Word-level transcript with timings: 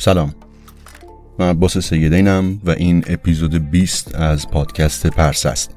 سلام. 0.00 0.34
من 1.38 1.50
عباس 1.50 1.78
سیدینم 1.78 2.60
و 2.64 2.70
این 2.70 3.04
اپیزود 3.06 3.70
20 3.70 4.14
از 4.14 4.48
پادکست 4.48 5.06
پرسه 5.06 5.48
است. 5.48 5.76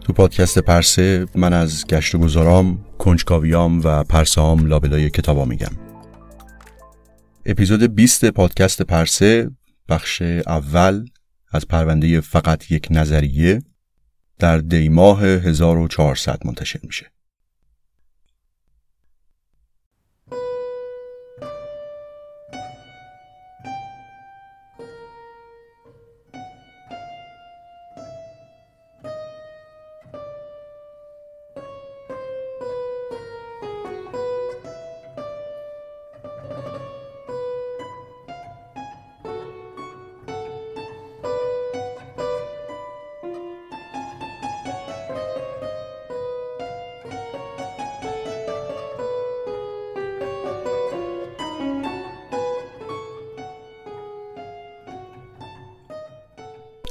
تو 0.00 0.12
پادکست 0.12 0.58
پرسه 0.58 1.26
من 1.34 1.52
از 1.52 1.86
گشت 1.86 2.14
و 2.14 2.18
گذارام 2.18 2.84
کنجکاویام 2.98 3.80
و 3.84 4.04
پرسام 4.04 4.66
لابلای 4.66 5.10
کتابا 5.10 5.44
میگم. 5.44 5.72
اپیزود 7.46 7.94
20 7.94 8.24
پادکست 8.24 8.82
پرسه 8.82 9.50
بخش 9.88 10.22
اول 10.46 11.06
از 11.52 11.68
پرونده 11.68 12.20
فقط 12.20 12.70
یک 12.70 12.88
نظریه 12.90 13.62
در 14.38 14.58
دیماه 14.58 15.22
1400 15.22 16.46
منتشر 16.46 16.80
میشه. 16.82 17.06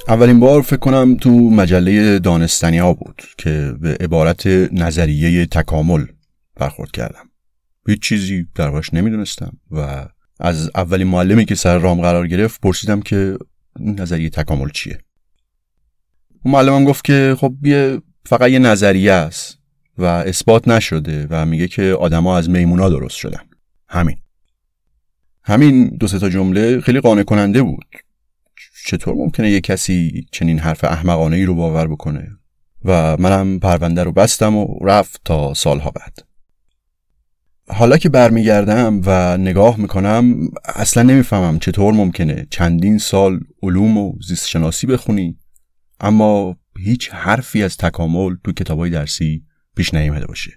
اولین 0.09 0.39
بار 0.39 0.61
فکر 0.61 0.77
کنم 0.77 1.17
تو 1.17 1.29
مجله 1.29 2.19
دانستنی 2.19 2.77
ها 2.77 2.93
بود 2.93 3.21
که 3.37 3.73
به 3.81 3.97
عبارت 3.99 4.47
نظریه 4.71 5.45
تکامل 5.45 6.05
برخورد 6.55 6.91
کردم. 6.91 7.29
هیچ 7.87 8.01
چیزی 8.01 8.47
دربارش 8.55 8.93
نمی‌دونستم 8.93 9.57
و 9.71 10.05
از 10.39 10.71
اولین 10.75 11.07
معلمی 11.07 11.45
که 11.45 11.55
سر 11.55 11.77
رام 11.77 12.01
قرار 12.01 12.27
گرفت 12.27 12.61
پرسیدم 12.61 13.01
که 13.01 13.37
نظریه 13.79 14.29
تکامل 14.29 14.69
چیه. 14.69 14.97
اون 16.43 16.53
معلمم 16.53 16.85
گفت 16.85 17.03
که 17.03 17.35
خب 17.39 17.53
یه 17.63 18.01
فقط 18.25 18.49
یه 18.49 18.59
نظریه 18.59 19.11
است 19.11 19.57
و 19.97 20.03
اثبات 20.03 20.67
نشده 20.67 21.27
و 21.29 21.45
میگه 21.45 21.67
که 21.67 21.83
آدما 21.83 22.37
از 22.37 22.49
میمونا 22.49 22.89
درست 22.89 23.17
شدن. 23.17 23.41
همین. 23.89 24.17
همین 25.43 25.87
دو 25.87 26.07
تا 26.07 26.29
جمله 26.29 26.81
خیلی 26.81 26.99
قانع 26.99 27.23
کننده 27.23 27.63
بود. 27.63 27.85
چطور 28.87 29.15
ممکنه 29.15 29.51
یه 29.51 29.61
کسی 29.61 30.25
چنین 30.31 30.59
حرف 30.59 30.83
احمقانه 30.83 31.35
ای 31.35 31.45
رو 31.45 31.55
باور 31.55 31.87
بکنه؟ 31.87 32.37
و 32.85 33.17
منم 33.17 33.59
پرونده 33.59 34.03
رو 34.03 34.11
بستم 34.11 34.55
و 34.55 34.85
رفت 34.85 35.21
تا 35.25 35.53
سالها 35.53 35.91
بعد. 35.91 36.17
حالا 37.67 37.97
که 37.97 38.09
برمیگردم 38.09 39.01
و 39.05 39.37
نگاه 39.37 39.79
می‌کنم 39.79 40.35
اصلا 40.75 41.03
نمی‌فهمم 41.03 41.59
چطور 41.59 41.93
ممکنه 41.93 42.47
چندین 42.49 42.97
سال 42.97 43.39
علوم 43.63 43.97
و 43.97 44.13
زیست 44.27 44.47
شناسی 44.47 44.87
بخونی 44.87 45.37
اما 45.99 46.57
هیچ 46.79 47.09
حرفی 47.09 47.63
از 47.63 47.77
تکامل 47.77 48.35
تو 48.43 48.51
کتابای 48.51 48.89
درسی 48.89 49.43
پیش 49.75 49.93
نیامده 49.93 50.25
باشه. 50.25 50.51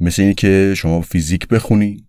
مثل 0.00 0.22
اینه 0.22 0.34
که 0.34 0.74
شما 0.76 1.00
فیزیک 1.00 1.48
بخونی 1.48 2.06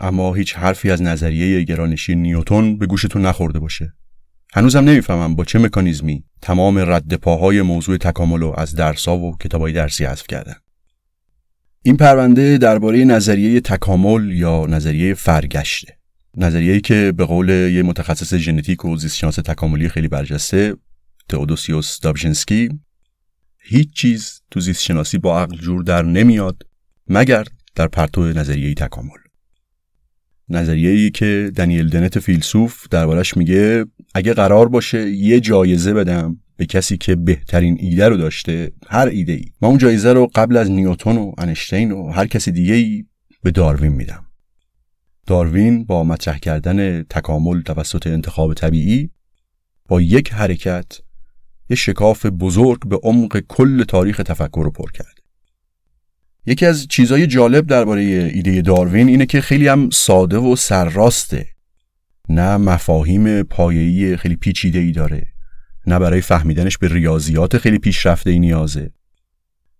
اما 0.00 0.34
هیچ 0.34 0.56
حرفی 0.56 0.90
از 0.90 1.02
نظریه 1.02 1.62
گرانشی 1.64 2.14
نیوتون 2.14 2.78
به 2.78 2.86
گوشتون 2.86 3.26
نخورده 3.26 3.58
باشه. 3.58 3.94
هنوزم 4.54 4.84
نمی‌فهمم 4.84 5.34
با 5.34 5.44
چه 5.44 5.58
مکانیزمی 5.58 6.24
تمام 6.42 6.78
رد 6.78 7.14
پاهای 7.14 7.62
موضوع 7.62 7.96
تکامل 7.96 8.40
رو 8.40 8.54
از 8.56 8.74
درسا 8.74 9.16
و 9.16 9.36
کتابای 9.36 9.72
درسی 9.72 10.04
حذف 10.04 10.26
کردن. 10.26 10.54
این 11.82 11.96
پرونده 11.96 12.58
درباره 12.58 13.04
نظریه 13.04 13.60
تکامل 13.60 14.30
یا 14.32 14.66
نظریه 14.66 15.14
فرگشته. 15.14 15.96
نظریه‌ای 16.36 16.80
که 16.80 17.12
به 17.16 17.24
قول 17.24 17.48
یه 17.48 17.82
متخصص 17.82 18.34
ژنتیک 18.34 18.84
و 18.84 18.96
زیستشناس 18.96 19.34
تکاملی 19.34 19.88
خیلی 19.88 20.08
برجسته 20.08 20.76
تئودوسیوس 21.28 22.00
دابژنسکی 22.00 22.68
هیچ 23.62 23.92
چیز 23.92 24.40
تو 24.50 24.60
زیست 24.60 24.82
شناسی 24.82 25.18
با 25.18 25.40
عقل 25.40 25.56
جور 25.56 25.82
در 25.82 26.02
نمیاد 26.02 26.62
مگر 27.08 27.44
در 27.74 27.88
پرتو 27.88 28.22
نظریه 28.22 28.74
تکامل. 28.74 29.18
نظریه‌ای 30.50 31.10
که 31.10 31.52
دنیل 31.56 31.88
دنت 31.88 32.18
فیلسوف 32.18 32.88
دربارش 32.88 33.36
میگه 33.36 33.84
اگه 34.14 34.34
قرار 34.34 34.68
باشه 34.68 35.10
یه 35.10 35.40
جایزه 35.40 35.94
بدم 35.94 36.36
به 36.56 36.66
کسی 36.66 36.96
که 36.96 37.16
بهترین 37.16 37.76
ایده 37.80 38.08
رو 38.08 38.16
داشته 38.16 38.72
هر 38.88 39.06
ایده 39.06 39.32
ای 39.32 39.44
من 39.62 39.68
اون 39.68 39.78
جایزه 39.78 40.12
رو 40.12 40.30
قبل 40.34 40.56
از 40.56 40.70
نیوتون 40.70 41.16
و 41.16 41.32
انشتین 41.38 41.92
و 41.92 42.10
هر 42.10 42.26
کسی 42.26 42.52
دیگه 42.52 42.74
ای 42.74 43.04
به 43.42 43.50
داروین 43.50 43.92
میدم. 43.92 44.26
داروین 45.26 45.84
با 45.84 46.04
مطرح 46.04 46.38
کردن 46.38 47.02
تکامل 47.02 47.62
توسط 47.62 48.06
انتخاب 48.06 48.54
طبیعی 48.54 49.10
با 49.88 50.00
یک 50.00 50.32
حرکت 50.32 51.00
یه 51.70 51.76
شکاف 51.76 52.26
بزرگ 52.26 52.88
به 52.88 53.00
عمق 53.02 53.40
کل 53.48 53.84
تاریخ 53.84 54.16
تفکر 54.16 54.62
رو 54.64 54.70
پر 54.70 54.90
کرد. 54.90 55.19
یکی 56.46 56.66
از 56.66 56.86
چیزهای 56.88 57.26
جالب 57.26 57.66
درباره 57.66 58.02
ایده 58.02 58.62
داروین 58.62 59.08
اینه 59.08 59.26
که 59.26 59.40
خیلی 59.40 59.68
هم 59.68 59.90
ساده 59.90 60.38
و 60.38 60.56
سرراسته. 60.56 61.46
نه 62.28 62.56
مفاهیم 62.56 63.42
پایه‌ای 63.42 64.16
خیلی 64.16 64.36
پیچیده 64.36 64.78
ای 64.78 64.92
داره 64.92 65.26
نه 65.86 65.98
برای 65.98 66.20
فهمیدنش 66.20 66.78
به 66.78 66.88
ریاضیات 66.88 67.58
خیلی 67.58 67.78
پیشرفته 67.78 68.30
ای 68.30 68.38
نیازه. 68.38 68.90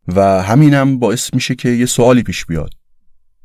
و 0.08 0.42
همینم 0.42 0.98
باعث 0.98 1.34
میشه 1.34 1.54
که 1.54 1.68
یه 1.68 1.86
سوالی 1.86 2.22
پیش 2.22 2.46
بیاد. 2.46 2.70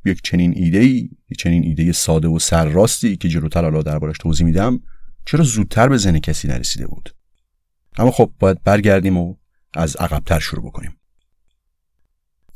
یک 0.05 0.21
چنین 0.23 0.53
ایده 0.55 0.79
ای 0.79 1.09
یک 1.29 1.37
چنین 1.37 1.63
ایده 1.63 1.91
ساده 1.91 2.27
و 2.27 2.39
سرراستی 2.39 3.17
که 3.17 3.29
جلوتر 3.29 3.63
حالا 3.63 3.81
دربارش 3.81 4.17
توضیح 4.17 4.45
میدم 4.45 4.79
چرا 5.25 5.43
زودتر 5.43 5.89
به 5.89 5.97
ذهن 5.97 6.19
کسی 6.19 6.47
نرسیده 6.47 6.87
بود؟ 6.87 7.15
اما 7.97 8.11
خب 8.11 8.31
باید 8.39 8.63
برگردیم 8.63 9.17
و 9.17 9.35
از 9.73 9.95
عقبتر 9.95 10.39
شروع 10.39 10.65
بکنیم. 10.65 10.97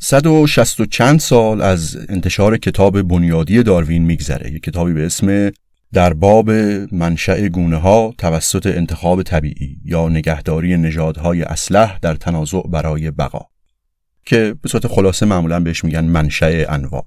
صد 0.02 0.26
و 0.26 0.48
شست 0.48 0.80
و 0.80 0.86
چند 0.86 1.20
سال 1.20 1.62
از 1.62 1.98
انتشار 2.10 2.58
کتاب 2.58 3.02
بنیادی 3.02 3.64
داروین 3.64 4.04
میگذره. 4.04 4.52
یک 4.52 4.64
کتابی 4.64 4.94
به 4.94 5.06
اسم 5.06 5.52
در 5.94 6.14
باب 6.14 6.52
منشأ 6.92 7.48
گونه 7.48 7.78
ها 7.78 8.14
توسط 8.18 8.66
انتخاب 8.68 9.24
طبیعی 9.24 9.78
یا 9.86 10.10
نگهداری 10.10 10.78
نژادهای 10.78 11.42
اسلح 11.44 12.00
در 12.02 12.16
تنازع 12.16 12.62
برای 12.62 13.12
بقا 13.12 13.46
که 14.26 14.56
به 14.62 14.70
صورت 14.70 14.88
خلاصه 14.88 15.26
معمولا 15.26 15.60
بهش 15.60 15.84
میگن 15.84 16.06
منشأ 16.06 16.66
انواع. 16.70 17.06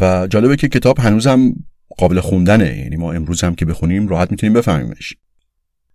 و 0.00 0.26
جالبه 0.26 0.56
که 0.56 0.68
کتاب 0.68 0.98
هنوزم 0.98 1.54
قابل 1.98 2.20
خوندنه 2.20 2.78
یعنی 2.78 2.96
ما 2.96 3.12
امروز 3.12 3.44
هم 3.44 3.54
که 3.54 3.64
بخونیم 3.64 4.08
راحت 4.08 4.30
می‌تونیم 4.30 4.52
بفهمیمش. 4.52 5.14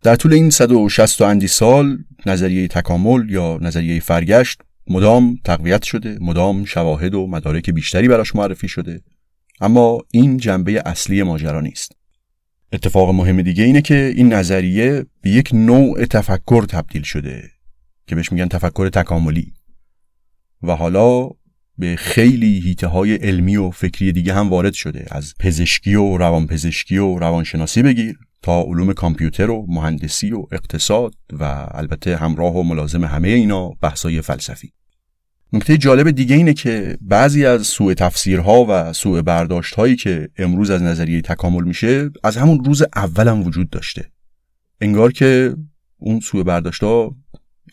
در 0.01 0.15
طول 0.15 0.33
این 0.33 0.49
160 0.49 1.21
اندی 1.21 1.47
سال 1.47 1.97
نظریه 2.25 2.67
تکامل 2.67 3.29
یا 3.29 3.59
نظریه 3.61 3.99
فرگشت 3.99 4.61
مدام 4.89 5.39
تقویت 5.45 5.83
شده 5.83 6.17
مدام 6.21 6.65
شواهد 6.65 7.15
و 7.15 7.27
مدارک 7.27 7.69
بیشتری 7.69 8.07
براش 8.07 8.35
معرفی 8.35 8.67
شده. 8.67 9.01
اما 9.61 9.99
این 10.11 10.37
جنبه 10.37 10.83
اصلی 10.85 11.23
ماجرا 11.23 11.61
نیست. 11.61 11.91
اتفاق 12.73 13.09
مهم 13.09 13.41
دیگه 13.41 13.63
اینه 13.63 13.81
که 13.81 14.13
این 14.15 14.33
نظریه 14.33 15.05
به 15.21 15.29
یک 15.29 15.49
نوع 15.53 16.05
تفکر 16.05 16.65
تبدیل 16.65 17.01
شده 17.01 17.43
که 18.07 18.15
بهش 18.15 18.31
میگن 18.31 18.47
تفکر 18.47 18.89
تکاملی. 18.89 19.53
و 20.63 20.75
حالا 20.75 21.29
به 21.77 21.95
خیلی 21.95 22.59
هیته 22.59 22.87
های 22.87 23.15
علمی 23.15 23.57
و 23.57 23.71
فکری 23.71 24.11
دیگه 24.11 24.33
هم 24.33 24.49
وارد 24.49 24.73
شده. 24.73 25.05
از 25.11 25.33
پزشکی 25.39 25.95
و 25.95 26.17
روانپزشکی 26.17 26.97
و 26.97 27.17
روانشناسی 27.17 27.83
بگیر 27.83 28.17
تا 28.41 28.61
علوم 28.61 28.93
کامپیوتر 28.93 29.49
و 29.49 29.65
مهندسی 29.69 30.31
و 30.31 30.45
اقتصاد 30.51 31.13
و 31.33 31.67
البته 31.71 32.17
همراه 32.17 32.55
و 32.55 32.63
ملازم 32.63 33.05
همه 33.05 33.27
اینا 33.27 33.69
بحثای 33.69 34.21
فلسفی. 34.21 34.71
نکته 35.53 35.77
جالب 35.77 36.11
دیگه 36.11 36.35
اینه 36.35 36.53
که 36.53 36.97
بعضی 37.01 37.45
از 37.45 37.67
سوء 37.67 37.93
تفسیرها 37.93 38.65
و 38.69 38.93
سوء 38.93 39.21
برداشت 39.21 39.75
هایی 39.75 39.95
که 39.95 40.29
امروز 40.37 40.69
از 40.69 40.81
نظریه 40.81 41.21
تکامل 41.21 41.63
میشه 41.63 42.09
از 42.23 42.37
همون 42.37 42.63
روز 42.63 42.83
اولم 42.95 43.43
وجود 43.43 43.69
داشته. 43.69 44.11
انگار 44.81 45.11
که 45.11 45.55
اون 45.97 46.19
سوء 46.19 46.43
برداشت 46.43 46.83
ها 46.83 47.15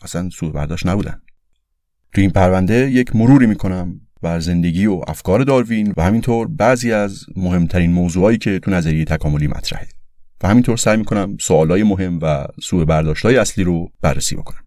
اصلا 0.01 0.29
سوء 0.29 0.51
برداشت 0.51 0.85
نبودن. 0.85 1.21
تو 2.13 2.21
این 2.21 2.29
پرونده 2.29 2.91
یک 2.91 3.15
مروری 3.15 3.45
می‌کنم 3.45 4.01
بر 4.21 4.39
زندگی 4.39 4.85
و 4.85 5.01
افکار 5.07 5.43
داروین 5.43 5.93
و 5.97 6.03
همینطور 6.03 6.47
بعضی 6.47 6.91
از 6.91 7.25
مهمترین 7.35 7.91
موضوعایی 7.91 8.37
که 8.37 8.59
تو 8.59 8.71
نظریه 8.71 9.05
تکاملی 9.05 9.47
مطرحه. 9.47 9.87
و 10.43 10.47
همینطور 10.47 10.77
سعی 10.77 10.97
می‌کنم 10.97 11.37
سوالای 11.39 11.83
مهم 11.83 12.19
و 12.21 12.47
سوء 12.63 12.85
برداشتهای 12.85 13.37
اصلی 13.37 13.63
رو 13.63 13.91
بررسی 14.01 14.35
بکنم. 14.35 14.66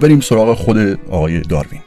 بریم 0.00 0.20
سراغ 0.20 0.56
خود 0.56 0.78
آقای 1.08 1.40
داروین. 1.40 1.80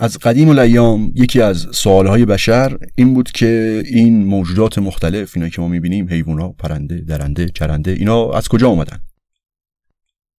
از 0.00 0.18
قدیم 0.18 0.48
الایام 0.48 1.12
یکی 1.14 1.40
از 1.40 1.66
سوالهای 1.72 2.24
بشر 2.24 2.78
این 2.94 3.14
بود 3.14 3.30
که 3.30 3.82
این 3.86 4.26
موجودات 4.26 4.78
مختلف 4.78 5.32
اینا 5.36 5.48
که 5.48 5.60
ما 5.60 5.68
می‌بینیم 5.68 6.08
حیوونا 6.08 6.48
پرنده 6.48 6.96
درنده 6.96 7.48
چرنده 7.48 7.90
اینا 7.90 8.30
از 8.30 8.48
کجا 8.48 8.68
اومدن؟ 8.68 9.00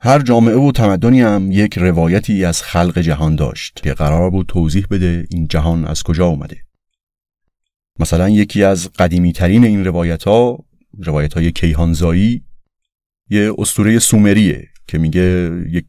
هر 0.02 0.22
جامعه 0.22 0.56
و 0.56 0.72
تمدنی 0.72 1.22
هم 1.22 1.52
یک 1.52 1.78
روایتی 1.78 2.46
از 2.46 2.62
خلق 2.62 3.00
جهان 3.00 3.36
داشت 3.36 3.80
که 3.84 3.94
قرار 3.94 4.30
بود 4.30 4.46
توضیح 4.48 4.86
بده 4.92 5.28
این 5.32 5.48
جهان 5.48 5.86
از 5.86 6.04
کجا 6.04 6.26
اومده. 6.26 6.58
مثلا 8.00 8.30
یکی 8.30 8.64
از 8.64 8.90
قدیمی 8.92 9.34
ترین 9.34 9.66
این 9.66 9.86
روایت 9.86 10.24
ها 10.24 10.66
روایت 10.98 11.34
های 11.34 11.52
کیهانزایی 11.52 12.44
یه 13.30 13.54
اسطوره 13.58 14.00
سومریه 14.00 14.68
که 14.88 14.98
میگه 14.98 15.52
یک 15.70 15.86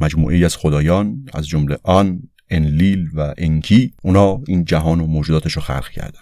مجموعه 0.00 0.44
از 0.44 0.56
خدایان 0.56 1.26
از 1.34 1.48
جمله 1.48 1.78
آن 1.82 2.22
انلیل 2.50 3.10
و 3.14 3.34
انکی 3.38 3.94
اونا 4.02 4.40
این 4.48 4.64
جهان 4.64 5.00
و 5.00 5.06
موجوداتش 5.06 5.52
رو 5.52 5.62
خلق 5.62 5.88
کردن. 5.88 6.20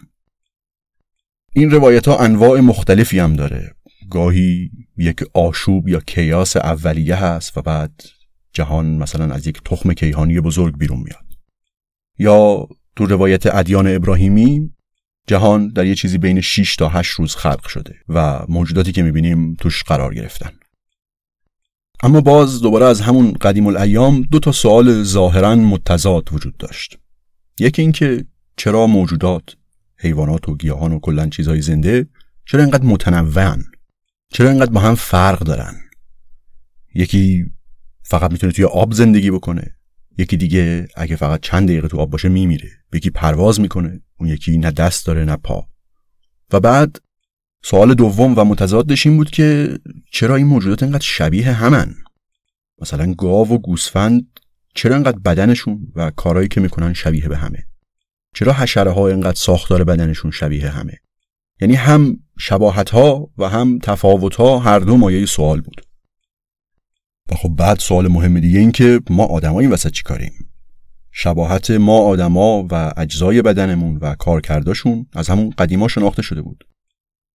این 1.55 1.71
روایت 1.71 2.09
ها 2.09 2.19
انواع 2.19 2.61
مختلفی 2.61 3.19
هم 3.19 3.37
داره. 3.37 3.75
گاهی 4.11 4.71
یک 4.97 5.25
آشوب 5.35 5.89
یا 5.89 6.01
کیاس 6.01 6.57
اولیه 6.57 7.15
هست 7.15 7.59
و 7.59 7.63
بعد 7.63 8.03
جهان 8.53 8.87
مثلا 8.87 9.35
از 9.35 9.47
یک 9.47 9.61
تخم 9.65 9.93
کیهانی 9.93 10.41
بزرگ 10.41 10.79
بیرون 10.79 10.99
میاد. 10.99 11.25
یا 12.19 12.69
تو 12.97 13.07
روایت 13.07 13.55
ادیان 13.55 13.95
ابراهیمی 13.95 14.73
جهان 15.27 15.69
در 15.69 15.87
یه 15.87 15.95
چیزی 15.95 16.19
بین 16.19 16.41
6 16.41 16.77
تا 16.77 16.89
8 16.89 17.11
روز 17.11 17.37
خلق 17.37 17.67
شده 17.67 17.95
و 18.09 18.45
موجوداتی 18.49 18.93
که 18.93 19.03
می‌بینیم 19.03 19.55
توش 19.55 19.83
قرار 19.83 20.15
گرفتن. 20.15 20.51
اما 22.02 22.20
باز 22.20 22.62
دوباره 22.62 22.87
از 22.87 23.00
همون 23.00 23.32
قدیم 23.32 23.66
الایام 23.66 24.22
دو 24.22 24.38
تا 24.38 24.52
سوال 24.52 25.02
ظاهرا 25.02 25.54
متضاد 25.54 26.32
وجود 26.32 26.56
داشت. 26.56 26.99
یکی 27.58 27.82
اینکه 27.82 28.25
چرا 28.56 28.87
موجودات 28.87 29.42
حیوانات 29.97 30.49
و 30.49 30.56
گیاهان 30.56 30.92
و 30.92 30.99
کلا 30.99 31.28
چیزهای 31.28 31.62
زنده 31.62 32.06
چرا 32.47 32.62
اینقدر 32.62 32.85
متنوعن؟ 32.85 33.64
چرا 34.32 34.50
اینقدر 34.50 34.71
با 34.71 34.80
هم 34.80 34.94
فرق 34.94 35.38
دارن؟ 35.38 35.75
یکی 36.94 37.47
فقط 38.02 38.32
می‌تونه 38.32 38.52
توی 38.52 38.64
آب 38.64 38.92
زندگی 38.92 39.30
بکنه 39.30 39.76
یکی 40.18 40.37
دیگه 40.37 40.88
اگه 40.97 41.16
فقط 41.16 41.40
چند 41.40 41.68
دقیقه 41.68 41.88
تو 41.88 41.99
آب 41.99 42.11
باشه 42.11 42.28
میمیره 42.28 42.71
یکی 42.92 43.11
پرواز 43.11 43.61
می‌کنه 43.61 44.00
اون 44.21 44.28
یکی 44.28 44.59
نه 44.59 44.71
دست 44.71 45.06
داره 45.06 45.25
نه 45.25 45.37
پا. 45.37 45.66
و 46.52 46.61
بعد 46.61 47.00
سوال 47.64 47.95
دوم 47.95 48.38
و 48.38 48.45
متضادش 48.45 49.07
این 49.07 49.16
بود 49.16 49.31
که 49.31 49.78
چرا 50.12 50.37
این 50.37 50.47
موجودات 50.47 50.83
اینقدر 50.83 51.04
شبیه 51.04 51.52
همن؟ 51.52 51.95
مثلا 52.78 53.14
گاو 53.14 53.49
و 53.49 53.59
گوسفند 53.59 54.26
چرا 54.75 54.95
اینقدر 54.95 55.19
بدنشون 55.19 55.92
و 55.95 56.11
کارهایی 56.11 56.49
که 56.49 56.61
می‌کنن 56.61 56.92
شبیه 56.92 57.28
به 57.28 57.37
همه؟ 57.37 57.66
چرا 58.35 58.52
حشره 58.52 58.90
ها 58.90 59.09
اینقدر 59.09 59.37
ساختار 59.37 59.85
بدنشون 59.85 60.31
شبیه 60.31 60.69
همه؟ 60.69 60.99
یعنی 61.61 61.75
هم 61.75 62.16
شباهت 62.38 62.90
ها 62.90 63.31
و 63.38 63.49
هم 63.49 63.78
تفاوت 63.83 64.35
ها 64.35 64.59
هر 64.59 64.78
دو 64.78 64.97
مایه 64.97 65.26
سوال 65.26 65.61
بود. 65.61 65.83
و 67.33 67.35
خب 67.35 67.49
بعد 67.49 67.78
سوال 67.78 68.09
مهم 68.09 68.40
دیگه 68.40 68.59
این 68.59 68.73
که 68.73 69.00
ما 69.11 69.25
آدمایی 69.25 69.69
وسط 69.69 69.90
چی 69.90 70.02
کاریم؟ 70.02 70.33
شباهت 71.11 71.71
ما 71.71 71.99
آدما 71.99 72.66
و 72.71 72.92
اجزای 72.97 73.42
بدنمون 73.42 73.97
و 73.97 74.14
کارکرداشون 74.14 75.07
از 75.12 75.28
همون 75.28 75.50
قدیما 75.50 75.88
شناخته 75.88 76.23
شده 76.23 76.42
بود. 76.42 76.64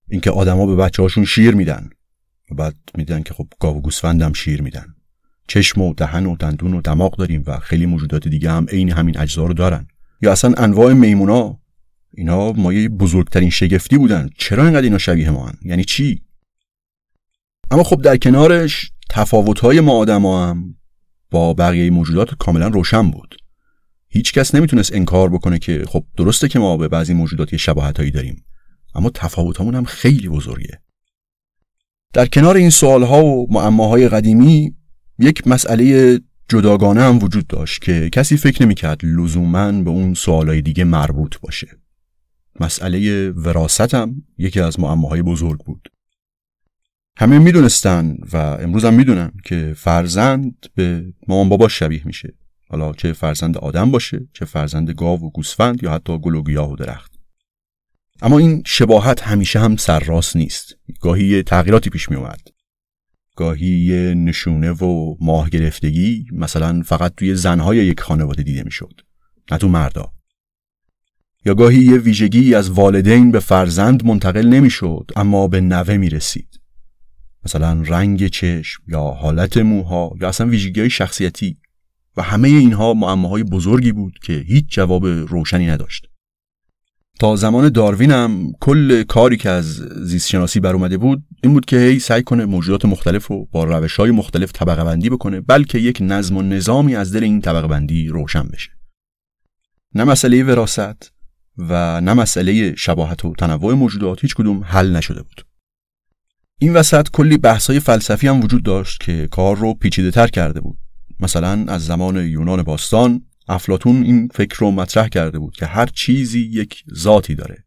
اینکه 0.08 0.30
آدما 0.30 0.66
به 0.66 0.76
بچه 0.76 1.02
هاشون 1.02 1.24
شیر 1.24 1.54
میدن 1.54 1.90
و 2.50 2.54
بعد 2.54 2.76
میدن 2.94 3.22
که 3.22 3.34
خب 3.34 3.48
گاو 3.60 3.76
و 3.76 3.80
گوسفندم 3.80 4.32
شیر 4.32 4.62
میدن. 4.62 4.94
چشم 5.48 5.80
و 5.80 5.94
دهن 5.94 6.26
و 6.26 6.36
دندون 6.36 6.74
و 6.74 6.80
دماغ 6.80 7.16
داریم 7.16 7.42
و 7.46 7.58
خیلی 7.58 7.86
موجودات 7.86 8.28
دیگه 8.28 8.50
هم 8.50 8.66
عین 8.68 8.92
همین 8.92 9.18
اجزا 9.18 9.46
رو 9.46 9.54
دارن. 9.54 9.86
یا 10.22 10.32
اصلا 10.32 10.54
انواع 10.56 10.92
میمونا 10.92 11.60
اینا 12.14 12.52
مایه 12.52 12.88
بزرگترین 12.88 13.50
شگفتی 13.50 13.98
بودن. 13.98 14.30
چرا 14.38 14.64
اینقدر 14.64 14.82
اینا 14.82 14.98
شبیه 14.98 15.30
ما 15.30 15.46
هن؟ 15.46 15.54
یعنی 15.62 15.84
چی؟ 15.84 16.22
اما 17.70 17.82
خب 17.82 18.02
در 18.02 18.16
کنارش 18.16 18.90
تفاوت‌های 19.10 19.80
ما 19.80 19.92
آدما 19.92 20.46
هم 20.50 20.76
با 21.30 21.54
بقیه 21.54 21.90
موجودات 21.90 22.34
کاملا 22.34 22.68
روشن 22.68 23.10
بود. 23.10 23.36
هیچ 24.08 24.32
کس 24.32 24.54
نمی‌تونست 24.54 24.94
انکار 24.94 25.28
بکنه 25.28 25.58
که 25.58 25.84
خب 25.88 26.04
درسته 26.16 26.48
که 26.48 26.58
ما 26.58 26.76
به 26.76 26.88
بعضی 26.88 27.14
موجودات 27.14 27.52
یه 27.52 27.58
شباهتایی 27.58 28.10
داریم. 28.10 28.44
اما 28.96 29.10
تفاوتامون 29.10 29.74
هم 29.74 29.84
خیلی 29.84 30.28
بزرگه. 30.28 30.80
در 32.12 32.26
کنار 32.26 32.56
این 32.56 32.70
سوالها 32.70 33.24
و 33.24 33.52
معماهای 33.52 34.08
قدیمی 34.08 34.74
یک 35.18 35.46
مسئله 35.46 36.20
جداگانه 36.48 37.02
هم 37.02 37.18
وجود 37.18 37.46
داشت 37.46 37.82
که 37.82 38.10
کسی 38.10 38.36
فکر 38.36 38.62
نمی‌کرد 38.62 39.00
لزوما 39.04 39.72
به 39.72 39.90
اون 39.90 40.14
سوالای 40.14 40.62
دیگه 40.62 40.84
مربوط 40.84 41.40
باشه. 41.40 41.68
مسئله 42.60 43.30
وراست 43.30 43.94
هم 43.94 44.22
یکی 44.38 44.60
از 44.60 44.80
معماهای 44.80 45.22
بزرگ 45.22 45.58
بود. 45.58 45.88
همه 47.18 47.38
می‌دونستن 47.38 48.16
و 48.32 48.36
امروز 48.36 48.84
هم 48.84 48.94
می‌دونن 48.94 49.32
که 49.44 49.74
فرزند 49.76 50.66
به 50.74 51.14
مامان 51.28 51.48
بابا 51.48 51.68
شبیه 51.68 52.02
میشه. 52.06 52.34
حالا 52.70 52.92
چه 52.92 53.12
فرزند 53.12 53.58
آدم 53.58 53.90
باشه 53.90 54.28
چه 54.32 54.44
فرزند 54.44 54.90
گاو 54.90 55.20
و 55.20 55.30
گوسفند 55.30 55.82
یا 55.82 55.92
حتی 55.92 56.18
گل 56.18 56.34
و 56.34 56.42
گیاه 56.42 56.72
و 56.72 56.76
درخت. 56.76 57.15
اما 58.22 58.38
این 58.38 58.62
شباهت 58.66 59.22
همیشه 59.22 59.60
هم 59.60 59.76
سرراست 59.76 60.36
نیست. 60.36 60.76
گاهی 61.00 61.42
تغییراتی 61.42 61.90
پیش 61.90 62.10
می 62.10 62.16
اومد 62.16 62.40
گاهی 63.36 64.14
نشونه 64.14 64.70
و 64.70 65.16
ماه 65.20 65.50
گرفتگی 65.50 66.26
مثلا 66.32 66.82
فقط 66.82 67.14
توی 67.16 67.34
زنهای 67.34 67.76
یک 67.76 68.00
خانواده 68.00 68.42
دیده 68.42 68.62
می‌شد. 68.62 69.00
نه 69.50 69.58
تو 69.58 69.68
مردا. 69.68 70.12
یا 71.44 71.54
گاهی 71.54 71.78
یه 71.78 71.98
ویژگی 71.98 72.54
از 72.54 72.70
والدین 72.70 73.30
به 73.30 73.40
فرزند 73.40 74.04
منتقل 74.04 74.46
نمی‌شد 74.46 75.10
اما 75.16 75.48
به 75.48 75.60
نوه 75.60 75.96
می 75.96 76.08
رسید 76.08 76.60
مثلا 77.44 77.82
رنگ 77.86 78.26
چشم 78.26 78.82
یا 78.88 79.00
حالت 79.00 79.56
موها 79.56 80.14
یا 80.20 80.28
اصلا 80.28 80.46
ویژگی 80.48 80.80
های 80.80 80.90
شخصیتی. 80.90 81.58
و 82.16 82.22
همه 82.22 82.48
اینها 82.48 82.94
معماهای 82.94 83.42
بزرگی 83.42 83.92
بود 83.92 84.18
که 84.22 84.32
هیچ 84.32 84.64
جواب 84.68 85.06
روشنی 85.06 85.66
نداشت. 85.66 86.08
تا 87.18 87.36
زمان 87.36 87.68
داروین 87.68 88.10
هم 88.10 88.52
کل 88.60 89.02
کاری 89.02 89.36
که 89.36 89.50
از 89.50 89.66
زیست 90.02 90.28
شناسی 90.28 90.60
بر 90.60 90.72
اومده 90.72 90.98
بود 90.98 91.24
این 91.42 91.52
بود 91.52 91.64
که 91.64 91.78
هی 91.78 91.98
سعی 91.98 92.22
کنه 92.22 92.44
موجودات 92.44 92.84
مختلف 92.84 93.26
رو 93.26 93.48
با 93.52 93.64
روش 93.64 93.96
های 93.96 94.10
مختلف 94.10 94.52
طبقه 94.52 94.84
بندی 94.84 95.10
بکنه 95.10 95.40
بلکه 95.40 95.78
یک 95.78 95.98
نظم 96.00 96.36
و 96.36 96.42
نظامی 96.42 96.96
از 96.96 97.12
دل 97.12 97.24
این 97.24 97.40
طبقه 97.40 97.66
بندی 97.66 98.08
روشن 98.08 98.48
بشه. 98.48 98.70
نه 99.94 100.04
مسئله 100.04 100.44
وراست 100.44 101.12
و 101.58 102.00
نه 102.00 102.14
مسئله 102.14 102.74
شباهت 102.74 103.24
و 103.24 103.34
تنوع 103.38 103.74
موجودات 103.74 104.22
هیچ 104.22 104.34
کدوم 104.34 104.64
حل 104.64 104.96
نشده 104.96 105.22
بود. 105.22 105.46
این 106.58 106.72
وسط 106.72 107.08
کلی 107.10 107.36
بحث 107.36 107.70
های 107.70 107.80
فلسفی 107.80 108.28
هم 108.28 108.40
وجود 108.40 108.62
داشت 108.62 109.00
که 109.00 109.28
کار 109.30 109.56
رو 109.56 109.74
پیچیده 109.74 110.10
تر 110.10 110.26
کرده 110.26 110.60
بود. 110.60 110.78
مثلا 111.20 111.64
از 111.68 111.84
زمان 111.86 112.16
یونان 112.16 112.62
باستان 112.62 113.22
افلاتون 113.48 114.02
این 114.02 114.28
فکر 114.34 114.56
رو 114.58 114.70
مطرح 114.70 115.08
کرده 115.08 115.38
بود 115.38 115.56
که 115.56 115.66
هر 115.66 115.86
چیزی 115.86 116.40
یک 116.40 116.84
ذاتی 116.94 117.34
داره. 117.34 117.64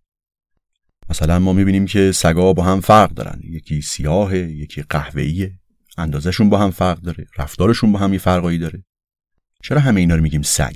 مثلا 1.10 1.40
ما 1.40 1.54
می‌بینیم 1.54 1.86
که 1.86 2.12
سگا 2.12 2.54
با 2.54 2.64
هم 2.64 2.82
فرق 2.82 3.14
دارن. 3.14 3.42
یکی 3.44 3.82
سیاه 3.82 4.38
یکی 4.38 4.82
قهوه‌ایه. 4.82 5.60
اندازشون 5.98 6.50
با 6.50 6.58
هم 6.58 6.72
فرق 6.72 7.02
داره. 7.02 7.26
رفتارشون 7.38 7.92
با 7.92 8.00
هم 8.00 8.14
یه 8.14 8.20
فرقایی 8.20 8.58
داره. 8.58 8.84
چرا 9.64 9.80
همه 9.80 10.00
اینا 10.00 10.16
رو 10.16 10.22
میگیم 10.22 10.42
سگ؟ 10.42 10.76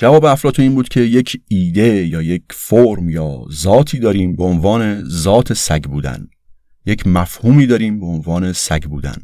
جواب 0.00 0.24
افلاتون 0.24 0.62
این 0.62 0.74
بود 0.74 0.88
که 0.88 1.00
یک 1.00 1.42
ایده 1.48 2.06
یا 2.06 2.22
یک 2.22 2.42
فرم 2.50 3.10
یا 3.10 3.44
ذاتی 3.52 3.98
داریم 3.98 4.36
به 4.36 4.44
عنوان 4.44 5.04
ذات 5.04 5.52
سگ 5.52 5.84
بودن. 5.84 6.28
یک 6.86 7.06
مفهومی 7.06 7.66
داریم 7.66 8.00
به 8.00 8.06
عنوان 8.06 8.52
سگ 8.52 8.82
بودن. 8.82 9.16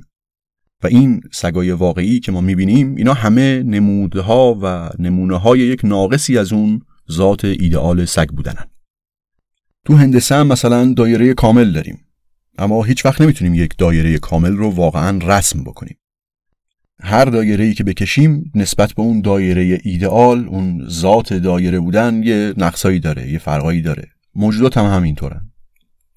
و 0.82 0.86
این 0.86 1.20
سگای 1.32 1.70
واقعی 1.70 2.20
که 2.20 2.32
ما 2.32 2.40
می‌بینیم 2.40 2.94
اینا 2.94 3.14
همه 3.14 3.62
نموده 3.62 4.20
ها 4.20 4.58
و 4.62 4.90
نمونه 4.98 5.38
های 5.38 5.60
یک 5.60 5.80
ناقصی 5.84 6.38
از 6.38 6.52
اون 6.52 6.80
ذات 7.12 7.44
ایدئال 7.44 8.04
سگ 8.04 8.28
بودنن. 8.28 8.64
تو 9.86 9.96
هندسه 9.96 10.34
هم 10.34 10.46
مثلا 10.46 10.92
دایره 10.96 11.34
کامل 11.34 11.72
داریم 11.72 11.98
اما 12.58 12.82
هیچ 12.82 13.06
وقت 13.06 13.20
نمی‌تونیم 13.20 13.54
یک 13.54 13.76
دایره 13.78 14.18
کامل 14.18 14.52
رو 14.56 14.70
واقعا 14.70 15.18
رسم 15.22 15.64
بکنیم. 15.64 15.98
هر 17.00 17.24
دایره 17.24 17.64
ای 17.64 17.74
که 17.74 17.84
بکشیم 17.84 18.52
نسبت 18.54 18.92
به 18.92 19.02
اون 19.02 19.20
دایره 19.20 19.80
ایدئال 19.84 20.48
اون 20.48 20.88
ذات 20.88 21.32
دایره 21.32 21.80
بودن 21.80 22.22
یه 22.22 22.54
نقصایی 22.56 23.00
داره 23.00 23.30
یه 23.30 23.38
فرقایی 23.38 23.82
داره. 23.82 24.08
موجودات 24.34 24.78
هم 24.78 24.84
همینطورن. 24.84 25.50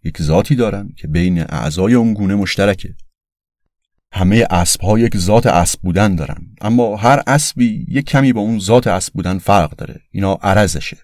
یک 0.04 0.22
ذاتی 0.22 0.56
دارن 0.56 0.90
که 0.98 1.08
بین 1.08 1.40
اعضای 1.40 1.94
اون 1.94 2.14
گونه 2.14 2.36
مشترکه. 2.36 2.96
همه 4.16 4.48
اسب 4.50 4.82
ها 4.82 5.00
یک 5.00 5.18
ذات 5.18 5.46
اسب 5.46 5.80
بودن 5.82 6.16
دارن. 6.16 6.48
اما 6.62 6.96
هر 6.96 7.24
اسبی 7.28 7.86
یک 7.90 8.06
کمی 8.06 8.34
با 8.34 8.42
اون 8.42 8.60
ذات 8.60 8.88
اسب 8.88 9.14
بودن 9.14 9.38
فرق 9.38 9.76
داره. 9.76 10.02
اینا 10.12 10.34
عرضشه 10.34 10.98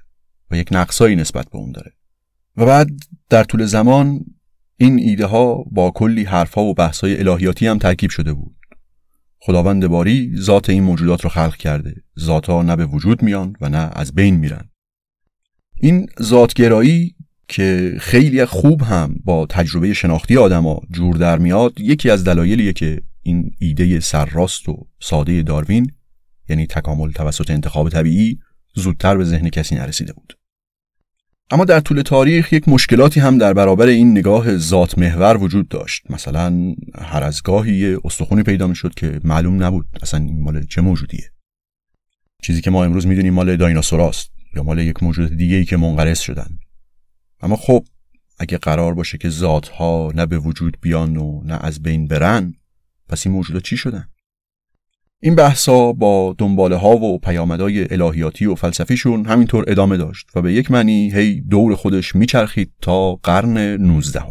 و 0.52 0.58
یک 0.58 0.68
نقصایی 0.72 1.16
نسبت 1.16 1.50
به 1.50 1.58
اون 1.58 1.72
داره. 1.72 1.94
و 2.58 2.66
بعد 2.66 2.90
در 3.30 3.44
طول 3.44 3.66
زمان 3.66 4.26
این 4.78 5.00
ایده 5.00 5.26
ها 5.26 5.66
با 5.72 5.92
کلی 5.92 6.24
حرف 6.24 6.54
ها 6.54 6.64
و 6.64 6.74
بحث 6.74 7.02
های 7.02 7.20
الهیاتی 7.20 7.68
هم 7.68 7.78
ترکیب 7.78 8.10
شده 8.10 8.34
بود. 8.34 8.56
خداوند 9.40 9.88
باری 9.88 10.32
ذات 10.36 10.70
این 10.70 10.84
موجودات 10.84 11.22
رو 11.22 11.30
خلق 11.30 11.56
کرده. 11.56 11.96
ذات 12.20 12.50
ها 12.50 12.64
نه 12.64 12.76
به 12.76 12.86
وجود 12.86 13.22
میان 13.22 13.56
و 13.62 13.70
نه 13.70 13.92
از 13.94 14.16
بین 14.16 14.36
میرن. 14.36 14.70
این 15.82 16.08
ذاتگرایی 16.22 17.16
که 17.52 17.96
خیلی 18.00 18.46
خوب 18.46 18.82
هم 18.82 19.16
با 19.24 19.46
تجربه 19.46 19.94
شناختی 19.94 20.38
آدما 20.38 20.82
جور 20.92 21.16
در 21.16 21.38
میاد 21.38 21.80
یکی 21.80 22.10
از 22.10 22.24
دلایلیه 22.24 22.74
که 22.74 23.02
این 23.24 23.52
ایده 23.60 24.00
سرراست 24.00 24.70
و 24.70 24.88
ساده 25.00 25.44
داروین 25.44 25.92
یعنی 26.50 26.68
تکامل 26.68 27.12
توسط 27.12 27.52
انتخاب 27.52 27.90
طبیعی 27.90 28.40
زودتر 28.76 29.18
به 29.18 29.24
ذهن 29.24 29.50
کسی 29.50 29.76
نرسیده 29.76 30.14
بود. 30.14 30.38
اما 31.50 31.66
در 31.66 31.80
طول 31.80 32.02
تاریخ 32.02 32.54
یک 32.54 32.70
مشکلاتی 32.70 33.20
هم 33.20 33.38
در 33.38 33.54
برابر 33.54 33.88
این 33.88 34.12
نگاه 34.12 34.58
ذات 34.58 34.98
محور 34.98 35.38
وجود 35.38 35.68
داشت. 35.68 36.12
مثلا 36.12 36.76
هر 37.02 37.24
از 37.24 37.44
گاهی 37.44 37.98
استخونی 38.04 38.44
پیدا 38.44 38.68
می 38.68 38.76
شد 38.76 38.94
که 38.94 39.20
معلوم 39.24 39.64
نبود 39.64 39.88
اصلا 40.02 40.20
این 40.20 40.44
مال 40.44 40.66
چه 40.66 40.82
موجودیه. 40.82 41.32
چیزی 42.44 42.62
که 42.62 42.72
ما 42.72 42.86
امروز 42.86 43.08
می‌دونیم 43.08 43.34
مال 43.34 43.58
دایناسوراست 43.58 44.32
یا 44.56 44.64
مال 44.64 44.80
یک 44.80 45.04
موجود 45.04 45.38
دیگه 45.38 45.56
ای 45.56 45.66
که 45.66 45.78
منقرض 45.78 46.20
شدن. 46.20 46.61
اما 47.42 47.56
خب 47.56 47.86
اگه 48.40 48.58
قرار 48.58 48.94
باشه 48.94 49.18
که 49.18 49.30
ذاتها 49.30 50.12
نه 50.16 50.26
به 50.26 50.40
وجود 50.40 50.78
بیان 50.82 51.18
و 51.18 51.42
نه 51.44 51.58
از 51.62 51.84
بین 51.84 52.08
برن 52.08 52.54
پس 53.10 53.28
این 53.28 53.36
موجودات 53.36 53.64
چی 53.64 53.78
شدن؟ 53.78 54.08
این 55.24 55.36
بحثا 55.36 55.92
با 55.92 56.36
دنباله 56.38 56.76
ها 56.76 56.98
و 56.98 57.20
پیامدهای 57.20 57.94
الهیاتی 57.94 58.46
و 58.46 58.56
فلسفیشون 58.56 59.26
همینطور 59.26 59.66
ادامه 59.68 59.98
داشت 59.98 60.28
و 60.36 60.42
به 60.42 60.54
یک 60.54 60.72
معنی 60.72 61.12
هی 61.12 61.42
دور 61.42 61.76
خودش 61.76 62.16
میچرخید 62.16 62.72
تا 62.82 63.16
قرن 63.16 63.58
19 63.58 64.24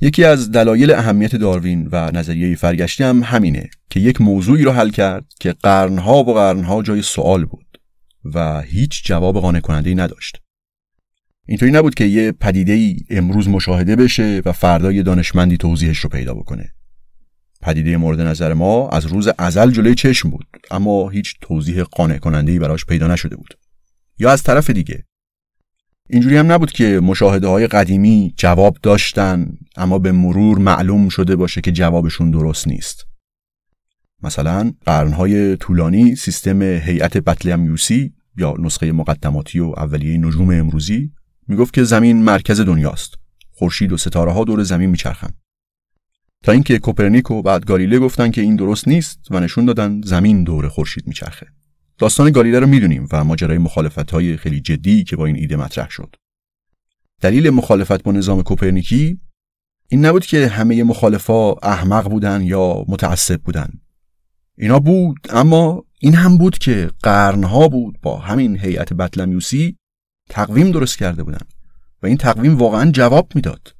یکی 0.00 0.24
از 0.24 0.52
دلایل 0.52 0.92
اهمیت 0.92 1.36
داروین 1.36 1.88
و 1.92 2.10
نظریه 2.10 2.56
فرگشتی 2.56 3.04
هم 3.04 3.22
همینه 3.22 3.70
که 3.90 4.00
یک 4.00 4.20
موضوعی 4.20 4.62
رو 4.62 4.72
حل 4.72 4.90
کرد 4.90 5.24
که 5.40 5.52
قرنها 5.52 6.16
و 6.18 6.34
قرنها 6.34 6.82
جای 6.82 7.02
سوال 7.02 7.44
بود 7.44 7.80
و 8.24 8.60
هیچ 8.60 9.04
جواب 9.04 9.40
قانع 9.40 9.60
کننده 9.60 9.94
نداشت. 9.94 10.42
اینطوری 11.48 11.72
نبود 11.72 11.94
که 11.94 12.04
یه 12.04 12.32
پدیده 12.32 12.72
ای 12.72 12.96
امروز 13.10 13.48
مشاهده 13.48 13.96
بشه 13.96 14.42
و 14.44 14.52
فردا 14.52 14.92
یه 14.92 15.02
دانشمندی 15.02 15.56
توضیحش 15.56 15.98
رو 15.98 16.10
پیدا 16.10 16.34
بکنه. 16.34 16.74
پدیده 17.62 17.96
مورد 17.96 18.20
نظر 18.20 18.54
ما 18.54 18.88
از 18.88 19.06
روز 19.06 19.28
ازل 19.38 19.70
جلوی 19.70 19.94
چشم 19.94 20.30
بود 20.30 20.46
اما 20.70 21.08
هیچ 21.08 21.34
توضیح 21.40 21.82
قانع 21.82 22.18
کننده 22.18 22.52
ای 22.52 22.58
براش 22.58 22.84
پیدا 22.84 23.06
نشده 23.06 23.36
بود. 23.36 23.58
یا 24.18 24.30
از 24.30 24.42
طرف 24.42 24.70
دیگه. 24.70 25.04
اینجوری 26.10 26.36
هم 26.36 26.52
نبود 26.52 26.72
که 26.72 27.00
مشاهده 27.02 27.46
های 27.46 27.66
قدیمی 27.66 28.34
جواب 28.36 28.76
داشتن 28.82 29.58
اما 29.76 29.98
به 29.98 30.12
مرور 30.12 30.58
معلوم 30.58 31.08
شده 31.08 31.36
باشه 31.36 31.60
که 31.60 31.72
جوابشون 31.72 32.30
درست 32.30 32.68
نیست. 32.68 33.06
مثلا 34.22 34.72
قرنهای 34.86 35.56
طولانی 35.56 36.16
سیستم 36.16 36.62
هیئت 36.62 37.16
بطلمیوسی 37.16 38.12
یا 38.36 38.54
نسخه 38.58 38.92
مقدماتی 38.92 39.60
و 39.60 39.74
اولیه 39.76 40.18
نجوم 40.18 40.50
امروزی 40.50 41.12
می‌گفت 41.48 41.74
که 41.74 41.84
زمین 41.84 42.22
مرکز 42.22 42.60
دنیاست. 42.60 43.14
خورشید 43.50 43.92
و 43.92 43.96
ستاره 43.96 44.32
ها 44.32 44.44
دور 44.44 44.62
زمین 44.62 44.90
میچرخن. 44.90 45.30
تا 46.44 46.52
اینکه 46.52 46.78
کوپرنیک 46.78 47.30
و 47.30 47.42
بعد 47.42 47.64
گالیله 47.66 47.98
گفتن 47.98 48.30
که 48.30 48.40
این 48.40 48.56
درست 48.56 48.88
نیست 48.88 49.18
و 49.30 49.40
نشون 49.40 49.64
دادن 49.64 50.00
زمین 50.00 50.44
دور 50.44 50.68
خورشید 50.68 51.06
میچرخه. 51.06 51.46
داستان 51.98 52.30
گالیله 52.30 52.58
رو 52.58 52.66
می‌دونیم 52.66 53.08
و 53.12 53.24
ماجرای 53.24 53.58
مخالفت 53.58 54.10
های 54.10 54.36
خیلی 54.36 54.60
جدی 54.60 55.04
که 55.04 55.16
با 55.16 55.26
این 55.26 55.36
ایده 55.36 55.56
مطرح 55.56 55.90
شد. 55.90 56.16
دلیل 57.20 57.50
مخالفت 57.50 58.02
با 58.02 58.12
نظام 58.12 58.42
کوپرنیکی 58.42 59.20
این 59.88 60.06
نبود 60.06 60.26
که 60.26 60.48
همه 60.48 60.84
مخالفا 60.84 61.52
احمق 61.52 62.10
بودن 62.10 62.42
یا 62.42 62.84
متعصب 62.88 63.42
بودن. 63.42 63.68
اینا 64.58 64.78
بود 64.78 65.18
اما 65.30 65.84
این 66.00 66.14
هم 66.14 66.38
بود 66.38 66.58
که 66.58 66.90
قرنها 67.02 67.68
بود 67.68 68.00
با 68.02 68.18
همین 68.18 68.58
هیئت 68.58 68.92
بطلمیوسی 68.92 69.76
تقویم 70.28 70.70
درست 70.70 70.98
کرده 70.98 71.22
بودن. 71.22 71.46
و 72.02 72.06
این 72.06 72.16
تقویم 72.16 72.58
واقعا 72.58 72.90
جواب 72.90 73.32
می‌داد. 73.34 73.74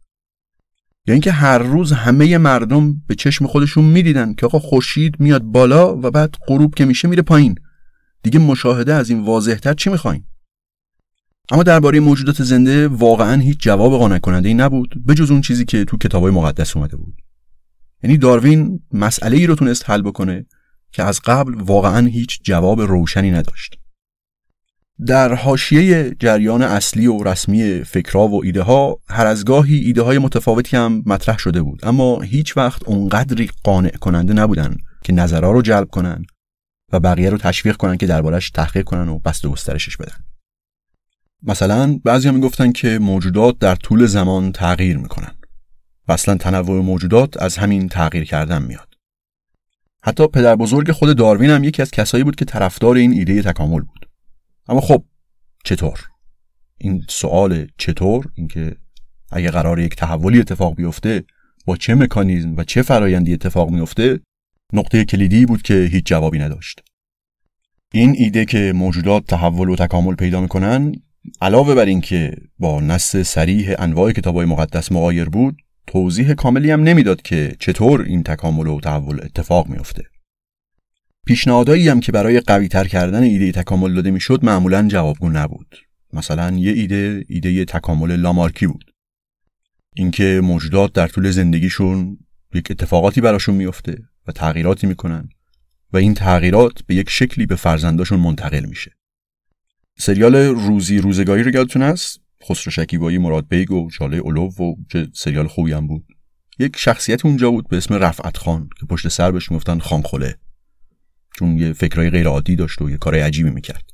یا 1.06 1.12
اینکه 1.12 1.32
هر 1.32 1.58
روز 1.58 1.92
همه 1.92 2.38
مردم 2.38 3.02
به 3.06 3.14
چشم 3.14 3.46
خودشون 3.46 3.84
می‌دیدن 3.84 4.34
که 4.34 4.46
آقا 4.46 4.58
خورشید 4.58 5.20
میاد 5.20 5.42
بالا 5.42 5.96
و 5.96 6.10
بعد 6.10 6.34
غروب 6.46 6.74
که 6.74 6.84
میشه 6.84 7.08
میره 7.08 7.22
پایین. 7.22 7.54
دیگه 8.22 8.38
مشاهده 8.38 8.94
از 8.94 9.10
این 9.10 9.24
واضحتر 9.24 9.74
چی 9.74 9.90
می‌خواین 9.90 10.24
اما 11.50 11.62
درباره 11.62 12.00
موجودات 12.00 12.42
زنده 12.42 12.88
واقعا 12.88 13.40
هیچ 13.40 13.58
جواب 13.60 13.98
قانع 13.98 14.18
کننده 14.18 14.48
ای 14.48 14.54
نبود 14.54 15.02
به 15.06 15.14
جز 15.14 15.30
اون 15.30 15.40
چیزی 15.40 15.64
که 15.64 15.84
تو 15.84 15.96
کتابای 15.96 16.32
مقدس 16.32 16.76
اومده 16.76 16.96
بود. 16.96 17.14
یعنی 18.02 18.16
داروین 18.16 18.80
مسئله 18.92 19.36
ای 19.36 19.46
رو 19.46 19.54
تونست 19.54 19.90
حل 19.90 20.02
بکنه 20.02 20.46
که 20.92 21.02
از 21.02 21.20
قبل 21.24 21.54
واقعا 21.54 22.06
هیچ 22.06 22.40
جواب 22.42 22.80
روشنی 22.80 23.30
نداشت. 23.30 23.78
در 25.06 25.34
حاشیه 25.34 26.16
جریان 26.20 26.62
اصلی 26.62 27.06
و 27.06 27.22
رسمی 27.22 27.84
فکرها 27.84 28.28
و 28.28 28.44
ایده 28.44 28.62
ها 28.62 28.98
هر 29.08 29.26
از 29.26 29.44
گاهی 29.44 29.76
ایده 29.76 30.02
های 30.02 30.18
متفاوتی 30.18 30.76
هم 30.76 31.02
مطرح 31.06 31.38
شده 31.38 31.62
بود 31.62 31.80
اما 31.82 32.20
هیچ 32.20 32.56
وقت 32.56 32.82
اونقدری 32.88 33.50
قانع 33.64 33.90
کننده 33.90 34.32
نبودن 34.32 34.76
که 35.04 35.12
نظرها 35.12 35.50
رو 35.50 35.62
جلب 35.62 35.88
کنن 35.88 36.24
و 36.92 37.00
بقیه 37.00 37.30
رو 37.30 37.38
تشویق 37.38 37.76
کنن 37.76 37.96
که 37.96 38.06
دربارش 38.06 38.50
تحقیق 38.50 38.84
کنن 38.84 39.08
و 39.08 39.18
بست 39.18 39.44
و 39.44 39.50
گسترشش 39.50 39.96
بدن. 39.96 40.16
مثلا 41.42 42.00
بعضی 42.04 42.28
هم 42.28 42.34
می‌گفتن 42.34 42.72
که 42.72 42.98
موجودات 42.98 43.58
در 43.58 43.74
طول 43.74 44.06
زمان 44.06 44.52
تغییر 44.52 44.98
می‌کنن 44.98 45.34
و 46.08 46.12
اصلا 46.12 46.36
تنوع 46.36 46.82
موجودات 46.82 47.42
از 47.42 47.56
همین 47.56 47.88
تغییر 47.88 48.24
کردن 48.24 48.62
میاد. 48.62 48.88
حتی 50.02 50.26
پدر 50.26 50.56
بزرگ 50.56 50.92
خود 50.92 51.16
داروین 51.16 51.50
هم 51.50 51.64
یکی 51.64 51.82
از 51.82 51.90
کسایی 51.90 52.24
بود 52.24 52.36
که 52.36 52.44
طرفدار 52.44 52.96
این 52.96 53.12
ایده 53.12 53.42
تکامل 53.42 53.80
بود. 53.80 54.07
اما 54.68 54.80
خب 54.80 55.04
چطور؟ 55.64 55.98
این 56.78 57.04
سوال 57.08 57.66
چطور؟ 57.78 58.26
اینکه 58.34 58.76
اگه 59.32 59.50
قرار 59.50 59.80
یک 59.80 59.96
تحولی 59.96 60.40
اتفاق 60.40 60.74
بیفته 60.74 61.24
با 61.66 61.76
چه 61.76 61.94
مکانیزم 61.94 62.56
و 62.56 62.64
چه 62.64 62.82
فرایندی 62.82 63.34
اتفاق 63.34 63.70
میفته 63.70 64.20
نقطه 64.72 65.04
کلیدی 65.04 65.46
بود 65.46 65.62
که 65.62 65.88
هیچ 65.92 66.06
جوابی 66.06 66.38
نداشت. 66.38 66.80
این 67.92 68.14
ایده 68.18 68.44
که 68.44 68.72
موجودات 68.76 69.26
تحول 69.26 69.68
و 69.68 69.76
تکامل 69.76 70.14
پیدا 70.14 70.40
می‌کنن 70.40 70.92
علاوه 71.40 71.74
بر 71.74 71.84
اینکه 71.84 72.36
با 72.58 72.80
نص 72.80 73.16
سریح 73.16 73.74
انواع 73.78 74.12
کتابای 74.12 74.46
مقدس 74.46 74.92
مقایر 74.92 75.28
بود 75.28 75.56
توضیح 75.86 76.34
کاملی 76.34 76.70
هم 76.70 76.82
نمی‌داد 76.82 77.22
که 77.22 77.56
چطور 77.60 78.02
این 78.02 78.22
تکامل 78.22 78.66
و 78.66 78.80
تحول 78.80 79.20
اتفاق 79.22 79.68
میافته. 79.68 80.02
پیشنهادایی 81.28 81.88
هم 81.88 82.00
که 82.00 82.12
برای 82.12 82.40
قوی 82.40 82.68
تر 82.68 82.88
کردن 82.88 83.22
ایده 83.22 83.52
تکامل 83.52 83.94
داده 83.94 84.10
می‌شد 84.10 84.44
معمولا 84.44 84.88
جوابگو 84.88 85.28
نبود. 85.28 85.76
مثلا 86.12 86.56
یه 86.56 86.72
ایده 86.72 87.24
ایده 87.28 87.64
تکامل 87.64 88.16
لامارکی 88.16 88.66
بود. 88.66 88.84
اینکه 89.96 90.40
موجودات 90.44 90.92
در 90.92 91.08
طول 91.08 91.30
زندگیشون 91.30 92.18
یک 92.54 92.70
اتفاقاتی 92.70 93.20
براشون 93.20 93.54
میفته 93.54 93.98
و 94.26 94.32
تغییراتی 94.32 94.86
می‌کنن 94.86 95.28
و 95.92 95.96
این 95.96 96.14
تغییرات 96.14 96.82
به 96.86 96.94
یک 96.94 97.10
شکلی 97.10 97.46
به 97.46 97.56
فرزنداشون 97.56 98.20
منتقل 98.20 98.64
میشه. 98.64 98.90
سریال 99.98 100.36
روزی 100.36 100.98
روزگاری 100.98 101.42
رو 101.42 101.54
یادتون 101.54 101.82
هست؟ 101.82 102.20
خسرو 102.48 102.72
شکیبایی 102.72 103.18
مراد 103.18 103.48
بیگ 103.48 103.70
و 103.70 103.90
جاله 103.98 104.16
اولو 104.16 104.48
و 104.48 104.74
چه 104.92 105.08
سریال 105.14 105.46
خوبی 105.46 105.72
هم 105.72 105.86
بود. 105.86 106.06
یک 106.58 106.76
شخصیت 106.76 107.26
اونجا 107.26 107.50
بود 107.50 107.68
به 107.68 107.76
اسم 107.76 107.94
رفعت 107.94 108.36
خان 108.36 108.68
که 108.80 108.86
پشت 108.86 109.08
سر 109.08 109.30
بهش 109.30 109.50
می‌گفتن 109.50 109.78
خانخله 109.78 110.38
چون 111.38 111.58
یه 111.58 111.72
فکرای 111.72 112.10
غیر 112.10 112.28
عادی 112.28 112.56
داشت 112.56 112.82
و 112.82 112.90
یه 112.90 112.96
کارهای 112.96 113.22
عجیبی 113.22 113.50
می‌کرد. 113.50 113.90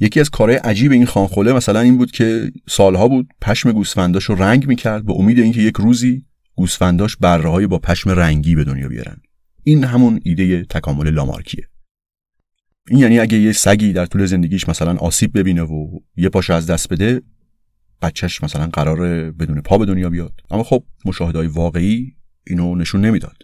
یکی 0.00 0.20
از 0.20 0.30
کارهای 0.30 0.58
عجیب 0.58 0.92
این 0.92 1.06
خانخله 1.06 1.52
مثلا 1.52 1.80
این 1.80 1.98
بود 1.98 2.10
که 2.10 2.52
سالها 2.68 3.08
بود 3.08 3.28
پشم 3.40 3.72
گوسفنداش 3.72 4.24
رو 4.24 4.34
رنگ 4.34 4.66
می‌کرد 4.66 5.06
به 5.06 5.12
امید 5.12 5.38
اینکه 5.38 5.60
یک 5.60 5.76
روزی 5.76 6.24
گوسفنداش 6.54 7.16
بره 7.16 7.66
با 7.66 7.78
پشم 7.78 8.10
رنگی 8.10 8.54
به 8.54 8.64
دنیا 8.64 8.88
بیارن. 8.88 9.20
این 9.62 9.84
همون 9.84 10.20
ایده 10.24 10.64
تکامل 10.64 11.10
لامارکیه. 11.10 11.68
این 12.88 12.98
یعنی 12.98 13.18
اگه 13.18 13.38
یه 13.38 13.52
سگی 13.52 13.92
در 13.92 14.06
طول 14.06 14.26
زندگیش 14.26 14.68
مثلا 14.68 14.96
آسیب 14.96 15.38
ببینه 15.38 15.62
و 15.62 15.98
یه 16.16 16.28
پاشو 16.28 16.52
از 16.52 16.66
دست 16.66 16.88
بده 16.88 17.22
بچهش 18.02 18.42
مثلا 18.42 18.66
قرار 18.66 19.30
بدون 19.30 19.60
پا 19.60 19.78
به 19.78 19.86
دنیا 19.86 20.10
بیاد. 20.10 20.40
اما 20.50 20.62
خب 20.62 20.84
مشاهدهای 21.04 21.46
واقعی 21.46 22.16
اینو 22.46 22.74
نشون 22.74 23.00
نمی‌داد. 23.00 23.36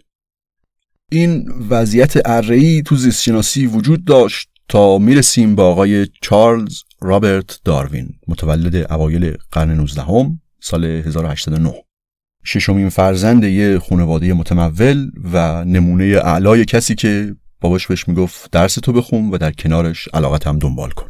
این 1.11 1.51
وضعیت 1.69 2.13
ارهی 2.25 2.81
تو 2.81 2.95
زیستشناسی 2.95 3.65
وجود 3.65 4.05
داشت 4.05 4.49
تا 4.67 4.97
می‌رسیم 4.97 5.55
به 5.55 5.61
آقای 5.61 6.07
چارلز 6.21 6.81
رابرت 7.01 7.59
داروین 7.65 8.09
متولد 8.27 8.91
اوایل 8.91 9.37
قرن 9.51 9.71
19 9.71 10.03
سال 10.61 10.85
1809 10.85 11.73
ششمین 12.45 12.89
فرزند 12.89 13.43
یه 13.43 13.79
خانواده 13.79 14.33
متمول 14.33 15.11
و 15.33 15.65
نمونه 15.65 16.03
اعلای 16.03 16.65
کسی 16.65 16.95
که 16.95 17.35
باباش 17.61 17.87
بهش 17.87 18.07
می‌گفت 18.07 18.51
درس 18.51 18.75
تو 18.75 18.93
بخون 18.93 19.29
و 19.29 19.37
در 19.37 19.51
کنارش 19.51 20.07
علاقت 20.13 20.47
هم 20.47 20.59
دنبال 20.59 20.91
کن. 20.91 21.09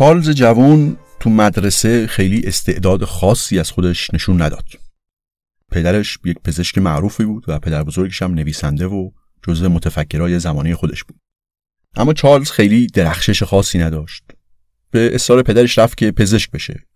چارلز 0.00 0.30
جوان 0.30 0.96
تو 1.20 1.30
مدرسه 1.30 2.06
خیلی 2.06 2.42
استعداد 2.46 3.04
خاصی 3.04 3.58
از 3.58 3.70
خودش 3.70 4.14
نشون 4.14 4.42
نداد. 4.42 4.64
پدرش 5.70 6.18
یک 6.24 6.36
پزشک 6.44 6.78
معروفی 6.78 7.24
بود 7.24 7.44
و 7.48 7.58
پدر 7.58 7.82
بزرگش 7.82 8.22
هم 8.22 8.34
نویسنده 8.34 8.86
و 8.86 9.10
جزو 9.42 9.68
متفکرای 9.68 10.38
زمانه 10.38 10.74
خودش 10.74 11.04
بود. 11.04 11.16
اما 11.96 12.12
چارلز 12.12 12.50
خیلی 12.50 12.86
درخشش 12.86 13.42
خاصی 13.42 13.78
نداشت. 13.78 14.24
به 14.90 15.10
اصرار 15.14 15.42
پدرش 15.42 15.78
رفت 15.78 15.96
که 15.96 16.10
پزشک 16.10 16.50
بشه. 16.50 16.86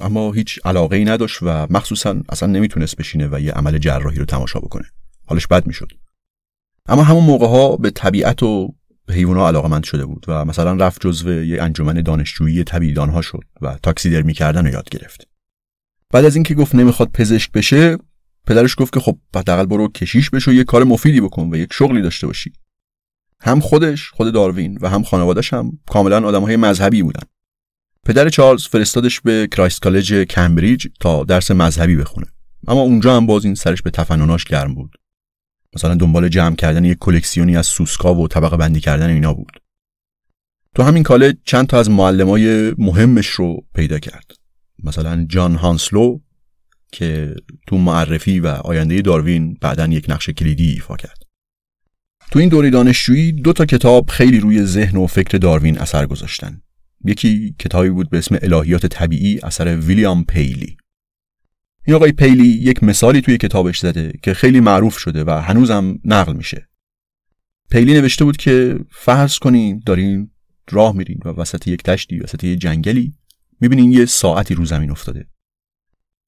اما 0.00 0.32
هیچ 0.32 0.60
علاقه 0.64 0.96
ای 0.96 1.04
نداشت 1.04 1.38
و 1.42 1.66
مخصوصا 1.70 2.16
اصلا 2.28 2.48
نمی‌تونست 2.48 2.96
بشینه 2.96 3.28
و 3.32 3.40
یه 3.40 3.52
عمل 3.52 3.78
جراحی 3.78 4.18
رو 4.18 4.24
تماشا 4.24 4.60
بکنه. 4.60 4.84
حالش 5.26 5.46
بد 5.46 5.66
می‌شد. 5.66 5.88
اما 6.86 7.02
همون 7.02 7.24
موقع 7.24 7.46
ها 7.46 7.76
به 7.76 7.90
طبیعت 7.90 8.42
و 8.42 8.74
حیونا 9.10 9.48
علاقمند 9.48 9.84
شده 9.84 10.06
بود 10.06 10.24
و 10.28 10.44
مثلا 10.44 10.72
رفت 10.86 11.06
جزو 11.06 11.44
یه 11.44 11.62
انجمن 11.62 12.02
دانشجویی 12.02 12.64
طبیعیدانها 12.64 13.22
شد 13.22 13.44
و 13.60 13.78
تاکسیدرمی 13.82 14.34
کردن 14.34 14.66
رو 14.66 14.72
یاد 14.72 14.88
گرفت. 14.88 15.28
بعد 16.10 16.24
از 16.24 16.34
اینکه 16.34 16.54
گفت 16.54 16.74
نمی‌خواد 16.74 17.10
پزشک 17.10 17.52
بشه 17.52 17.98
پدرش 18.46 18.74
گفت 18.78 18.92
که 18.92 19.00
خب 19.00 19.18
حداقل 19.36 19.66
برو 19.66 19.88
کشیش 19.88 20.30
بشو 20.30 20.52
یه 20.52 20.64
کار 20.64 20.84
مفیدی 20.84 21.20
بکن 21.20 21.50
و 21.52 21.56
یک 21.56 21.72
شغلی 21.72 22.02
داشته 22.02 22.26
باشی. 22.26 22.52
هم 23.40 23.60
خودش 23.60 24.10
خود 24.10 24.34
داروین 24.34 24.78
و 24.80 24.88
هم 24.88 25.02
خانوادش 25.02 25.52
هم 25.52 25.78
کاملا 25.86 26.26
آدمهای 26.28 26.56
مذهبی 26.56 27.02
بودن. 27.02 27.22
پدر 28.06 28.28
چارلز 28.28 28.66
فرستادش 28.66 29.20
به 29.20 29.48
کرایست 29.52 29.82
کالج 29.82 30.14
کمبریج 30.14 30.86
تا 31.00 31.24
درس 31.24 31.50
مذهبی 31.50 31.96
بخونه. 31.96 32.26
اما 32.68 32.80
اونجا 32.80 33.16
هم 33.16 33.26
باز 33.26 33.44
این 33.44 33.54
سرش 33.54 33.82
به 33.82 33.90
تفنناش 33.90 34.44
گرم 34.44 34.74
بود. 34.74 34.96
مثلا 35.76 35.94
دنبال 35.94 36.28
جمع 36.28 36.56
کردن 36.56 36.84
یک 36.84 36.98
کلکسیونی 36.98 37.56
از 37.56 37.66
سوسکا 37.66 38.14
و 38.14 38.28
طبقه 38.28 38.56
بندی 38.56 38.80
کردن 38.80 39.10
اینا 39.10 39.34
بود. 39.34 39.52
تو 40.74 40.82
همین 40.82 41.02
کالج 41.02 41.36
چند 41.44 41.66
تا 41.66 41.78
از 41.78 41.90
معلمای 41.90 42.74
مهمش 42.78 43.26
رو 43.26 43.64
پیدا 43.74 43.98
کرد. 43.98 44.32
مثلا 44.84 45.26
جان 45.28 45.54
هانسلو 45.54 46.18
که 46.92 47.34
تو 47.66 47.78
معرفی 47.78 48.40
و 48.40 48.46
آینده 48.46 49.02
داروین 49.02 49.56
بعدا 49.60 49.86
یک 49.86 50.06
نقش 50.08 50.30
کلیدی 50.30 50.70
ایفا 50.70 50.96
کرد. 50.96 51.22
تو 52.30 52.38
این 52.38 52.48
دوره 52.48 52.70
دانشجویی 52.70 53.32
دو 53.32 53.52
تا 53.52 53.66
کتاب 53.66 54.10
خیلی 54.10 54.40
روی 54.40 54.64
ذهن 54.64 54.96
و 54.96 55.06
فکر 55.06 55.38
داروین 55.38 55.78
اثر 55.78 56.06
گذاشتن. 56.06 56.60
یکی 57.04 57.54
کتابی 57.58 57.90
بود 57.90 58.10
به 58.10 58.18
اسم 58.18 58.38
الهیات 58.42 58.86
طبیعی 58.86 59.40
اثر 59.42 59.76
ویلیام 59.76 60.24
پیلی. 60.24 60.76
این 61.86 61.96
آقای 61.96 62.12
پیلی 62.12 62.46
یک 62.46 62.84
مثالی 62.84 63.20
توی 63.20 63.38
کتابش 63.38 63.78
زده 63.78 64.12
که 64.22 64.34
خیلی 64.34 64.60
معروف 64.60 64.98
شده 64.98 65.24
و 65.24 65.30
هنوزم 65.30 65.98
نقل 66.04 66.32
میشه. 66.32 66.68
پیلی 67.70 67.94
نوشته 67.94 68.24
بود 68.24 68.36
که 68.36 68.78
فرض 68.90 69.38
کنین 69.38 69.82
دارین 69.86 70.30
راه 70.70 70.96
میرین 70.96 71.18
و 71.24 71.28
وسط 71.28 71.68
یک 71.68 71.82
دشتی 71.82 72.18
وسط 72.18 72.44
یک 72.44 72.60
جنگلی 72.60 73.14
می‌بینین 73.60 73.92
یه 73.92 74.04
ساعتی 74.04 74.54
رو 74.54 74.64
زمین 74.64 74.90
افتاده. 74.90 75.26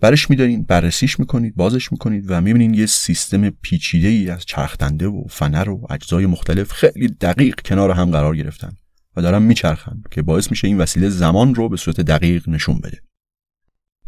برش 0.03 0.31
میدارین 0.31 0.62
بررسیش 0.62 1.21
می‌کنید 1.21 1.57
بازش 1.57 1.92
می‌کنید 1.92 2.25
و 2.29 2.40
می‌بینین 2.40 2.75
یه 2.75 2.87
سیستم 2.87 3.51
پیچیده 3.51 4.09
ای 4.09 4.31
از 4.31 4.45
چرخدنده 4.45 5.07
و 5.07 5.25
فنر 5.31 5.69
و 5.69 5.87
اجزای 5.90 6.27
مختلف 6.27 6.73
خیلی 6.73 7.09
دقیق 7.09 7.61
کنار 7.61 7.90
هم 7.90 8.11
قرار 8.11 8.37
گرفتن 8.37 8.73
و 9.16 9.23
دارن 9.23 9.42
میچرخن 9.42 10.03
که 10.11 10.23
باعث 10.23 10.51
میشه 10.51 10.69
این 10.69 10.79
وسیله 10.79 11.09
زمان 11.09 11.55
رو 11.55 11.69
به 11.69 11.77
صورت 11.77 12.01
دقیق 12.01 12.49
نشون 12.49 12.79
بده. 12.79 13.01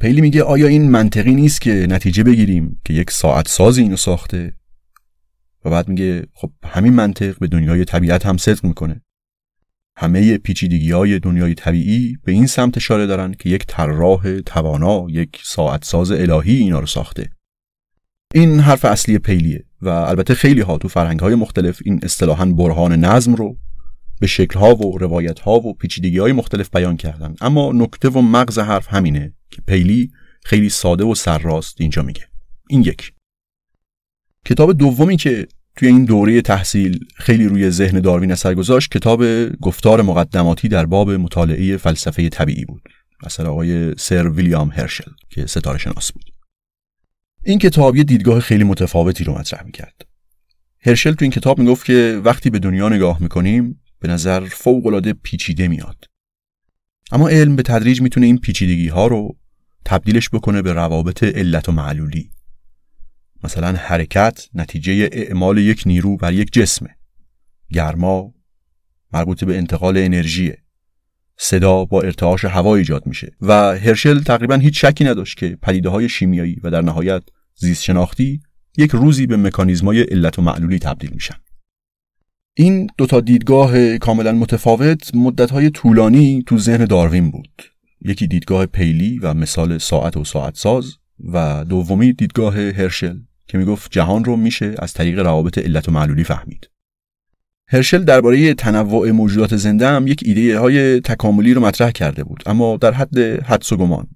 پیلی 0.00 0.20
میگه 0.20 0.42
آیا 0.42 0.66
این 0.66 0.90
منطقی 0.90 1.34
نیست 1.34 1.60
که 1.60 1.86
نتیجه 1.90 2.22
بگیریم 2.22 2.80
که 2.84 2.94
یک 2.94 3.10
ساعت 3.10 3.48
سازی 3.48 3.82
اینو 3.82 3.96
ساخته؟ 3.96 4.54
و 5.64 5.70
بعد 5.70 5.88
میگه 5.88 6.26
خب 6.34 6.50
همین 6.64 6.92
منطق 6.92 7.38
به 7.38 7.46
دنیای 7.46 7.84
طبیعت 7.84 8.26
هم 8.26 8.36
صدق 8.36 8.64
می‌کنه. 8.64 9.02
همه 9.96 10.38
پیچیدگی 10.38 10.90
های 10.90 11.18
دنیای 11.18 11.54
طبیعی 11.54 12.16
به 12.24 12.32
این 12.32 12.46
سمت 12.46 12.76
اشاره 12.76 13.06
دارن 13.06 13.34
که 13.38 13.48
یک 13.48 13.64
طراح 13.68 14.40
توانا 14.40 15.06
یک 15.10 15.40
ساعت 15.44 15.84
ساز 15.84 16.10
الهی 16.10 16.56
اینا 16.56 16.80
رو 16.80 16.86
ساخته. 16.86 17.30
این 18.34 18.60
حرف 18.60 18.84
اصلی 18.84 19.18
پیلیه 19.18 19.64
و 19.82 19.88
البته 19.88 20.34
خیلی 20.34 20.60
ها 20.60 20.78
تو 20.78 20.88
فرهنگ 20.88 21.20
های 21.20 21.34
مختلف 21.34 21.78
این 21.84 22.00
اصطلاحا 22.02 22.44
برهان 22.44 22.92
نظم 22.92 23.34
رو 23.34 23.56
به 24.20 24.26
شکل 24.26 24.58
ها 24.58 24.74
و 24.74 24.98
روایت 24.98 25.40
ها 25.40 25.52
و 25.52 25.74
پیچیدگی 25.74 26.18
های 26.18 26.32
مختلف 26.32 26.70
بیان 26.70 26.96
کردن. 26.96 27.34
اما 27.40 27.72
نکته 27.72 28.08
و 28.08 28.20
مغز 28.20 28.58
حرف 28.58 28.94
همینه 28.94 29.32
که 29.50 29.62
پیلی 29.66 30.10
خیلی 30.44 30.68
ساده 30.68 31.04
و 31.04 31.14
سرراست 31.14 31.80
اینجا 31.80 32.02
میگه. 32.02 32.28
این 32.68 32.82
یک. 32.82 33.12
کتاب 34.44 34.72
دومی 34.72 35.16
که 35.16 35.48
توی 35.76 35.88
این 35.88 36.04
دوره 36.04 36.42
تحصیل 36.42 36.98
خیلی 37.16 37.44
روی 37.44 37.70
ذهن 37.70 38.00
داروین 38.00 38.32
اثر 38.32 38.54
گذاشت 38.54 38.90
کتاب 38.90 39.46
گفتار 39.56 40.02
مقدماتی 40.02 40.68
در 40.68 40.86
باب 40.86 41.10
مطالعه 41.10 41.76
فلسفه 41.76 42.28
طبیعی 42.28 42.64
بود. 42.64 42.82
اثر 43.22 43.46
آقای 43.46 43.94
سر 43.96 44.28
ویلیام 44.28 44.70
هرشل 44.70 45.10
که 45.30 45.46
ستاره 45.46 45.78
شناس 45.78 46.12
بود. 46.12 46.32
این 47.44 47.58
کتاب 47.58 47.96
یه 47.96 48.04
دیدگاه 48.04 48.40
خیلی 48.40 48.64
متفاوتی 48.64 49.24
رو 49.24 49.38
مطرح 49.38 49.62
می‌کرد. 49.62 50.06
هرشل 50.80 51.12
تو 51.12 51.24
این 51.24 51.32
کتاب 51.32 51.58
می‌گفت 51.58 51.86
که 51.86 52.20
وقتی 52.24 52.50
به 52.50 52.58
دنیا 52.58 52.88
نگاه 52.88 53.22
می‌کنیم 53.22 53.80
به 54.00 54.08
نظر 54.08 54.48
فوقالعاده 54.48 55.12
پیچیده 55.12 55.68
میاد. 55.68 56.04
اما 57.12 57.28
علم 57.28 57.56
به 57.56 57.62
تدریج 57.62 58.00
می‌تونه 58.00 58.26
این 58.26 58.38
پیچیدگی 58.38 58.88
ها 58.88 59.06
رو 59.06 59.36
تبدیلش 59.84 60.30
بکنه 60.30 60.62
به 60.62 60.72
روابط 60.72 61.24
علت 61.24 61.68
و 61.68 61.72
معلولی. 61.72 62.30
مثلا 63.44 63.72
حرکت 63.72 64.48
نتیجه 64.54 65.08
اعمال 65.12 65.58
یک 65.58 65.82
نیرو 65.86 66.16
بر 66.16 66.32
یک 66.32 66.52
جسمه. 66.52 66.96
گرما 67.72 68.34
مربوط 69.12 69.44
به 69.44 69.58
انتقال 69.58 69.98
انرژیه. 69.98 70.58
صدا 71.36 71.84
با 71.84 72.02
ارتعاش 72.02 72.44
هوا 72.44 72.76
ایجاد 72.76 73.06
میشه. 73.06 73.36
و 73.40 73.52
هرشل 73.78 74.22
تقریبا 74.22 74.54
هیچ 74.54 74.84
شکی 74.84 75.04
نداشت 75.04 75.38
که 75.38 75.58
پدیده 75.62 75.88
های 75.88 76.08
شیمیایی 76.08 76.56
و 76.62 76.70
در 76.70 76.82
نهایت 76.82 77.22
زیست 77.54 77.82
شناختی 77.82 78.40
یک 78.76 78.90
روزی 78.90 79.26
به 79.26 79.36
مکانیزمای 79.36 80.02
علت 80.02 80.38
و 80.38 80.42
معلولی 80.42 80.78
تبدیل 80.78 81.10
میشن. 81.10 81.34
این 82.60 82.90
دوتا 82.98 83.20
دیدگاه 83.20 83.98
کاملا 83.98 84.32
متفاوت 84.32 85.14
مدتهای 85.14 85.70
طولانی 85.70 86.44
تو 86.46 86.58
ذهن 86.58 86.84
داروین 86.84 87.30
بود. 87.30 87.62
یکی 88.04 88.26
دیدگاه 88.26 88.66
پیلی 88.66 89.18
و 89.18 89.34
مثال 89.34 89.78
ساعت 89.78 90.16
و 90.16 90.24
ساعت 90.24 90.56
ساز 90.56 90.94
و 91.32 91.64
دومی 91.68 92.12
دیدگاه 92.12 92.54
هرشل 92.54 93.16
که 93.48 93.58
می‌گفت 93.58 93.90
جهان 93.92 94.24
رو 94.24 94.36
میشه 94.36 94.74
از 94.78 94.92
طریق 94.92 95.18
روابط 95.18 95.58
علت 95.58 95.88
و 95.88 95.92
معلولی 95.92 96.24
فهمید. 96.24 96.70
هرشل 97.68 98.04
درباره 98.04 98.54
تنوع 98.54 99.10
موجودات 99.10 99.56
زنده 99.56 99.88
هم 99.88 100.06
یک 100.06 100.22
ایده 100.26 100.58
های 100.58 101.00
تکاملی 101.00 101.54
رو 101.54 101.60
مطرح 101.60 101.90
کرده 101.90 102.24
بود 102.24 102.42
اما 102.46 102.76
در 102.76 102.92
حد 102.92 103.18
حدس 103.18 103.72
و 103.72 103.76
گمان. 103.76 104.06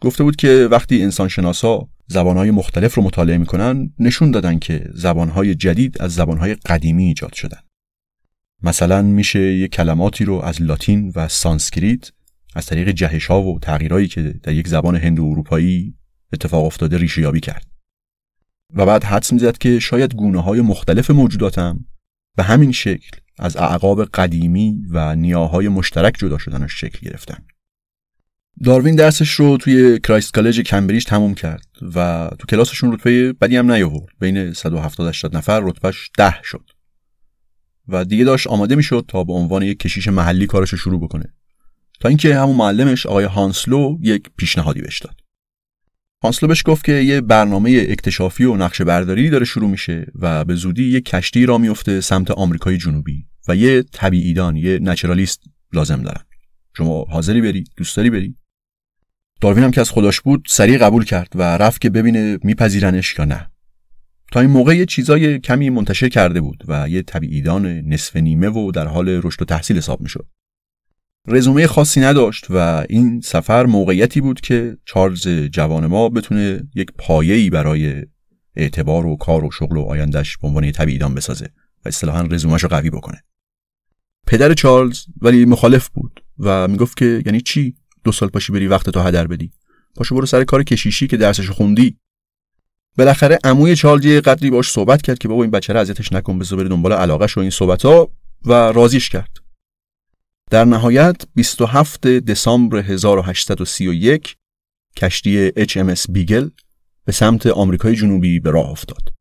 گفته 0.00 0.24
بود 0.24 0.36
که 0.36 0.68
وقتی 0.70 1.02
انسان 1.02 1.28
شناسا 1.28 1.88
زبانهای 2.10 2.50
مختلف 2.50 2.94
رو 2.94 3.02
مطالعه 3.02 3.38
می‌کنن 3.38 3.92
نشون 3.98 4.30
دادن 4.30 4.58
که 4.58 4.90
زبانهای 4.94 5.54
جدید 5.54 6.02
از 6.02 6.14
زبانهای 6.14 6.54
قدیمی 6.54 7.04
ایجاد 7.04 7.32
شدن. 7.32 7.60
مثلا 8.62 9.02
میشه 9.02 9.40
یک 9.40 9.70
کلماتی 9.70 10.24
رو 10.24 10.34
از 10.34 10.62
لاتین 10.62 11.12
و 11.16 11.28
سانسکریت 11.28 12.10
از 12.54 12.66
طریق 12.66 12.88
جهش 12.88 13.26
ها 13.26 13.42
و 13.42 13.58
تغییرهایی 13.58 14.08
که 14.08 14.22
در 14.22 14.52
یک 14.52 14.68
زبان 14.68 14.96
هندو 14.96 15.24
اروپایی 15.24 15.94
اتفاق 16.32 16.64
افتاده 16.64 16.98
ریشه 16.98 17.22
یابی 17.22 17.40
کرد. 17.40 17.66
و 18.74 18.86
بعد 18.86 19.04
حدس 19.04 19.32
می‌زد 19.32 19.58
که 19.58 19.78
شاید 19.78 20.14
گونه 20.14 20.42
های 20.42 20.60
مختلف 20.60 21.10
موجوداتم 21.10 21.84
به 22.36 22.42
همین 22.42 22.72
شکل 22.72 23.18
از 23.38 23.56
اعقاب 23.56 24.04
قدیمی 24.04 24.82
و 24.90 25.16
نیاهای 25.16 25.68
مشترک 25.68 26.14
جدا 26.18 26.38
شدن 26.38 26.72
و 26.72 26.80
شکل 26.80 27.10
گرفتن. 27.10 27.44
داروین 28.64 28.96
درسش 28.96 29.30
رو 29.30 29.56
توی 29.56 29.98
کرایست 29.98 30.34
کالج 30.34 30.60
کمبریج 30.60 31.04
تموم 31.04 31.34
کرد 31.34 31.66
و 31.94 32.30
تو 32.38 32.46
کلاسشون 32.46 32.92
رتبه 32.92 33.32
بدی 33.32 33.56
هم 33.56 33.72
نیاورد. 33.72 34.14
بین 34.20 34.52
170 34.52 35.08
80 35.08 35.36
نفر 35.36 35.60
رتبهش 35.60 36.10
ده 36.18 36.34
شد. 36.42 36.70
و 37.88 38.04
دیگه 38.04 38.24
داشت 38.24 38.46
آماده 38.46 38.74
می‌شد 38.74 39.04
تا 39.08 39.24
به 39.24 39.32
عنوان 39.32 39.62
یک 39.62 39.78
کشیش 39.78 40.08
محلی 40.08 40.46
کارش 40.46 40.74
شروع 40.74 41.00
بکنه. 41.00 41.34
تا 42.00 42.08
اینکه 42.08 42.36
همون 42.36 42.56
معلمش 42.56 43.06
آقای 43.06 43.24
هانسلو 43.24 43.98
یک 44.00 44.30
پیشنهادی 44.36 44.80
بهش 44.80 44.98
داد. 44.98 45.20
هانسلو 46.22 46.48
بهش 46.48 46.62
گفت 46.66 46.84
که 46.84 46.92
یه 46.92 47.20
برنامه 47.20 47.86
اکتشافی 47.88 48.44
و 48.44 48.56
نقشه 48.56 48.84
برداری 48.84 49.30
داره 49.30 49.44
شروع 49.44 49.70
میشه 49.70 50.06
و 50.14 50.44
به 50.44 50.54
زودی 50.54 50.84
یه 50.84 51.00
کشتی 51.00 51.46
را 51.46 51.58
میفته 51.58 52.00
سمت 52.00 52.30
آمریکای 52.30 52.78
جنوبی 52.78 53.26
و 53.48 53.56
یه 53.56 53.82
طبیعیدان 53.82 54.56
یه 54.56 54.78
نچرالیست 54.78 55.42
لازم 55.72 56.02
دارن. 56.02 56.22
شما 56.76 57.04
حاضری 57.04 57.40
بری 57.40 57.64
دوست 57.76 57.96
داری 57.96 58.10
بری؟ 58.10 58.36
داروین 59.40 59.64
هم 59.64 59.70
که 59.70 59.80
از 59.80 59.90
خداش 59.90 60.20
بود 60.20 60.44
سریع 60.48 60.78
قبول 60.78 61.04
کرد 61.04 61.28
و 61.34 61.42
رفت 61.42 61.80
که 61.80 61.90
ببینه 61.90 62.38
میپذیرنش 62.42 63.18
یا 63.18 63.24
نه. 63.24 63.50
تا 64.32 64.40
این 64.40 64.50
موقع 64.50 64.76
یه 64.76 64.86
چیزای 64.86 65.38
کمی 65.38 65.70
منتشر 65.70 66.08
کرده 66.08 66.40
بود 66.40 66.64
و 66.68 66.88
یه 66.88 67.02
طبیعیدان 67.02 67.66
نصف 67.66 68.16
نیمه 68.16 68.48
و 68.48 68.70
در 68.70 68.86
حال 68.86 69.08
رشد 69.08 69.42
و 69.42 69.44
تحصیل 69.44 69.76
حساب 69.76 70.00
می‌شد. 70.00 70.26
رزومه 71.26 71.66
خاصی 71.66 72.00
نداشت 72.00 72.46
و 72.50 72.84
این 72.88 73.20
سفر 73.20 73.66
موقعیتی 73.66 74.20
بود 74.20 74.40
که 74.40 74.76
چارلز 74.84 75.28
جوان 75.28 75.86
ما 75.86 76.08
بتونه 76.08 76.60
یک 76.74 76.90
پایه‌ای 76.98 77.50
برای 77.50 78.06
اعتبار 78.56 79.06
و 79.06 79.16
کار 79.16 79.44
و 79.44 79.50
شغل 79.50 79.76
و 79.76 79.82
آیندهش 79.82 80.36
به 80.36 80.48
عنوان 80.48 80.72
طبیعیدان 80.72 81.14
بسازه 81.14 81.44
و 81.84 81.88
اصطلاحا 81.88 82.22
رزومهش 82.22 82.62
رو 82.62 82.68
قوی 82.68 82.90
بکنه. 82.90 83.24
پدر 84.26 84.54
چارلز 84.54 85.04
ولی 85.22 85.44
مخالف 85.44 85.88
بود 85.88 86.24
و 86.38 86.68
می‌گفت 86.68 86.96
که 86.96 87.22
یعنی 87.26 87.40
چی؟ 87.40 87.76
دو 88.04 88.12
سال 88.12 88.28
پاشی 88.28 88.52
بری 88.52 88.66
وقت 88.66 88.90
تو 88.90 89.00
هدر 89.00 89.26
بدی 89.26 89.52
پاشو 89.96 90.14
برو 90.14 90.26
سر 90.26 90.44
کار 90.44 90.62
کشیشی 90.62 91.06
که 91.06 91.16
درسش 91.16 91.50
خوندی 91.50 91.96
بالاخره 92.98 93.38
عموی 93.44 93.76
چارلز 93.76 94.04
یه 94.04 94.20
قدری 94.20 94.50
باش 94.50 94.70
صحبت 94.70 95.02
کرد 95.02 95.18
که 95.18 95.28
بابا 95.28 95.42
این 95.42 95.50
بچه 95.50 95.72
رو 95.72 95.80
اذیتش 95.80 96.12
نکن 96.12 96.38
بذار 96.38 96.58
بره 96.58 96.68
دنبال 96.68 96.92
علاقش 96.92 97.36
و 97.36 97.40
این 97.40 97.50
صحبت 97.50 97.84
ها 97.84 98.10
و 98.44 98.52
راضیش 98.52 99.08
کرد 99.08 99.36
در 100.50 100.64
نهایت 100.64 101.22
27 101.34 102.06
دسامبر 102.06 102.78
1831 102.78 104.36
کشتی 104.96 105.50
HMS 105.50 106.06
بیگل 106.08 106.48
به 107.04 107.12
سمت 107.12 107.46
آمریکای 107.46 107.94
جنوبی 107.94 108.40
به 108.40 108.50
راه 108.50 108.70
افتاد. 108.70 109.12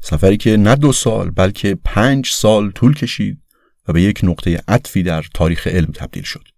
سفری 0.00 0.36
که 0.36 0.56
نه 0.56 0.74
دو 0.74 0.92
سال 0.92 1.30
بلکه 1.30 1.78
پنج 1.84 2.30
سال 2.30 2.70
طول 2.70 2.94
کشید 2.94 3.42
و 3.88 3.92
به 3.92 4.02
یک 4.02 4.20
نقطه 4.22 4.62
عطفی 4.68 5.02
در 5.02 5.26
تاریخ 5.34 5.66
علم 5.66 5.92
تبدیل 5.94 6.22
شد. 6.22 6.48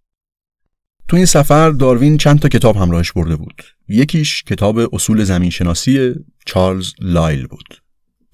تو 1.08 1.16
این 1.16 1.26
سفر 1.26 1.70
داروین 1.70 2.16
چند 2.16 2.38
تا 2.38 2.48
کتاب 2.48 2.76
همراهش 2.76 3.12
برده 3.12 3.36
بود. 3.36 3.62
یکیش 3.88 4.42
کتاب 4.42 4.94
اصول 4.94 5.24
زمین 5.24 5.50
شناسی 5.50 6.14
چارلز 6.46 6.92
لایل 7.00 7.46
بود 7.46 7.82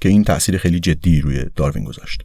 که 0.00 0.08
این 0.08 0.24
تأثیر 0.24 0.58
خیلی 0.58 0.80
جدی 0.80 1.20
روی 1.20 1.44
داروین 1.56 1.84
گذاشت. 1.84 2.22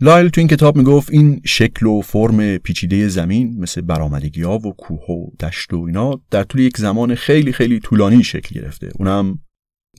لایل 0.00 0.28
تو 0.28 0.40
این 0.40 0.48
کتاب 0.48 0.76
می‌گفت 0.76 1.10
این 1.10 1.40
شکل 1.44 1.86
و 1.86 2.00
فرم 2.00 2.56
پیچیده 2.56 3.08
زمین 3.08 3.60
مثل 3.60 3.80
برآمدگی 3.80 4.42
ها 4.42 4.58
و 4.58 4.72
کوه 4.72 5.04
و 5.10 5.30
دشت 5.40 5.72
و 5.72 5.84
اینا 5.86 6.20
در 6.30 6.42
طول 6.42 6.60
یک 6.60 6.76
زمان 6.76 7.14
خیلی 7.14 7.52
خیلی 7.52 7.80
طولانی 7.80 8.24
شکل 8.24 8.60
گرفته 8.60 8.90
اونم 8.94 9.38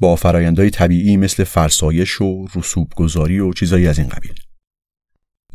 با 0.01 0.15
فرایندهای 0.15 0.69
طبیعی 0.69 1.17
مثل 1.17 1.43
فرسایش 1.43 2.21
و 2.21 2.45
رسوب 2.55 2.93
گذاری 2.95 3.39
و 3.39 3.53
چیزایی 3.53 3.87
از 3.87 3.99
این 3.99 4.07
قبیل 4.07 4.33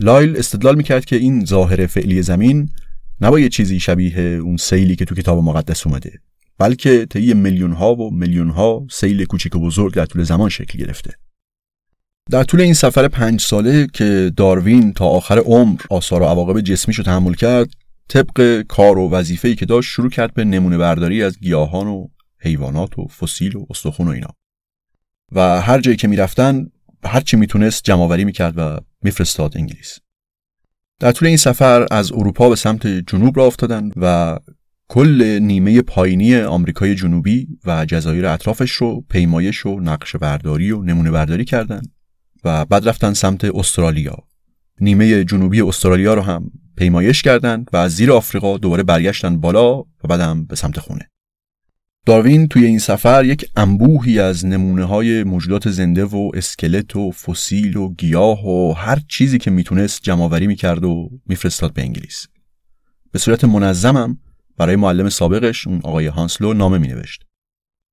لایل 0.01 0.37
استدلال 0.37 0.77
می‌کرد 0.77 1.05
که 1.05 1.17
این 1.17 1.45
ظاهر 1.45 1.87
فعلی 1.87 2.23
زمین 2.23 2.71
نباید 3.21 3.53
چیزی 3.53 3.81
شبیه 3.81 4.19
اون 4.21 4.57
سیلی 4.57 4.97
که 4.97 5.05
تو 5.05 5.15
کتاب 5.15 5.39
مقدس 5.39 5.87
اومده 5.87 6.21
بلکه 6.59 7.07
طی 7.07 7.35
میلیون 7.35 7.73
ها 7.73 7.95
و 7.95 8.11
میلیون 8.15 8.51
ها 8.51 8.87
سیل 8.91 9.25
کوچیک 9.25 9.57
و 9.57 9.61
بزرگ 9.61 9.95
در 9.95 10.07
طول 10.07 10.23
زمان 10.23 10.49
شکل 10.49 10.79
گرفته. 10.79 11.15
در 12.31 12.45
طول 12.45 12.61
این 12.61 12.75
سفر 12.75 13.09
پنج 13.09 13.41
ساله 13.41 13.87
که 13.87 14.33
داروین 14.37 14.93
تا 14.93 15.07
آخر 15.07 15.39
عمر 15.39 15.81
آثار 15.91 16.23
و 16.23 16.25
عواقب 16.25 16.61
جسمیش 16.61 16.99
رو 16.99 17.05
تحمل 17.05 17.35
کرد 17.35 17.69
طبق 18.09 18.63
کار 18.69 18.99
و 18.99 19.11
وظیفه‌ای 19.11 19.55
که 19.55 19.67
داشت 19.67 19.91
شروع 19.91 20.11
کرد 20.11 20.35
به 20.35 20.45
نمونه 20.45 20.79
برداری 20.79 21.23
از 21.23 21.41
گیاهان 21.41 21.87
و 21.87 22.09
حیوانات 22.41 22.99
و 22.99 23.07
فسیل 23.07 23.57
و 23.57 23.67
استخون 23.71 24.09
و 24.09 24.11
اینا. 24.11 24.31
و 25.33 25.61
هر 25.61 25.81
جایی 25.81 25.97
که 25.97 26.09
می‌رفتن 26.09 26.67
هر 27.05 27.21
چی 27.21 27.37
می‌تونست 27.37 27.85
جمعآوری 27.85 28.25
می‌کرد 28.25 28.55
و 28.57 28.81
میفرستاد 29.03 29.57
انگلیس. 29.57 29.99
در 31.01 31.13
طول 31.13 31.29
این 31.29 31.37
سفر 31.37 31.87
از 31.91 32.13
اروپا 32.13 32.49
به 32.49 32.57
سمت 32.57 32.87
جنوب 32.87 33.37
را 33.37 33.47
افتادن 33.47 33.91
و 33.97 34.39
کل 34.89 35.39
نیمه 35.43 35.83
پایینی 35.83 36.37
آمریکای 36.37 36.95
جنوبی 36.95 37.49
و 37.65 37.85
جزایر 37.85 38.27
اطرافش 38.27 38.71
رو 38.71 39.05
پیمایش 39.11 39.67
و 39.67 39.81
نقش 39.81 40.17
برداری 40.17 40.71
و 40.71 40.83
نمونه 40.83 41.11
برداری 41.11 41.45
کردند 41.45 41.93
و 42.45 42.65
بعد 42.65 42.89
رفتن 42.89 43.13
سمت 43.13 43.45
استرالیا. 43.45 44.17
نیمه 44.81 45.25
جنوبی 45.25 45.61
استرالیا 45.63 46.15
رو 46.15 46.23
هم 46.23 46.51
پیمایش 46.77 47.23
کردند 47.23 47.71
و 47.73 47.77
از 47.77 47.95
زیر 47.95 48.13
آفریقا 48.13 48.59
دوباره 48.59 48.83
برگشتن 48.83 49.41
بالا 49.41 49.79
و 49.79 50.09
بعدم 50.09 50.45
به 50.45 50.57
سمت 50.57 50.81
خونه. 50.81 51.11
داروین 52.07 52.49
توی 52.49 52.65
این 52.65 52.79
سفر 52.79 53.25
یک 53.25 53.51
انبوهی 53.57 54.19
از 54.19 54.47
نمونه 54.47 54.85
های 54.85 55.25
موجودات 55.25 55.71
زنده 55.71 56.05
و 56.05 56.31
اسکلت 56.35 56.97
و 56.97 57.11
فسیل 57.11 57.77
و 57.77 57.95
گیاه 57.95 58.47
و 58.47 58.73
هر 58.73 58.99
چیزی 59.09 59.39
که 59.39 59.51
می‌تونست 59.51 60.03
جمعآوری 60.03 60.47
می‌کرد 60.47 60.85
و 60.85 61.11
میفرستاد 61.27 61.73
به 61.73 61.83
انگلیس 61.83 62.27
به 63.13 63.19
صورت 63.19 63.45
منظمم 63.45 64.19
برای 64.57 64.77
معلم 64.77 65.09
سابقش 65.09 65.67
اون 65.67 65.81
آقای 65.85 66.07
هانسلو 66.07 66.55
نامه 66.55 66.79
مینوشت 66.79 67.23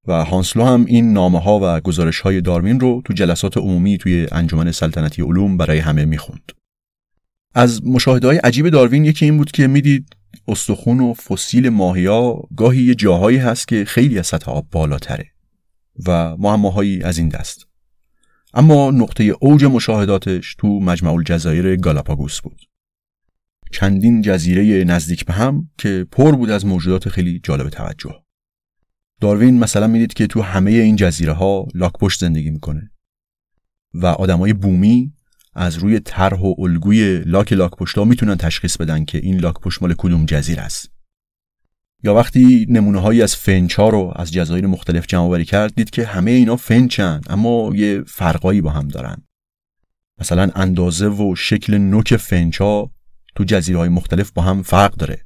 و 0.08 0.24
هانسلو 0.24 0.64
هم 0.64 0.86
این 0.86 1.14
نامه 1.14 1.40
ها 1.40 1.60
و 1.64 1.80
گزارش 1.80 2.20
های 2.20 2.42
داروین 2.42 2.80
رو 2.80 3.02
تو 3.06 3.14
جلسات 3.14 3.58
عمومی 3.58 3.98
توی 3.98 4.28
انجمن 4.32 4.72
سلطنتی 4.72 5.22
علوم 5.22 5.58
برای 5.58 5.80
همه 5.80 6.06
می‌خوند. 6.06 6.52
از 7.54 7.86
مشاهده 7.86 8.28
های 8.28 8.38
عجیب 8.38 8.70
داروین 8.70 9.06
یکی 9.06 9.26
این 9.26 9.38
بود 9.38 9.52
که 9.52 9.68
می‌دید 9.68 10.16
استخون 10.48 11.00
و 11.00 11.14
فسیل 11.14 11.70
ماهیا 11.70 12.42
گاهی 12.58 12.84
یه 12.84 12.96
جاهایی 12.96 13.38
هست 13.38 13.68
که 13.68 13.86
خیلی 13.86 14.20
از 14.20 14.28
سطح 14.28 14.52
آب 14.52 14.68
بالاتره 14.72 15.32
و 16.08 16.38
معماهایی 16.38 17.04
از 17.04 17.18
این 17.18 17.30
دست. 17.30 17.68
اما 18.54 18.92
نقطه 18.92 19.24
اوج 19.24 19.66
مشاهداتش 19.66 20.56
تو 20.56 20.68
مجمع 20.68 21.12
الجزایر 21.12 21.76
گالاپاگوس 21.76 22.42
بود. 22.42 22.62
چندین 23.72 24.22
جزیره 24.22 24.84
نزدیک 24.84 25.26
به 25.26 25.34
هم 25.34 25.70
که 25.78 26.08
پر 26.12 26.32
بود 26.32 26.50
از 26.50 26.66
موجودات 26.66 27.10
خیلی 27.10 27.40
جالب 27.44 27.70
توجه. 27.70 28.24
داروین 29.22 29.60
مثلا 29.60 29.88
می‌دید 29.88 30.14
که 30.14 30.28
تو 30.28 30.42
همه 30.42 30.72
این 30.72 30.96
جزیره 30.96 31.34
ها 31.34 31.68
لاکپشت 31.74 32.20
زندگی 32.20 32.50
می‌کنه 32.50 32.92
و 33.94 34.06
آدمای 34.06 34.54
بومی 34.54 35.14
از 35.56 35.78
روی 35.78 36.00
طرح 36.00 36.40
و 36.40 36.54
الگوی 36.58 37.20
لاک 37.20 37.54
لاکپشت 37.54 37.98
ها 37.98 38.06
می‌تونن 38.06 38.36
تشخیص 38.36 38.78
بدن 38.78 39.06
که 39.06 39.18
این 39.18 39.40
لاکپشت 39.40 39.82
مال 39.82 39.94
کدوم 39.98 40.26
جزیره 40.26 40.62
است. 40.62 40.94
یا 42.04 42.16
وقتی 42.16 42.66
نمونه 42.70 43.00
هایی 43.00 43.22
از 43.22 43.36
فنچ 43.36 43.74
ها 43.74 43.90
رو 43.90 44.14
از 44.16 44.32
جزایر 44.32 44.68
مختلف 44.68 45.08
جمع 45.08 45.22
آوری 45.22 45.46
کرد 45.46 45.76
دید 45.76 45.90
که 45.90 46.06
همه 46.06 46.32
اینا 46.32 46.56
فنچن 46.56 47.22
اما 47.30 47.72
یه 47.76 48.04
فرقایی 48.08 48.62
با 48.62 48.70
هم 48.70 48.88
دارن. 48.88 49.18
مثلا 50.20 50.50
اندازه 50.56 51.08
و 51.08 51.36
شکل 51.36 51.78
نوک 51.78 52.18
فنچ 52.18 52.62
ها 52.62 52.92
تو 53.36 53.44
جزیره 53.44 53.80
های 53.80 53.90
مختلف 53.90 54.32
با 54.32 54.42
هم 54.42 54.64
فرق 54.64 54.96
داره. 54.96 55.26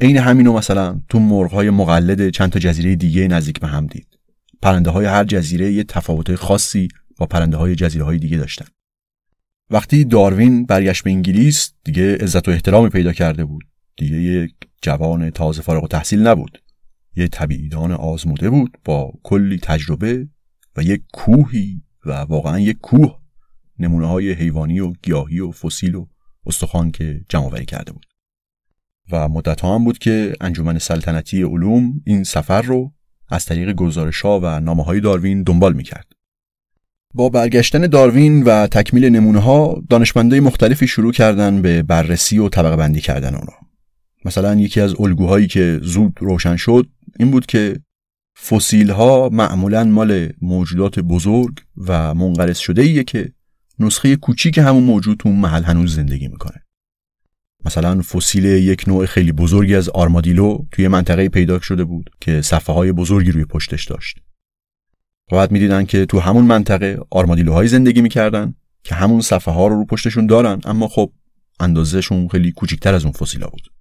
عین 0.00 0.16
همینو 0.16 0.52
مثلا 0.52 1.00
تو 1.08 1.18
مرغ 1.18 1.54
مقلد 1.54 2.30
چند 2.30 2.50
تا 2.50 2.58
جزیره 2.58 2.96
دیگه 2.96 3.28
نزدیک 3.28 3.60
به 3.60 3.68
هم 3.68 3.86
دید. 3.86 4.06
پرنده 4.62 4.90
های 4.90 5.06
هر 5.06 5.24
جزیره 5.24 5.72
یه 5.72 5.84
تفاوت 5.84 6.34
خاصی 6.34 6.88
با 7.16 7.26
پرنده 7.26 7.56
های 7.56 7.74
جزیره 7.74 8.04
های 8.04 8.18
دیگه 8.18 8.36
داشتن. 8.36 8.66
وقتی 9.70 10.04
داروین 10.04 10.66
برگشت 10.66 11.04
به 11.04 11.10
انگلیس 11.10 11.72
دیگه 11.84 12.16
عزت 12.16 12.48
و 12.48 12.50
احترامی 12.50 12.88
پیدا 12.88 13.12
کرده 13.12 13.44
بود. 13.44 13.64
دیگه 13.96 14.16
یک 14.16 14.54
جوان 14.82 15.30
تازه 15.30 15.62
فارغ 15.62 15.84
و 15.84 15.88
تحصیل 15.88 16.26
نبود. 16.26 16.62
یه 17.16 17.28
طبیعیدان 17.28 17.92
آزموده 17.92 18.50
بود 18.50 18.78
با 18.84 19.12
کلی 19.22 19.58
تجربه 19.58 20.28
و 20.76 20.82
یک 20.82 21.02
کوهی 21.12 21.82
و 22.06 22.12
واقعا 22.12 22.60
یک 22.60 22.78
کوه 22.82 23.18
نمونه 23.78 24.06
های 24.06 24.32
حیوانی 24.32 24.80
و 24.80 24.92
گیاهی 25.02 25.40
و 25.40 25.50
فسیل 25.50 25.94
و 25.94 26.06
استخوان 26.46 26.90
که 26.90 27.20
جمع 27.28 27.64
کرده 27.64 27.92
بود. 27.92 28.06
و 29.12 29.28
مدت 29.28 29.64
هم 29.64 29.84
بود 29.84 29.98
که 29.98 30.32
انجمن 30.40 30.78
سلطنتی 30.78 31.42
علوم 31.42 32.02
این 32.06 32.24
سفر 32.24 32.62
رو 32.62 32.92
از 33.28 33.44
طریق 33.44 33.72
گزارش 33.72 34.20
ها 34.20 34.40
و 34.42 34.60
نامه 34.60 34.84
های 34.84 35.00
داروین 35.00 35.42
دنبال 35.42 35.72
می‌کرد. 35.72 36.12
با 37.14 37.28
برگشتن 37.28 37.86
داروین 37.86 38.42
و 38.42 38.66
تکمیل 38.66 39.04
نمونه 39.04 39.38
ها 39.38 39.82
دانشمندای 39.90 40.40
مختلفی 40.40 40.86
شروع 40.86 41.12
کردن 41.12 41.62
به 41.62 41.82
بررسی 41.82 42.38
و 42.38 42.48
طبقه 42.48 42.76
بندی 42.76 43.00
کردن 43.00 43.34
اونا. 43.34 43.52
مثلا 44.24 44.54
یکی 44.54 44.80
از 44.80 44.94
الگوهایی 45.00 45.46
که 45.46 45.80
زود 45.82 46.18
روشن 46.20 46.56
شد 46.56 46.86
این 47.18 47.30
بود 47.30 47.46
که 47.46 47.76
فسیل 48.48 48.90
ها 48.90 49.28
معمولا 49.32 49.84
مال 49.84 50.28
موجودات 50.42 51.00
بزرگ 51.00 51.54
و 51.76 52.14
منقرض 52.14 52.58
شده 52.58 52.82
ایه 52.82 53.04
که 53.04 53.32
نسخه 53.78 54.16
کوچیک 54.16 54.58
همون 54.58 54.82
موجود 54.82 55.18
تو 55.18 55.28
محل 55.28 55.62
هنوز 55.62 55.94
زندگی 55.94 56.28
می‌کنه. 56.28 56.62
مثلا 57.64 58.02
فسیل 58.02 58.44
یک 58.44 58.84
نوع 58.88 59.06
خیلی 59.06 59.32
بزرگی 59.32 59.74
از 59.74 59.88
آرمادیلو 59.88 60.58
توی 60.72 60.88
منطقه 60.88 61.28
پیدا 61.28 61.60
شده 61.60 61.84
بود 61.84 62.10
که 62.20 62.42
صفحه 62.42 62.74
های 62.74 62.92
بزرگی 62.92 63.30
روی 63.30 63.44
پشتش 63.44 63.84
داشت. 63.84 64.18
بعد 65.36 65.52
می‌دیدن 65.52 65.84
که 65.84 66.06
تو 66.06 66.20
همون 66.20 66.44
منطقه 66.44 66.98
آرمادیلوهایی 67.10 67.68
زندگی 67.68 68.00
می‌کردن 68.00 68.54
که 68.82 68.94
همون 68.94 69.20
صفحه 69.20 69.54
ها 69.54 69.66
رو 69.66 69.74
رو 69.74 69.84
پشتشون 69.84 70.26
دارن 70.26 70.60
اما 70.64 70.88
خب 70.88 71.12
اندازهشون 71.60 72.28
خیلی 72.28 72.52
کوچیکتر 72.52 72.94
از 72.94 73.04
اون 73.04 73.12
فسیلا 73.12 73.46
بود. 73.46 73.72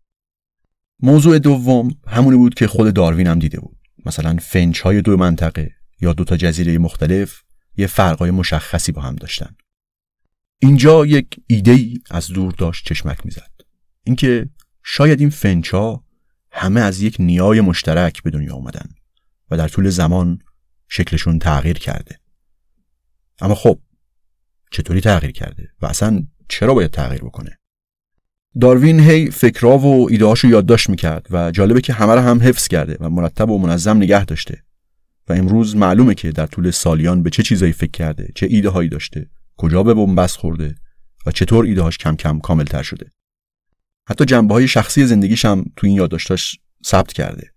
موضوع 1.00 1.40
دوم 1.40 1.92
همونی 2.08 2.38
بود 2.38 2.54
که 2.54 2.68
خود 2.68 2.94
داروین 2.94 3.28
هم 3.28 3.40
دیده 3.40 3.60
بود. 3.60 3.78
مثلا 4.06 4.38
فنچ 4.42 4.80
های 4.80 5.02
دو 5.02 5.18
منطقه 5.18 5.72
یا 6.02 6.14
دو 6.14 6.24
تا 6.24 6.38
جزیره 6.38 6.78
مختلف 6.78 7.42
یه 7.78 7.88
فرقای 7.88 8.32
مشخصی 8.32 8.92
با 8.92 9.02
هم 9.02 9.16
داشتن. 9.16 9.56
اینجا 10.60 11.06
یک 11.06 11.28
ایده 11.48 11.72
ای 11.72 11.98
از 12.12 12.28
دور 12.28 12.52
داشت 12.52 12.86
چشمک 12.88 13.26
می‌زد. 13.26 13.52
اینکه 14.04 14.50
شاید 14.84 15.20
این 15.20 15.30
فنچا 15.30 16.04
همه 16.52 16.82
از 16.82 17.02
یک 17.02 17.16
نیای 17.20 17.62
مشترک 17.62 18.24
به 18.24 18.30
دنیا 18.30 18.56
آمدن 18.56 18.90
و 19.52 19.58
در 19.58 19.68
طول 19.68 19.90
زمان 19.90 20.40
شکلشون 20.90 21.40
تغییر 21.40 21.78
کرده. 21.78 22.20
اما 23.42 23.56
خب 23.56 23.80
چطوری 24.72 25.02
تغییر 25.02 25.32
کرده؟ 25.32 25.70
و 25.82 25.86
اصلا 25.86 26.28
چرا 26.50 26.74
باید 26.74 26.92
تغییر 26.92 27.22
بکنه؟ 27.22 27.60
داروین 28.62 29.00
هی 29.00 29.32
فکرها 29.32 29.78
و 29.78 30.10
ایدهاشو 30.10 30.48
یادداشت 30.48 30.90
می‌کرد 30.90 31.28
و 31.30 31.52
جالبه 31.52 31.82
که 31.82 31.94
همه 31.94 32.14
رو 32.14 32.20
هم 32.20 32.42
حفظ 32.42 32.68
کرده 32.68 32.98
و 33.00 33.10
مرتب 33.10 33.50
و 33.50 33.58
منظم 33.58 33.98
نگه 33.98 34.26
داشته. 34.26 34.64
و 35.28 35.34
امروز 35.34 35.76
معلومه 35.76 36.16
که 36.16 36.32
در 36.32 36.46
طول 36.46 36.72
سالیان 36.72 37.24
به 37.24 37.30
چه 37.30 37.44
چیزایی 37.44 37.74
فکر 37.74 37.92
کرده 37.92 38.32
چه 38.36 38.48
ایده 38.50 38.70
هایی 38.70 38.90
داشته 38.90 39.30
کجا 39.58 39.84
به 39.84 39.94
بنبست 39.94 40.38
خورده 40.38 40.76
و 41.26 41.32
چطور 41.32 41.66
ایدههاش 41.66 41.98
کم 41.98 42.16
کم 42.16 42.40
کاملتر 42.40 42.84
شده. 42.84 43.12
حتی 44.08 44.26
جنبه 44.26 44.54
های 44.54 44.68
شخصی 44.68 45.06
زندگیش 45.06 45.46
هم 45.46 45.66
تو 45.76 45.88
این 45.88 45.96
یادداشتاش 45.96 46.60
ثبت 46.86 47.14
کرده. 47.14 47.52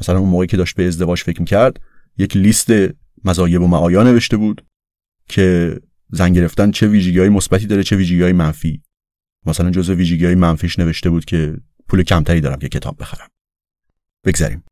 مثلا 0.00 0.18
اون 0.18 0.28
موقعی 0.28 0.46
که 0.46 0.56
داشت 0.56 0.76
به 0.76 0.86
ازدواج 0.86 1.22
فکر 1.22 1.40
می‌کرد 1.40 1.80
یک 2.20 2.36
لیست 2.36 2.70
مزایب 3.24 3.62
و 3.62 3.66
معایا 3.66 4.02
نوشته 4.02 4.36
بود 4.36 4.66
که 5.28 5.76
زن 6.10 6.32
گرفتن 6.32 6.70
چه 6.70 6.86
ویژگی 6.86 7.28
مثبتی 7.28 7.66
داره 7.66 7.82
چه 7.82 7.96
ویژگی 7.96 8.22
های 8.22 8.32
منفی. 8.32 8.82
مثلا 9.46 9.70
جزء 9.70 9.94
ویژگی 9.94 10.24
های 10.24 10.34
منفیش 10.34 10.78
نوشته 10.78 11.10
بود 11.10 11.24
که 11.24 11.56
پول 11.88 12.02
کمتری 12.02 12.40
دارم 12.40 12.58
که 12.58 12.68
کتاب 12.68 12.96
بخرم. 13.00 13.28
بگذریم 14.24 14.64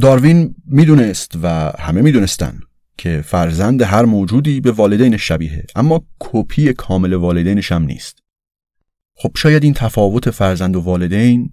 داروین 0.00 0.54
می‌دونست 0.66 1.32
و 1.42 1.72
همه 1.78 2.02
می‌دونستن 2.02 2.60
که 2.98 3.22
فرزند 3.26 3.82
هر 3.82 4.04
موجودی 4.04 4.60
به 4.60 4.72
والدین 4.72 5.16
شبیه 5.16 5.66
اما 5.76 6.06
کپی 6.18 6.72
کامل 6.72 7.12
والدینش 7.12 7.72
هم 7.72 7.82
نیست. 7.82 8.18
خب 9.14 9.32
شاید 9.36 9.64
این 9.64 9.74
تفاوت 9.74 10.30
فرزند 10.30 10.76
و 10.76 10.80
والدین 10.80 11.52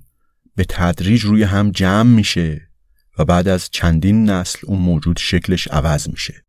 به 0.56 0.66
تدریج 0.70 1.22
روی 1.22 1.44
هم 1.44 1.72
جمع 1.72 2.16
میشه. 2.16 2.69
و 3.20 3.26
بعد 3.26 3.48
از 3.48 3.70
چندین 3.70 4.30
نسل 4.30 4.60
اون 4.64 4.80
موجود 4.80 5.18
شکلش 5.18 5.68
عوض 5.68 6.10
میشه 6.10 6.46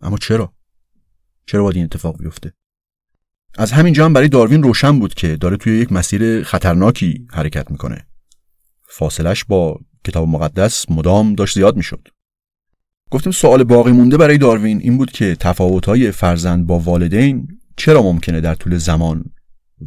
اما 0.00 0.18
چرا؟ 0.18 0.52
چرا 1.46 1.62
باید 1.62 1.76
این 1.76 1.84
اتفاق 1.84 2.18
بیفته؟ 2.18 2.52
از 3.58 3.72
همین 3.72 4.00
هم 4.00 4.12
برای 4.12 4.28
داروین 4.28 4.62
روشن 4.62 4.98
بود 4.98 5.14
که 5.14 5.36
داره 5.36 5.56
توی 5.56 5.78
یک 5.78 5.92
مسیر 5.92 6.42
خطرناکی 6.42 7.26
حرکت 7.30 7.70
می‌کنه 7.70 8.06
فاصلش 8.88 9.44
با 9.44 9.80
کتاب 10.04 10.28
مقدس 10.28 10.90
مدام 10.90 11.34
داشت 11.34 11.54
زیاد 11.54 11.76
می‌شد 11.76 12.08
گفتیم 13.10 13.32
سوال 13.32 13.64
باقی 13.64 13.92
مونده 13.92 14.16
برای 14.16 14.38
داروین 14.38 14.80
این 14.80 14.98
بود 14.98 15.10
که 15.12 15.36
تفاوت‌های 15.36 16.10
فرزند 16.10 16.66
با 16.66 16.78
والدین 16.78 17.48
چرا 17.76 18.02
ممکنه 18.02 18.40
در 18.40 18.54
طول 18.54 18.76
زمان 18.76 19.24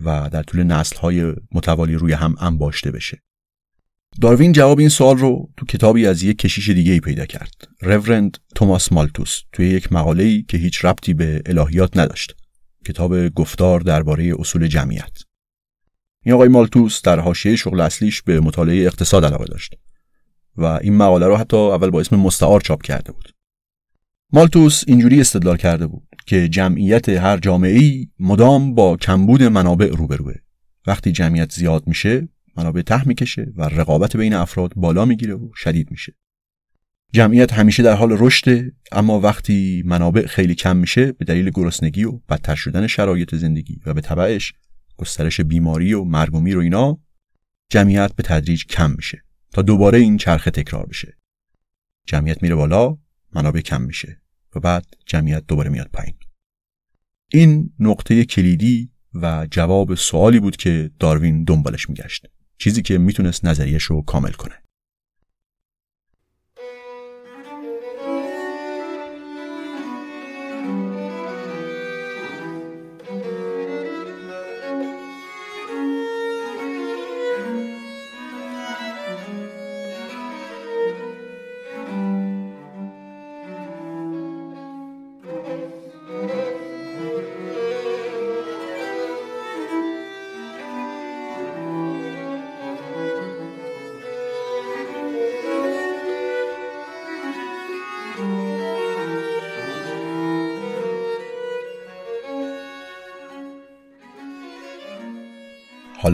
و 0.04 0.30
در 0.30 0.44
طول 0.44 0.64
نسل‌های 0.64 1.34
متوالی 1.52 1.96
روی 1.96 2.14
هم 2.14 2.36
انباشته 2.40 2.92
بشه 2.92 3.25
داروین 4.22 4.52
جواب 4.52 4.80
این 4.80 4.90
سوال 4.90 5.18
رو 5.18 5.50
تو 5.58 5.66
کتابی 5.66 6.08
از 6.08 6.24
یک 6.24 6.38
کشیش 6.38 6.70
دیگه 6.70 6.94
ای 6.94 7.00
پیدا 7.00 7.26
کرد. 7.26 7.68
رورند 7.82 8.38
توماس 8.56 8.92
مالتوس 8.92 9.42
توی 9.52 9.68
یک 9.68 9.94
مقاله‌ای 9.94 10.42
که 10.44 10.58
هیچ 10.58 10.86
ربطی 10.86 11.14
به 11.14 11.42
الهیات 11.46 11.98
نداشت. 11.98 12.36
کتاب 12.86 13.30
گفتار 13.30 13.80
درباره 13.80 14.34
اصول 14.40 14.68
جمعیت. 14.68 15.18
این 16.24 16.36
آقای 16.36 16.48
مالتوس 16.48 17.02
در 17.02 17.20
حاشیه 17.20 17.56
شغل 17.56 17.82
اصلیش 17.82 18.22
به 18.22 18.40
مطالعه 18.40 18.86
اقتصاد 18.86 19.26
علاقه 19.26 19.46
داشت 19.46 19.76
و 20.58 20.66
این 20.66 20.98
مقاله 20.98 21.28
رو 21.28 21.36
حتی 21.36 21.58
اول 21.58 21.90
با 21.90 22.00
اسم 22.00 22.16
مستعار 22.16 22.62
چاپ 22.62 22.82
کرده 22.82 23.12
بود. 23.12 23.30
مالتوس 24.34 24.84
اینجوری 24.88 25.22
استدلال 25.22 25.58
کرده 25.58 25.88
بود 25.88 26.08
که 26.26 26.50
جمعیت 26.50 27.10
هر 27.10 27.38
جامعه 27.38 27.80
ای 27.80 28.08
مدام 28.20 28.76
با 28.76 28.98
کمبود 28.98 29.44
منابع 29.44 29.88
روبروه. 29.88 30.34
وقتی 30.88 31.12
جمعیت 31.12 31.52
زیاد 31.52 31.88
میشه 31.88 32.30
منابع 32.58 32.82
ته 32.82 33.08
می‌کشه 33.08 33.54
و 33.56 33.64
رقابت 33.64 34.18
بین 34.18 34.34
افراد 34.34 34.74
بالا 34.76 35.06
می‌گیره 35.06 35.34
و 35.34 35.50
شدید 35.56 35.92
میشه. 35.92 36.16
جمعیت 37.12 37.54
همیشه 37.54 37.84
در 37.84 37.96
حال 37.96 38.16
رشده 38.20 38.72
اما 38.92 39.20
وقتی 39.20 39.84
منابع 39.86 40.26
خیلی 40.26 40.56
کم 40.56 40.78
میشه 40.78 41.12
به 41.12 41.26
دلیل 41.26 41.50
گرسنگی 41.50 42.04
و 42.04 42.12
بدتر 42.12 42.56
شدن 42.56 42.88
شرایط 42.88 43.36
زندگی 43.36 43.80
و 43.86 43.94
به 43.94 44.02
تبعش 44.02 44.54
گسترش 44.98 45.42
بیماری 45.42 45.94
و 45.94 46.04
مرگومی 46.04 46.54
رو 46.54 46.62
اینا 46.62 47.00
جمعیت 47.70 48.14
به 48.16 48.24
تدریج 48.24 48.66
کم 48.66 48.92
میشه 48.92 49.24
تا 49.52 49.62
دوباره 49.62 49.98
این 49.98 50.18
چرخه 50.18 50.52
تکرار 50.52 50.86
بشه. 50.86 51.18
جمعیت 52.08 52.44
میره 52.44 52.56
بالا 52.56 52.98
منابع 53.36 53.62
کم 53.62 53.82
میشه 53.82 54.22
و 54.56 54.60
بعد 54.60 54.86
جمعیت 55.06 55.46
دوباره 55.48 55.70
میاد 55.70 55.90
پایین. 55.94 56.16
این 57.32 57.74
نقطه 57.80 58.26
کلیدی 58.26 58.92
و 59.14 59.48
جواب 59.52 59.96
سوالی 59.96 60.40
بود 60.40 60.56
که 60.56 60.92
داروین 61.00 61.44
دنبالش 61.44 61.90
میگشت. 61.90 62.28
چیزی 62.58 62.82
که 62.82 62.98
می‌تونست 62.98 63.46
نظریش 63.46 63.84
رو 63.84 64.02
کامل 64.02 64.32
کنه. 64.32 64.65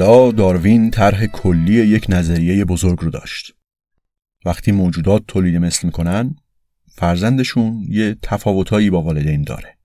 حالا 0.01 0.31
داروین 0.31 0.91
طرح 0.91 1.25
کلی 1.25 1.73
یک 1.73 2.05
نظریه 2.09 2.65
بزرگ 2.65 2.99
رو 2.99 3.09
داشت. 3.09 3.53
وقتی 4.45 4.71
موجودات 4.71 5.23
تولید 5.27 5.55
مثل 5.55 5.87
می‌کنن 5.87 6.35
فرزندشون 6.95 7.85
یه 7.89 8.17
تفاوتایی 8.21 8.89
با 8.89 9.01
والدین 9.01 9.43
داره. 9.43 9.77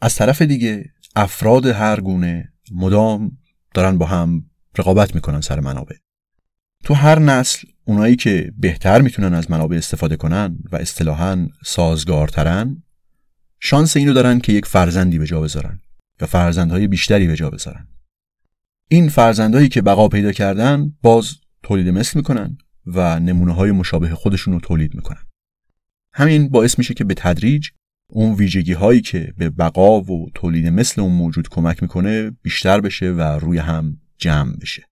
از 0.00 0.14
طرف 0.14 0.42
دیگه 0.42 0.90
افراد 1.16 1.66
هر 1.66 2.00
گونه 2.00 2.52
مدام 2.72 3.38
دارن 3.74 3.98
با 3.98 4.06
هم 4.06 4.50
رقابت 4.78 5.14
می‌کنن 5.14 5.40
سر 5.40 5.60
منابع. 5.60 5.96
تو 6.84 6.94
هر 6.94 7.18
نسل 7.18 7.68
اونایی 7.84 8.16
که 8.16 8.52
بهتر 8.58 9.00
می‌تونن 9.00 9.34
از 9.34 9.50
منابع 9.50 9.76
استفاده 9.76 10.16
کنن 10.16 10.58
و 10.72 10.76
اصطلاحا 10.76 11.48
سازگارترن 11.64 12.82
شانس 13.60 13.96
اینو 13.96 14.12
دارن 14.12 14.38
که 14.38 14.52
یک 14.52 14.66
فرزندی 14.66 15.18
به 15.18 15.26
جا 15.26 15.40
بذارن 15.40 15.80
یا 16.20 16.26
فرزندهای 16.26 16.88
بیشتری 16.88 17.26
به 17.26 17.36
جا 17.36 17.50
بذارن. 17.50 17.88
این 18.88 19.08
فرزندهایی 19.08 19.68
که 19.68 19.82
بقا 19.82 20.08
پیدا 20.08 20.32
کردن 20.32 20.92
باز 21.02 21.34
تولید 21.62 21.88
مثل 21.88 22.18
می‌کنن 22.18 22.58
و 22.86 23.20
نمونه 23.20 23.52
های 23.52 23.70
مشابه 23.70 24.14
خودشون 24.14 24.54
رو 24.54 24.60
تولید 24.60 24.94
می‌کنن. 24.94 25.22
همین 26.12 26.48
باعث 26.48 26.78
میشه 26.78 26.94
که 26.94 27.04
به 27.04 27.14
تدریج 27.14 27.68
اون 28.08 28.34
ویژگی 28.34 28.72
هایی 28.72 29.00
که 29.00 29.32
به 29.38 29.50
بقا 29.50 30.00
و 30.00 30.30
تولید 30.34 30.66
مثل 30.66 31.00
اون 31.00 31.12
موجود 31.12 31.48
کمک 31.48 31.82
می‌کنه 31.82 32.30
بیشتر 32.30 32.80
بشه 32.80 33.10
و 33.10 33.20
روی 33.20 33.58
هم 33.58 34.00
جمع 34.18 34.56
بشه. 34.56 34.82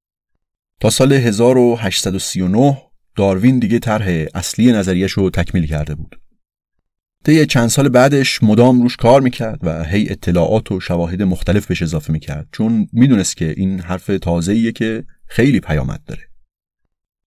تا 0.81 0.91
سال 0.91 1.13
1839 1.13 2.83
داروین 3.17 3.59
دیگه 3.59 3.79
طرح 3.79 4.27
اصلی 4.35 4.73
نظریش 4.73 5.13
رو 5.13 5.31
تکمیل 5.31 5.67
کرده 5.67 5.95
بود. 5.95 6.21
طی 7.25 7.47
چند 7.47 7.69
سال 7.69 7.89
بعدش 7.89 8.43
مدام 8.43 8.83
روش 8.83 8.97
کار 8.97 9.21
می‌کرد 9.21 9.59
و 9.63 9.85
هی 9.85 10.11
اطلاعات 10.11 10.73
و 10.73 10.81
شواهد 10.81 11.23
مختلف 11.23 11.67
بهش 11.67 11.83
اضافه 11.83 12.13
می‌کرد. 12.13 12.49
چون 12.53 12.89
می‌دونست 12.93 13.37
که 13.37 13.55
این 13.57 13.81
حرف 13.81 14.07
تازه‌ایه 14.23 14.73
که 14.73 15.05
خیلی 15.27 15.61
پیامد 15.61 16.05
داره. 16.07 16.23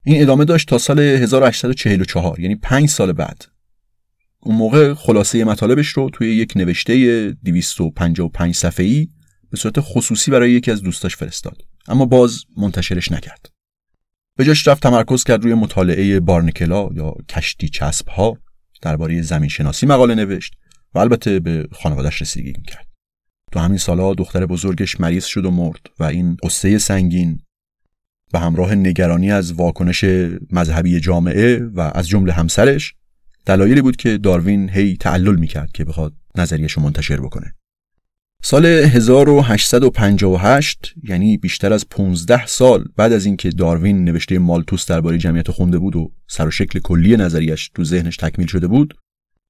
این 0.06 0.22
ادامه 0.22 0.46
داشت 0.46 0.68
تا 0.68 0.78
سال 0.78 1.00
1844 1.00 2.40
یعنی 2.40 2.56
پنج 2.56 2.90
سال 2.90 3.12
بعد. 3.12 3.46
اون 4.40 4.56
موقع 4.56 4.94
خلاصه 4.94 5.44
مطالبش 5.44 5.88
رو 5.88 6.10
توی 6.10 6.36
یک 6.36 6.54
نوشته 6.56 7.32
255 7.32 8.56
صفحه‌ای 8.56 9.08
به 9.52 9.58
صورت 9.58 9.76
خصوصی 9.80 10.32
برای 10.32 10.52
یکی 10.52 10.72
از 10.72 10.82
دوستاش 10.82 11.16
فرستاد. 11.16 11.62
اما 11.88 12.06
باز 12.06 12.44
منتشرش 12.58 13.12
نکرد. 13.12 13.50
به 14.38 14.46
جاش 14.46 14.68
رفت 14.68 14.84
تمرکز 14.84 15.24
کرد 15.24 15.44
روی 15.44 15.54
مطالعه 15.54 16.20
بارنکلا 16.20 16.90
یا 16.94 17.16
کشتی 17.30 17.70
چسب 17.70 18.08
ها 18.08 18.38
درباره 18.82 19.22
زمین 19.22 19.50
شناسی 19.50 19.86
مقاله 19.86 20.16
نوشت 20.16 20.54
و 20.94 21.00
البته 21.00 21.40
به 21.40 21.68
خانوادش 21.72 22.22
رسیدگی 22.22 22.62
کرد. 22.62 22.88
تو 23.52 23.60
همین 23.60 23.78
سالها 23.78 24.14
دختر 24.14 24.46
بزرگش 24.46 25.00
مریض 25.00 25.26
شد 25.26 25.46
و 25.46 25.52
مرد 25.52 25.80
و 26.00 26.04
این 26.04 26.38
قصه 26.44 26.78
سنگین 26.78 27.40
به 28.32 28.40
همراه 28.40 28.76
نگرانی 28.76 29.32
از 29.32 29.54
واکنش 29.54 30.06
مذهبی 30.52 31.00
جامعه 31.00 31.58
و 31.58 31.92
از 31.96 32.08
جمله 32.08 32.34
همسرش 32.34 32.94
دلایلی 33.46 33.82
بود 33.82 33.96
که 33.96 34.18
داروین 34.18 34.70
هی 34.70 34.98
تعلل 34.98 35.36
می‌کرد 35.36 35.72
که 35.72 35.86
بخواد 35.86 36.14
نظریش 36.36 36.72
رو 36.72 36.84
منتشر 36.84 37.18
بکنه. 37.22 37.54
سال 38.44 38.66
1858 38.66 40.94
یعنی 41.04 41.38
بیشتر 41.38 41.74
از 41.74 41.90
15 41.90 42.46
سال 42.46 42.86
بعد 42.96 43.14
از 43.14 43.26
اینکه 43.26 43.50
داروین 43.50 44.04
نوشته 44.04 44.40
مالتوس 44.40 44.86
درباره 44.86 45.18
جمعیت 45.18 45.52
خونده 45.52 45.80
بود 45.80 45.96
و 45.96 46.12
سر 46.28 46.48
و 46.48 46.52
شکل 46.52 46.80
کلی 46.80 47.18
نظریش 47.18 47.72
تو 47.76 47.84
ذهنش 47.84 48.18
تکمیل 48.18 48.48
شده 48.48 48.68
بود 48.68 48.94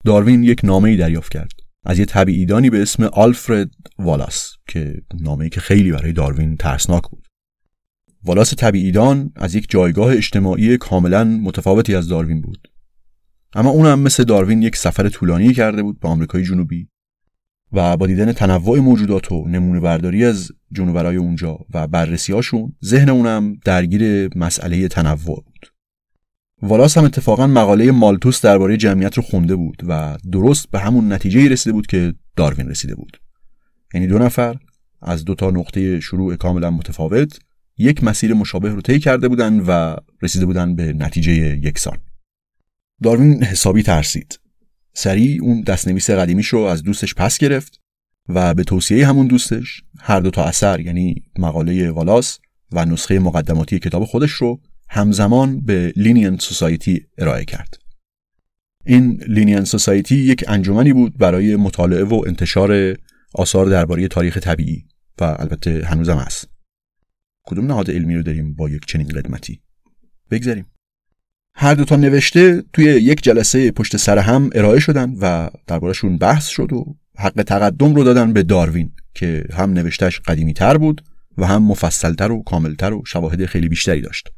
داروین 0.05 0.43
یک 0.43 0.61
نامه 0.63 0.89
ای 0.89 0.97
دریافت 0.97 1.31
کرد. 1.31 1.51
از 1.85 1.99
یه 1.99 2.05
طبیعیدانی 2.05 2.69
به 2.69 2.81
اسم 2.81 3.03
آلفرد 3.03 3.69
والاس 3.99 4.53
که 4.67 5.01
نامه‌ای 5.21 5.49
که 5.49 5.59
خیلی 5.59 5.91
برای 5.91 6.13
داروین 6.13 6.57
ترسناک 6.57 7.03
بود. 7.11 7.27
والاس 8.23 8.53
طبیعیدان 8.53 9.31
از 9.35 9.55
یک 9.55 9.65
جایگاه 9.69 10.13
اجتماعی 10.13 10.77
کاملا 10.77 11.23
متفاوتی 11.23 11.95
از 11.95 12.07
داروین 12.07 12.41
بود. 12.41 12.71
اما 13.53 13.69
اونم 13.69 13.99
مثل 13.99 14.23
داروین 14.23 14.61
یک 14.61 14.75
سفر 14.75 15.09
طولانی 15.09 15.53
کرده 15.53 15.83
بود 15.83 15.99
به 15.99 16.07
آمریکای 16.07 16.43
جنوبی. 16.43 16.89
و 17.71 17.97
با 17.97 18.07
دیدن 18.07 18.31
تنوع 18.31 18.79
موجودات 18.79 19.31
و 19.31 19.47
نمونه 19.47 19.79
برداری 19.79 20.25
از 20.25 20.51
جنوبرای 20.71 21.15
اونجا 21.15 21.59
و 21.73 21.87
بررسی 21.87 22.33
هاشون 22.33 22.75
ذهن 22.85 23.09
اونم 23.09 23.55
درگیر 23.65 24.29
مسئله 24.37 24.87
تنوع 24.87 25.43
بود. 25.45 25.71
والاس 26.61 26.97
هم 26.97 27.03
اتفاقا 27.03 27.47
مقاله 27.47 27.91
مالتوس 27.91 28.41
درباره 28.41 28.77
جمعیت 28.77 29.13
رو 29.17 29.23
خونده 29.23 29.55
بود 29.55 29.81
و 29.87 30.17
درست 30.31 30.71
به 30.71 30.79
همون 30.79 31.13
نتیجه 31.13 31.47
رسیده 31.47 31.73
بود 31.73 31.87
که 31.87 32.13
داروین 32.35 32.69
رسیده 32.69 32.95
بود. 32.95 33.17
یعنی 33.93 34.07
دو 34.07 34.19
نفر 34.19 34.55
از 35.01 35.25
دو 35.25 35.35
تا 35.35 35.51
نقطه 35.51 35.99
شروع 35.99 36.35
کاملا 36.35 36.71
متفاوت 36.71 37.39
یک 37.77 38.03
مسیر 38.03 38.33
مشابه 38.33 38.69
رو 38.69 38.81
طی 38.81 38.99
کرده 38.99 39.27
بودن 39.27 39.59
و 39.59 39.95
رسیده 40.21 40.45
بودن 40.45 40.75
به 40.75 40.93
نتیجه 40.93 41.33
یکسان. 41.33 41.97
داروین 43.03 43.43
حسابی 43.43 43.83
ترسید. 43.83 44.39
سریع 44.99 45.43
اون 45.43 45.61
دستنویس 45.61 46.09
قدیمیش 46.09 46.47
رو 46.47 46.59
از 46.59 46.83
دوستش 46.83 47.15
پس 47.15 47.37
گرفت 47.37 47.79
و 48.29 48.53
به 48.53 48.63
توصیه 48.63 49.07
همون 49.07 49.27
دوستش 49.27 49.83
هر 49.99 50.19
دو 50.19 50.31
تا 50.31 50.43
اثر 50.43 50.79
یعنی 50.79 51.15
مقاله 51.39 51.91
والاس 51.91 52.39
و 52.71 52.85
نسخه 52.85 53.19
مقدماتی 53.19 53.79
کتاب 53.79 54.05
خودش 54.05 54.31
رو 54.31 54.61
همزمان 54.89 55.61
به 55.61 55.93
لینین 55.95 56.37
سوسایتی 56.37 57.05
ارائه 57.17 57.45
کرد. 57.45 57.77
این 58.85 59.23
لینین 59.27 59.63
سوسایتی 59.63 60.15
یک 60.15 60.43
انجمنی 60.47 60.93
بود 60.93 61.17
برای 61.17 61.55
مطالعه 61.55 62.03
و 62.03 62.23
انتشار 62.27 62.95
آثار 63.33 63.65
درباره 63.65 64.07
تاریخ 64.07 64.37
طبیعی 64.37 64.85
و 65.21 65.23
البته 65.39 65.85
هنوزم 65.85 66.17
هست. 66.17 66.49
کدوم 67.45 67.65
نهاد 67.65 67.91
علمی 67.91 68.15
رو 68.15 68.23
داریم 68.23 68.53
با 68.53 68.69
یک 68.69 68.85
چنین 68.85 69.07
قدمتی؟ 69.07 69.61
بگذاریم. 70.31 70.65
هر 71.59 71.73
دوتا 71.73 71.95
نوشته 71.95 72.63
توی 72.73 72.85
یک 72.85 73.23
جلسه 73.23 73.71
پشت 73.71 73.97
سر 73.97 74.17
هم 74.17 74.49
ارائه 74.55 74.79
شدن 74.79 75.15
و 75.21 75.49
دربارشون 75.67 76.17
بحث 76.17 76.47
شد 76.47 76.73
و 76.73 76.95
حق 77.17 77.43
تقدم 77.43 77.95
رو 77.95 78.03
دادن 78.03 78.33
به 78.33 78.43
داروین 78.43 78.91
که 79.13 79.43
هم 79.53 79.73
نوشتش 79.73 80.19
قدیمی 80.19 80.53
تر 80.53 80.77
بود 80.77 81.03
و 81.37 81.45
هم 81.45 81.63
مفصلتر 81.63 82.31
و 82.31 82.43
کاملتر 82.43 82.93
و 82.93 83.03
شواهد 83.05 83.45
خیلی 83.45 83.69
بیشتری 83.69 84.01
داشت. 84.01 84.29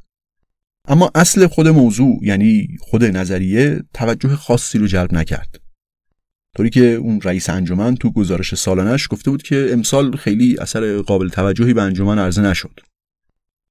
اما 0.88 1.12
اصل 1.16 1.48
خود 1.48 1.68
موضوع 1.68 2.20
یعنی 2.22 2.68
خود 2.82 3.04
نظریه 3.04 3.80
توجه 3.94 4.36
خاصی 4.36 4.78
رو 4.78 4.88
جلب 4.88 5.14
نکرد. 5.14 5.60
طوری 6.58 6.70
که 6.70 6.86
اون 6.86 7.22
رئیس 7.22 7.50
انجمن 7.50 7.96
تو 7.96 8.12
گزارش 8.12 8.56
سالانش 8.56 9.08
گفته 9.12 9.32
بود 9.32 9.44
که 9.44 9.70
امسال 9.72 10.16
خیلی 10.16 10.58
اثر 10.60 11.02
قابل 11.02 11.30
توجهی 11.30 11.74
به 11.74 11.82
انجمن 11.82 12.20
عرضه 12.20 12.42
نشد. 12.42 12.80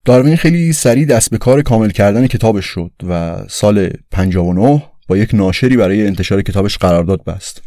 داروین 0.09 0.37
خیلی 0.37 0.73
سریع 0.73 1.07
دست 1.07 1.31
به 1.31 1.39
کار 1.39 1.63
کامل 1.63 1.91
کردن 1.91 2.27
کتابش 2.27 2.65
شد 2.65 2.93
و 3.09 3.37
سال 3.49 3.91
59 4.11 4.83
با 5.09 5.17
یک 5.17 5.35
ناشری 5.35 5.77
برای 5.77 6.07
انتشار 6.07 6.43
کتابش 6.43 6.79
قرارداد 6.79 7.25
بست. 7.25 7.63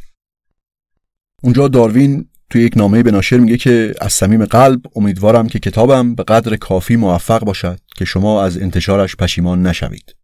اونجا 1.43 1.67
داروین 1.67 2.29
توی 2.49 2.63
یک 2.63 2.77
نامه 2.77 3.03
به 3.03 3.11
ناشر 3.11 3.37
میگه 3.37 3.57
که 3.57 3.93
از 4.01 4.13
صمیم 4.13 4.45
قلب 4.45 4.81
امیدوارم 4.95 5.47
که 5.47 5.59
کتابم 5.59 6.15
به 6.15 6.23
قدر 6.23 6.55
کافی 6.55 6.95
موفق 6.95 7.43
باشد 7.43 7.79
که 7.97 8.05
شما 8.05 8.43
از 8.43 8.57
انتشارش 8.57 9.15
پشیمان 9.15 9.67
نشوید. 9.67 10.15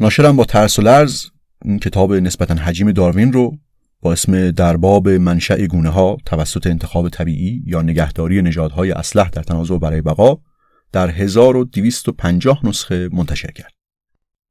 ناشرم 0.00 0.36
با 0.36 0.44
ترس 0.44 0.78
و 0.78 0.82
لرز 0.82 1.24
این 1.64 1.78
کتاب 1.78 2.14
نسبتا 2.14 2.54
حجیم 2.54 2.92
داروین 2.92 3.32
رو 3.32 3.58
با 4.00 4.12
اسم 4.12 4.50
درباب 4.50 5.08
منشأ 5.08 5.66
گونه 5.66 5.88
ها 5.88 6.16
توسط 6.26 6.66
انتخاب 6.66 7.08
طبیعی 7.08 7.62
یا 7.66 7.82
نگهداری 7.82 8.42
نژادهای 8.42 8.92
اسلح 8.92 9.28
در 9.28 9.42
تنازع 9.42 9.78
برای 9.78 10.00
بقا 10.00 10.38
در 10.94 11.10
1250 11.10 12.66
نسخه 12.66 13.08
منتشر 13.12 13.50
کرد. 13.50 13.72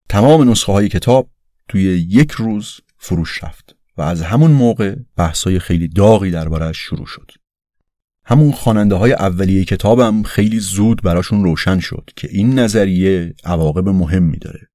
تمام 0.09 0.51
نسخه 0.51 0.71
های 0.71 0.89
کتاب 0.89 1.29
توی 1.69 1.81
یک 2.09 2.31
روز 2.31 2.79
فروش 2.97 3.43
رفت 3.43 3.75
و 3.97 4.01
از 4.01 4.21
همون 4.21 4.51
موقع 4.51 4.95
بحثای 5.15 5.59
خیلی 5.59 5.87
داغی 5.87 6.31
دربارش 6.31 6.77
شروع 6.77 7.05
شد. 7.05 7.31
همون 8.25 8.51
خواننده 8.51 8.95
های 8.95 9.13
اولیه 9.13 9.65
کتابم 9.65 10.23
خیلی 10.23 10.59
زود 10.59 11.01
براشون 11.01 11.43
روشن 11.43 11.79
شد 11.79 12.09
که 12.15 12.27
این 12.31 12.59
نظریه 12.59 13.35
عواقب 13.43 13.89
مهمی 13.89 14.37
داره 14.37 14.67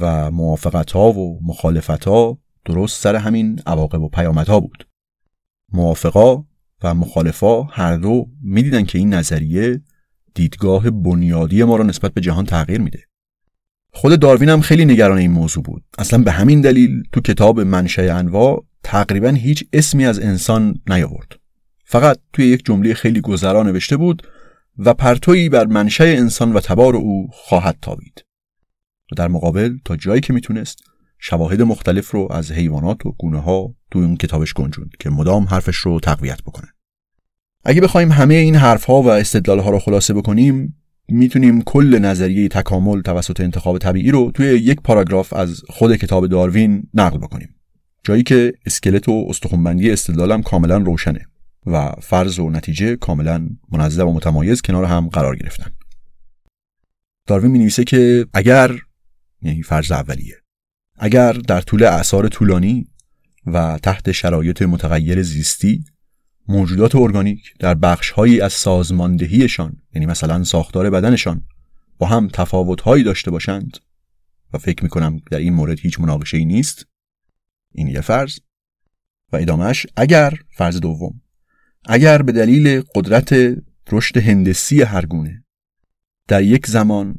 و 0.00 0.30
موافقت 0.30 0.92
ها 0.92 1.12
و 1.12 1.40
مخالفت 1.42 2.04
ها 2.04 2.38
درست 2.64 3.02
سر 3.02 3.16
همین 3.16 3.60
عواقب 3.66 4.00
و 4.00 4.08
پیامدها 4.08 4.60
بود. 4.60 4.88
موافقا 5.72 6.44
و 6.82 6.94
مخالفا 6.94 7.62
هر 7.62 7.96
دو 7.96 8.26
می‌دیدن 8.42 8.84
که 8.84 8.98
این 8.98 9.14
نظریه 9.14 9.82
دیدگاه 10.34 10.90
بنیادی 10.90 11.64
ما 11.64 11.76
را 11.76 11.84
نسبت 11.84 12.14
به 12.14 12.20
جهان 12.20 12.46
تغییر 12.46 12.80
میده. 12.80 13.04
خود 13.92 14.20
داروین 14.20 14.48
هم 14.48 14.60
خیلی 14.60 14.84
نگران 14.84 15.18
این 15.18 15.30
موضوع 15.30 15.62
بود. 15.62 15.84
اصلا 15.98 16.22
به 16.22 16.32
همین 16.32 16.60
دلیل 16.60 17.02
تو 17.12 17.20
کتاب 17.20 17.60
منشأ 17.60 18.18
انواع 18.18 18.64
تقریبا 18.82 19.28
هیچ 19.28 19.64
اسمی 19.72 20.06
از 20.06 20.18
انسان 20.18 20.74
نیاورد. 20.86 21.36
فقط 21.84 22.18
توی 22.32 22.46
یک 22.46 22.64
جمله 22.64 22.94
خیلی 22.94 23.20
گذرا 23.20 23.62
نوشته 23.62 23.96
بود 23.96 24.22
و 24.78 24.94
پرتویی 24.94 25.48
بر 25.48 25.66
منشأ 25.66 26.04
انسان 26.04 26.52
و 26.52 26.60
تبار 26.60 26.96
او 26.96 27.28
خواهد 27.32 27.78
تابید. 27.82 28.24
و 29.12 29.14
در 29.16 29.28
مقابل 29.28 29.76
تا 29.84 29.96
جایی 29.96 30.20
که 30.20 30.32
می‌تونست 30.32 30.78
شواهد 31.18 31.62
مختلف 31.62 32.10
رو 32.10 32.28
از 32.30 32.52
حیوانات 32.52 33.06
و 33.06 33.12
گونه 33.12 33.40
ها 33.40 33.74
تو 33.90 33.98
اون 33.98 34.16
کتابش 34.16 34.54
گنجوند 34.54 34.90
که 35.00 35.10
مدام 35.10 35.44
حرفش 35.44 35.76
رو 35.76 36.00
تقویت 36.00 36.42
بکنه. 36.42 36.68
اگه 37.64 37.80
بخوایم 37.80 38.12
همه 38.12 38.34
این 38.34 38.56
حرف 38.56 38.84
ها 38.84 39.02
و 39.02 39.08
استدلال 39.08 39.58
ها 39.58 39.70
رو 39.70 39.78
خلاصه 39.78 40.14
بکنیم 40.14 40.76
می‌تونیم 41.08 41.62
کل 41.62 41.98
نظریه 41.98 42.48
تکامل 42.48 43.02
توسط 43.02 43.40
انتخاب 43.40 43.78
طبیعی 43.78 44.10
رو 44.10 44.30
توی 44.30 44.46
یک 44.46 44.80
پاراگراف 44.80 45.32
از 45.32 45.62
خود 45.68 45.96
کتاب 45.96 46.26
داروین 46.26 46.88
نقل 46.94 47.18
بکنیم. 47.18 47.54
جایی 48.04 48.22
که 48.22 48.52
اسکلت 48.66 49.08
و 49.08 49.26
استخونبندی 49.28 49.90
استدلالم 49.90 50.42
کاملا 50.42 50.76
روشنه 50.76 51.26
و 51.66 51.92
فرض 52.02 52.38
و 52.38 52.50
نتیجه 52.50 52.96
کاملا 52.96 53.48
منظم 53.72 54.08
و 54.08 54.12
متمایز 54.12 54.62
کنار 54.62 54.84
هم 54.84 55.08
قرار 55.08 55.36
گرفتن. 55.36 55.70
داروین 57.26 57.50
می 57.50 57.70
که 57.70 58.26
اگر 58.34 58.78
یعنی 59.42 59.62
فرض 59.62 59.92
اولیه 59.92 60.36
اگر 60.98 61.32
در 61.32 61.60
طول 61.60 61.82
اعثار 61.82 62.28
طولانی 62.28 62.86
و 63.46 63.78
تحت 63.82 64.12
شرایط 64.12 64.62
متغیر 64.62 65.22
زیستی 65.22 65.84
موجودات 66.50 66.96
ارگانیک 66.96 67.54
در 67.58 67.74
بخشهایی 67.74 68.40
از 68.40 68.52
سازماندهیشان 68.52 69.82
یعنی 69.94 70.06
مثلا 70.06 70.44
ساختار 70.44 70.90
بدنشان 70.90 71.42
با 71.98 72.06
هم 72.06 72.28
تفاوتهایی 72.32 73.04
داشته 73.04 73.30
باشند. 73.30 73.76
و 74.52 74.58
فکر 74.58 74.82
می‌کنم 74.82 75.20
در 75.30 75.38
این 75.38 75.52
مورد 75.52 75.78
هیچ 75.78 76.00
مناقشه 76.00 76.36
ای 76.36 76.44
نیست. 76.44 76.86
این 77.72 77.86
یه 77.86 78.00
فرض. 78.00 78.38
و 79.32 79.36
ادامهش 79.36 79.86
اگر 79.96 80.34
فرض 80.56 80.80
دوم 80.80 81.20
اگر 81.84 82.22
به 82.22 82.32
دلیل 82.32 82.82
قدرت 82.94 83.34
رشد 83.92 84.16
هندسی 84.16 84.82
هر 84.82 85.06
گونه 85.06 85.44
در 86.28 86.42
یک 86.42 86.66
زمان 86.66 87.18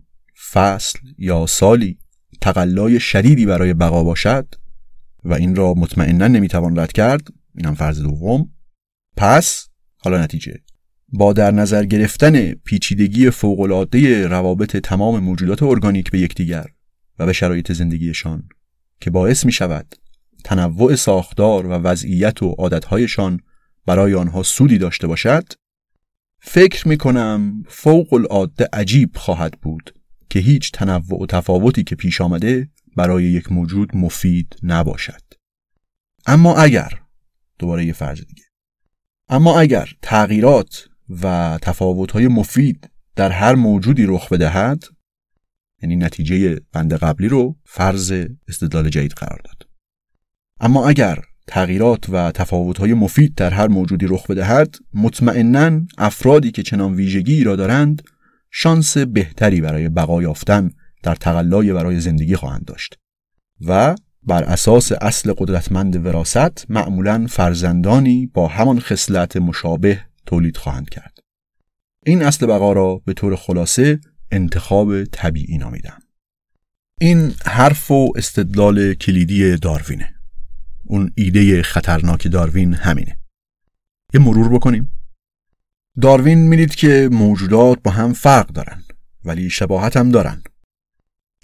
فصل 0.51 0.99
یا 1.17 1.45
سالی 1.45 1.99
تقلای 2.41 2.99
شدیدی 2.99 3.45
برای 3.45 3.73
بقا 3.73 4.03
باشد 4.03 4.55
و 5.23 5.33
این 5.33 5.55
را 5.55 5.73
مطمئنا 5.73 6.27
نمی‌توان 6.27 6.79
رد 6.79 6.91
کرد 6.91 7.27
اینم 7.55 7.75
فرض 7.75 8.01
دوم 8.01 8.49
پس 9.17 9.67
حالا 9.97 10.23
نتیجه. 10.23 10.59
با 11.13 11.33
در 11.33 11.51
نظر 11.51 11.85
گرفتن 11.85 12.53
پیچیدگی 12.53 13.29
فوقالعاده 13.29 14.27
روابط 14.27 14.77
تمام 14.77 15.23
موجودات 15.23 15.63
ارگانیک 15.63 16.11
به 16.11 16.19
یکدیگر 16.19 16.65
و 17.19 17.25
به 17.25 17.33
شرایط 17.33 17.71
زندگیشان 17.71 18.49
که 19.01 19.09
باعث 19.09 19.45
می 19.45 19.51
شود 19.51 19.95
تنوع 20.43 20.95
ساختار 20.95 21.65
و 21.65 21.69
وضعیت 21.69 22.43
و 22.43 22.49
عادتهایشان 22.49 23.39
برای 23.85 24.13
آنها 24.13 24.43
سودی 24.43 24.77
داشته 24.77 25.07
باشد 25.07 25.53
فکر 26.39 26.87
می 26.87 26.97
کنم 26.97 27.63
فوق 27.67 28.13
العاده 28.13 28.69
عجیب 28.73 29.11
خواهد 29.15 29.61
بود 29.61 29.95
که 30.29 30.39
هیچ 30.39 30.71
تنوع 30.71 31.23
و 31.23 31.25
تفاوتی 31.25 31.83
که 31.83 31.95
پیش 31.95 32.21
آمده 32.21 32.69
برای 32.95 33.23
یک 33.23 33.51
موجود 33.51 33.97
مفید 33.97 34.55
نباشد. 34.63 35.21
اما 36.25 36.55
اگر 36.55 37.01
دوباره 37.59 37.85
یه 37.85 37.93
فرض 37.93 38.21
دیگه. 38.25 38.43
اما 39.31 39.59
اگر 39.59 39.89
تغییرات 40.01 40.87
و 41.21 41.59
تفاوت‌های 41.61 42.27
مفید 42.27 42.89
در 43.15 43.29
هر 43.31 43.55
موجودی 43.55 44.05
رخ 44.05 44.29
بدهد 44.29 44.83
یعنی 45.81 45.95
نتیجه 45.95 46.59
بند 46.73 46.93
قبلی 46.93 47.27
رو 47.27 47.55
فرض 47.65 48.25
استدلال 48.47 48.89
جدید 48.89 49.11
قرار 49.11 49.39
داد. 49.43 49.67
اما 50.59 50.87
اگر 50.87 51.19
تغییرات 51.47 52.09
و 52.09 52.31
تفاوت‌های 52.31 52.93
مفید 52.93 53.35
در 53.35 53.49
هر 53.49 53.67
موجودی 53.67 54.05
رخ 54.09 54.31
بدهد 54.31 54.75
مطمئنا 54.93 55.81
افرادی 55.97 56.51
که 56.51 56.63
چنان 56.63 56.93
ویژگی 56.93 57.43
را 57.43 57.55
دارند 57.55 58.01
شانس 58.51 58.97
بهتری 58.97 59.61
برای 59.61 59.89
بقا 59.89 60.21
یافتن 60.21 60.69
در 61.03 61.15
تقلای 61.15 61.73
برای 61.73 61.99
زندگی 61.99 62.35
خواهند 62.35 62.65
داشت 62.65 62.97
و 63.67 63.95
بر 64.23 64.43
اساس 64.43 64.91
اصل 64.91 65.33
قدرتمند 65.37 66.05
وراست 66.05 66.71
معمولا 66.71 67.27
فرزندانی 67.29 68.27
با 68.33 68.47
همان 68.47 68.79
خصلت 68.79 69.37
مشابه 69.37 70.01
تولید 70.25 70.57
خواهند 70.57 70.89
کرد. 70.89 71.19
این 72.05 72.21
اصل 72.21 72.45
بقا 72.45 72.73
را 72.73 73.01
به 73.05 73.13
طور 73.13 73.35
خلاصه 73.35 73.99
انتخاب 74.31 75.03
طبیعی 75.03 75.57
نامیدم. 75.57 75.99
این 77.01 77.33
حرف 77.45 77.91
و 77.91 78.13
استدلال 78.15 78.93
کلیدی 78.93 79.55
داروینه. 79.55 80.13
اون 80.85 81.11
ایده 81.15 81.63
خطرناک 81.63 82.27
داروین 82.31 82.73
همینه. 82.73 83.17
یه 84.13 84.19
مرور 84.19 84.49
بکنیم. 84.49 84.91
داروین 86.01 86.47
می‌دید 86.47 86.75
که 86.75 87.09
موجودات 87.11 87.79
با 87.83 87.91
هم 87.91 88.13
فرق 88.13 88.47
دارن 88.47 88.83
ولی 89.25 89.49
شباهت 89.49 89.97
هم 89.97 90.09
دارن. 90.09 90.43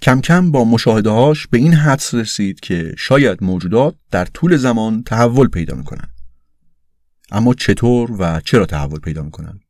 کم 0.02 0.20
کم 0.20 0.50
با 0.50 0.64
مشاهدهاش 0.64 1.46
به 1.46 1.58
این 1.58 1.74
حدس 1.74 2.14
رسید 2.14 2.60
که 2.60 2.94
شاید 2.98 3.44
موجودات 3.44 3.96
در 4.10 4.24
طول 4.24 4.56
زمان 4.56 5.02
تحول 5.02 5.48
پیدا 5.48 5.74
می‌کنن 5.74 6.08
اما 7.30 7.54
چطور 7.54 8.12
و 8.18 8.40
چرا 8.40 8.66
تحول 8.66 9.00
پیدا 9.00 9.22
می‌کنن 9.22 9.60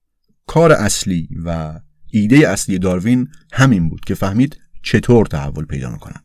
کار 0.47 0.73
اصلی 0.73 1.29
و 1.45 1.81
ایده 2.13 2.49
اصلی 2.49 2.79
داروین 2.79 3.29
همین 3.53 3.89
بود 3.89 4.01
که 4.05 4.15
فهمید 4.15 4.57
چطور 4.83 5.27
تحول 5.27 5.65
پیدا 5.65 5.91
می‌کنن 5.91 6.23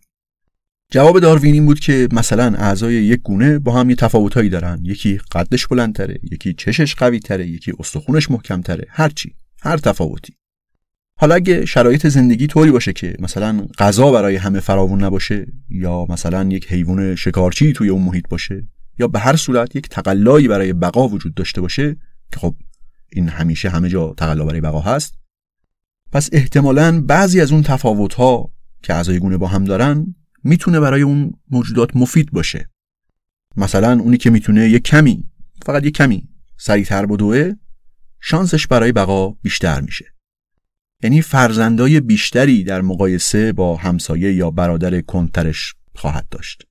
جواب 0.91 1.19
داروین 1.19 1.53
این 1.53 1.65
بود 1.65 1.79
که 1.79 2.07
مثلا 2.11 2.55
اعضای 2.57 2.93
یک 2.93 3.21
گونه 3.21 3.59
با 3.59 3.71
هم 3.79 3.89
یه 3.89 3.95
تفاوتهایی 3.95 4.49
دارن. 4.49 4.79
یکی 4.83 5.19
قدش 5.31 5.67
بلندتره 5.67 6.19
یکی 6.31 6.53
چشش 6.53 6.95
قوی 6.95 7.19
تره 7.19 7.47
یکی 7.47 7.73
استخونش 7.79 8.31
محکمتره 8.31 8.85
هرچی 8.89 9.35
هر 9.61 9.77
تفاوتی. 9.77 10.33
حالا 11.23 11.35
اگه 11.35 11.65
شرایط 11.65 12.07
زندگی 12.07 12.47
طوری 12.47 12.71
باشه 12.71 12.93
که 12.93 13.15
مثلا 13.19 13.67
غذا 13.77 14.11
برای 14.11 14.35
همه 14.35 14.59
فراوون 14.59 15.03
نباشه 15.03 15.47
یا 15.69 16.05
مثلا 16.09 16.43
یک 16.43 16.71
حیوان 16.71 17.15
شکارچی 17.15 17.73
توی 17.73 17.89
اون 17.89 18.01
محیط 18.01 18.27
باشه 18.29 18.67
یا 18.99 19.07
به 19.07 19.19
هر 19.19 19.35
صورت 19.35 19.75
یک 19.75 19.89
تقلایی 19.89 20.47
برای 20.47 20.73
بقا 20.73 21.07
وجود 21.07 21.33
داشته 21.33 21.61
باشه 21.61 21.95
که 22.31 22.39
خب 22.39 22.55
این 23.11 23.29
همیشه 23.29 23.69
همه 23.69 23.89
جا 23.89 24.13
تقلا 24.17 24.45
برای 24.45 24.61
بقا 24.61 24.79
هست. 24.79 25.17
پس 26.11 26.29
احتمالا 26.31 27.01
بعضی 27.01 27.41
از 27.41 27.51
اون 27.51 27.63
تفاوت 27.63 28.13
ها 28.13 28.51
که 28.81 28.93
اعضای 28.93 29.19
گونه 29.19 29.37
با 29.37 29.47
هم 29.47 29.63
دارن 29.63 30.15
می‌تونه 30.43 30.79
برای 30.79 31.01
اون 31.01 31.33
موجودات 31.51 31.95
مفید 31.95 32.31
باشه. 32.31 32.69
مثلا 33.57 33.99
اونی 33.99 34.17
که 34.17 34.29
می‌تونه 34.29 34.69
یه 34.69 34.79
کمی 34.79 35.23
فقط 35.65 35.83
یه 35.83 35.91
کمی 35.91 36.29
سریعتر 36.57 37.05
بدوه 37.05 37.51
شانسش 38.19 38.67
برای 38.67 38.91
بقا 38.91 39.29
بیشتر 39.29 39.81
میشه. 39.81 40.12
یعنی 41.03 41.21
فرزندای 41.21 41.99
بیشتری 41.99 42.63
در 42.63 42.81
مقایسه 42.81 43.51
با 43.51 43.75
همسایه 43.75 44.33
یا 44.33 44.51
برادر 44.51 45.01
کنترش 45.01 45.75
خواهد 45.95 46.29
داشت. 46.29 46.63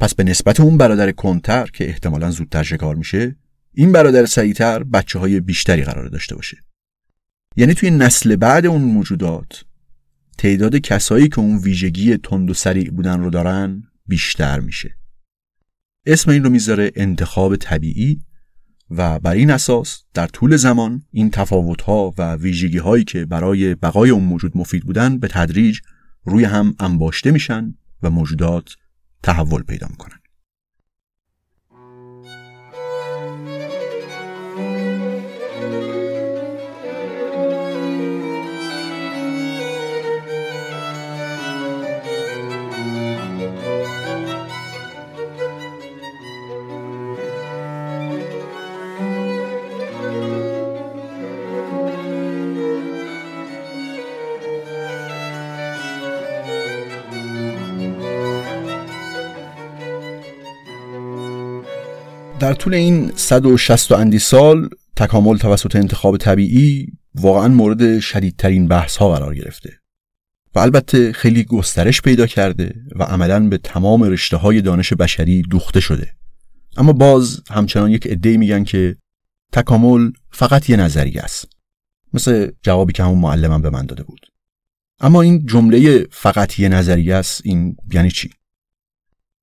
پس 0.00 0.14
به 0.14 0.24
نسبت 0.24 0.60
اون 0.60 0.76
برادر 0.78 1.12
کنتر 1.12 1.66
که 1.66 1.88
احتمالا 1.88 2.30
زودتر 2.30 2.62
شکار 2.62 2.94
میشه 2.94 3.36
این 3.72 3.92
برادر 3.92 4.26
سریعتر 4.26 4.82
بچه 4.82 5.18
های 5.18 5.40
بیشتری 5.40 5.82
قرار 5.82 6.08
داشته 6.08 6.34
باشه. 6.34 6.56
یعنی 7.56 7.74
توی 7.74 7.90
نسل 7.90 8.36
بعد 8.36 8.66
اون 8.66 8.82
موجودات 8.82 9.64
تعداد 10.38 10.76
کسایی 10.76 11.28
که 11.28 11.38
اون 11.38 11.58
ویژگی 11.58 12.16
تند 12.16 12.50
و 12.50 12.54
سریع 12.54 12.90
بودن 12.90 13.20
رو 13.20 13.30
دارن 13.30 13.82
بیشتر 14.06 14.60
میشه. 14.60 14.94
اسم 16.06 16.30
این 16.30 16.44
رو 16.44 16.50
می‌ذاره 16.50 16.92
انتخاب 16.96 17.56
طبیعی 17.56 18.20
و 18.90 19.18
بر 19.18 19.34
این 19.34 19.50
اساس 19.50 20.02
در 20.14 20.26
طول 20.26 20.56
زمان 20.56 21.02
این 21.10 21.30
تفاوت‌ها 21.30 22.14
و 22.18 22.34
ویژگی 22.34 22.78
هایی 22.78 23.04
که 23.04 23.24
برای 23.24 23.74
بقای 23.74 24.10
اون 24.10 24.24
موجود 24.24 24.52
مفید 24.54 24.84
بودن 24.84 25.18
به 25.18 25.28
تدریج 25.28 25.78
روی 26.24 26.44
هم 26.44 26.74
انباشته 26.80 27.30
میشن 27.30 27.74
و 28.02 28.10
موجودات 28.10 28.70
تحول 29.22 29.62
پیدا 29.62 29.86
می‌کنن. 29.90 30.18
در 62.40 62.54
طول 62.54 62.74
این 62.74 63.12
160 63.16 63.92
اندی 63.92 64.18
سال 64.18 64.68
تکامل 64.96 65.36
توسط 65.36 65.76
انتخاب 65.76 66.16
طبیعی 66.16 66.86
واقعا 67.14 67.48
مورد 67.48 68.00
شدیدترین 68.00 68.68
بحث 68.68 68.96
ها 68.96 69.14
قرار 69.14 69.34
گرفته 69.34 69.78
و 70.54 70.58
البته 70.58 71.12
خیلی 71.12 71.44
گسترش 71.44 72.02
پیدا 72.02 72.26
کرده 72.26 72.74
و 72.96 73.02
عملا 73.02 73.48
به 73.48 73.58
تمام 73.58 74.02
رشته 74.02 74.36
های 74.36 74.60
دانش 74.60 74.92
بشری 74.92 75.42
دوخته 75.42 75.80
شده. 75.80 76.14
اما 76.76 76.92
باز 76.92 77.40
همچنان 77.50 77.90
یک 77.90 78.06
عده 78.06 78.36
میگن 78.36 78.64
که 78.64 78.96
تکامل 79.52 80.10
فقط 80.30 80.70
یه 80.70 80.76
نظریه 80.76 81.22
است. 81.22 81.48
مثل 82.12 82.50
جوابی 82.62 82.92
که 82.92 83.02
همون 83.02 83.18
معلمم 83.18 83.62
به 83.62 83.70
من 83.70 83.86
داده 83.86 84.02
بود. 84.02 84.20
اما 85.00 85.22
این 85.22 85.46
جمله 85.46 86.06
فقط 86.10 86.58
یه 86.58 86.68
نظریه 86.68 87.14
است 87.14 87.40
این 87.44 87.76
یعنی 87.92 88.10
چی؟ 88.10 88.30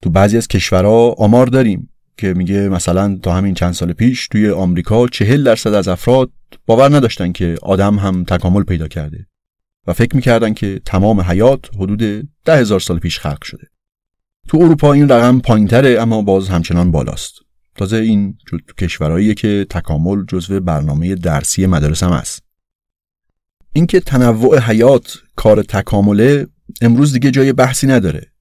تو 0.02 0.10
بعضی 0.10 0.38
از 0.38 0.48
کشورها 0.48 1.16
آمار 1.18 1.48
داریم. 1.48 1.90
که 2.18 2.34
میگه 2.34 2.70
مثلا 2.70 3.20
تا 3.24 3.34
همین 3.34 3.54
چند 3.54 3.74
سال 3.74 3.94
پیش 3.94 4.28
توی 4.28 4.50
آمریکا 4.50 5.08
چهل 5.08 5.44
درصد 5.44 5.74
از 5.74 5.88
افراد 5.88 6.32
باور 6.66 6.96
نداشتن 6.96 7.32
که 7.32 7.56
آدم 7.62 7.96
هم 7.96 8.24
تکامل 8.24 8.64
پیدا 8.64 8.88
کرده 8.88 9.28
و 9.88 9.94
فکر 9.94 10.16
می‌کردن 10.16 10.54
که 10.54 10.82
تمام 10.86 11.22
حیات 11.22 11.76
حدود 11.76 12.30
ده 12.46 12.58
هزار 12.58 12.80
سال 12.80 13.00
پیش 13.00 13.20
خلق 13.20 13.44
شده. 13.44 13.68
تو 14.48 14.58
اروپا 14.58 14.94
این 14.94 15.10
رقم 15.10 15.40
پایینتره 15.40 16.02
اما 16.02 16.22
باز 16.22 16.50
همچنان 16.50 16.92
بالاست. 16.92 17.34
تازه 17.76 17.98
این 17.98 18.38
کشورهاییه 18.78 19.34
که 19.34 19.66
تکامل 19.70 20.26
جزو 20.28 20.60
برنامه 20.60 21.16
درسی 21.16 21.66
مدارس 21.66 22.04
هم 22.04 22.12
است. 22.12 22.44
اینکه 23.74 24.00
تنوع 24.00 24.60
حیات 24.60 25.18
کار 25.36 25.64
تکامله 25.64 26.48
امروز 26.82 27.14
دیگه 27.14 27.32
جای 27.32 27.54
بحثی 27.54 27.88
نداره. 27.88 28.32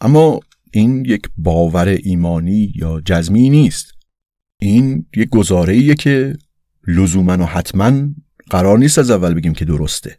اما 0.00 0.40
این 0.70 1.04
یک 1.04 1.22
باور 1.36 1.88
ایمانی 1.88 2.72
یا 2.74 3.00
جزمی 3.04 3.50
نیست. 3.50 3.92
این 4.58 5.06
یک 5.16 5.28
گزاره 5.28 5.94
که 5.94 6.38
لزوما 6.86 7.38
و 7.38 7.46
حتما 7.46 8.08
قرار 8.50 8.78
نیست 8.78 8.98
از 8.98 9.10
اول 9.10 9.34
بگیم 9.34 9.52
که 9.52 9.64
درسته. 9.64 10.18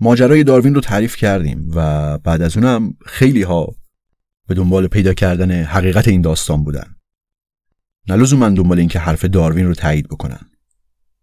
ماجرای 0.00 0.44
داروین 0.44 0.74
رو 0.74 0.80
تعریف 0.80 1.16
کردیم 1.16 1.70
و 1.74 2.18
بعد 2.18 2.42
از 2.42 2.56
اونم 2.56 2.94
خیلی 3.06 3.42
ها 3.42 3.74
به 4.46 4.54
دنبال 4.54 4.86
پیدا 4.86 5.14
کردن 5.14 5.62
حقیقت 5.62 6.08
این 6.08 6.20
داستان 6.20 6.64
بودن. 6.64 6.96
نه 8.08 8.16
لزوما 8.16 8.48
دنبال 8.48 8.78
اینکه 8.78 8.98
حرف 8.98 9.24
داروین 9.24 9.66
رو 9.66 9.74
تایید 9.74 10.08
بکنن. 10.08 10.40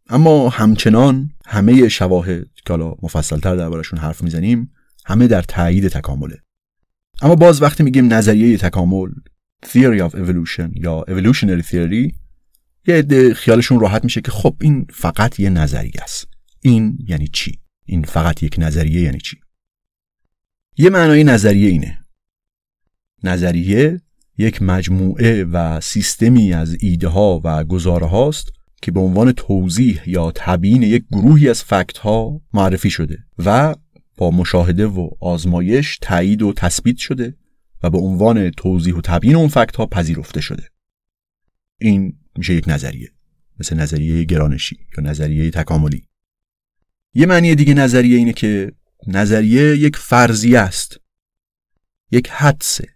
اما 0.10 0.50
همچنان 0.50 1.30
همه 1.46 1.90
شواهد 1.90 2.46
که 2.66 2.74
حالا 2.74 2.96
مفصلتر 3.04 3.56
دربارشون 3.56 4.00
حرف 4.00 4.24
می‌زنیم 4.24 4.72
همه 5.06 5.28
در 5.28 5.42
تایید 5.42 5.88
تکامله. 5.88 6.38
اما 7.22 7.36
باز 7.36 7.62
وقتی 7.62 7.84
میگیم 7.84 8.14
نظریه 8.14 8.58
تکامل 8.58 9.10
theory 9.66 10.02
of 10.02 10.16
evolution 10.16 10.70
یا 10.74 11.06
evolutionary 11.08 11.64
theory 11.64 12.14
یه 12.88 12.96
عده 12.96 13.34
خیالشون 13.34 13.80
راحت 13.80 14.04
میشه 14.04 14.22
که 14.22 14.32
خب 14.32 14.56
این 14.62 14.88
فقط 14.94 15.40
یه 15.40 15.50
نظریه 15.50 16.02
است. 16.02 16.28
این 16.62 16.98
یعنی 17.08 17.28
چی؟ 17.28 17.60
این 17.86 18.04
فقط 18.04 18.44
یک 18.44 18.56
نظریه 18.58 19.02
یعنی 19.02 19.20
چی؟ 19.20 19.38
یه 20.78 20.90
معنای 20.90 21.24
نظریه 21.24 21.70
اینه. 21.70 22.06
نظریه 23.24 24.02
یک 24.38 24.62
مجموعه 24.62 25.44
و 25.44 25.82
سیستمی 25.82 26.54
از 26.54 26.78
ایده 26.80 27.08
ها 27.08 27.42
و 27.44 27.64
گزاره 27.64 28.08
هاست 28.08 28.52
که 28.82 28.92
به 28.92 29.00
عنوان 29.00 29.32
توضیح 29.32 30.10
یا 30.10 30.32
تبیین 30.36 30.84
یک 30.84 31.06
گروهی 31.12 31.50
از 31.50 31.64
فکت 31.64 31.98
ها 31.98 32.42
معرفی 32.54 32.90
شده 32.90 33.18
و 33.38 33.76
با 34.18 34.32
مشاهده 34.32 34.88
و 34.88 35.10
آزمایش 35.20 35.98
تایید 36.02 36.42
و 36.42 36.54
تثبیت 36.54 36.98
شده 36.98 37.38
و 37.84 37.90
به 37.90 37.98
عنوان 37.98 38.50
توضیح 38.50 38.96
و 38.96 39.02
تبیین 39.02 39.36
اون 39.36 39.48
فکت 39.48 39.76
ها 39.76 39.86
پذیرفته 39.86 40.42
شده. 40.42 40.70
این 41.78 42.20
میشه 42.38 42.54
یک 42.54 42.64
نظریه 42.68 43.12
مثل 43.60 43.76
نظریه 43.76 44.24
گرانشی 44.24 44.80
یا 44.98 45.04
نظریه 45.04 45.52
تکاملی. 45.52 46.08
یه 47.14 47.26
معنی 47.26 47.56
دیگه 47.56 47.74
نظریه 47.74 48.18
اینه 48.18 48.34
که 48.34 48.72
نظریه 49.08 49.78
یک 49.78 49.96
فرضیه 49.96 50.60
است. 50.60 50.98
یک 52.12 52.30
حدسه. 52.30 52.88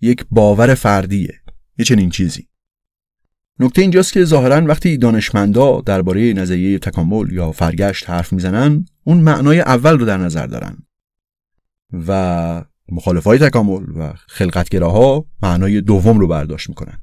یک 0.00 0.24
باور 0.30 0.74
فردیه. 0.74 1.40
یه 1.78 1.84
چنین 1.84 2.10
چیزی. 2.10 2.48
نکته 3.60 3.82
اینجاست 3.82 4.12
که 4.12 4.24
ظاهرا 4.24 4.66
وقتی 4.66 4.96
دانشمندا 4.96 5.80
درباره 5.80 6.32
نظریه 6.32 6.78
تکامل 6.78 7.32
یا 7.32 7.52
فرگشت 7.52 8.10
حرف 8.10 8.32
می‌زنن 8.32 8.86
اون 9.04 9.18
معنای 9.18 9.60
اول 9.60 9.98
رو 9.98 10.06
در 10.06 10.16
نظر 10.16 10.46
دارن. 10.46 10.76
و 12.06 12.64
مخالفای 12.92 13.38
تکامل 13.38 13.84
و 13.96 14.12
خلقتگراها 14.26 15.26
معنای 15.42 15.80
دوم 15.80 16.18
رو 16.18 16.26
برداشت 16.26 16.68
می‌کنن. 16.68 16.98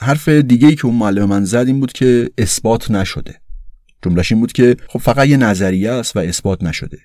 حرف 0.00 0.28
دیگه 0.28 0.68
ای 0.68 0.74
که 0.74 0.86
اون 0.86 0.94
معلم 0.94 1.28
من 1.28 1.44
زد 1.44 1.66
این 1.66 1.80
بود 1.80 1.92
که 1.92 2.30
اثبات 2.38 2.90
نشده. 2.90 3.40
جملش 4.02 4.32
این 4.32 4.40
بود 4.40 4.52
که 4.52 4.76
خب 4.88 4.98
فقط 4.98 5.28
یه 5.28 5.36
نظریه 5.36 5.90
است 5.90 6.16
و 6.16 6.20
اثبات 6.20 6.62
نشده. 6.62 6.98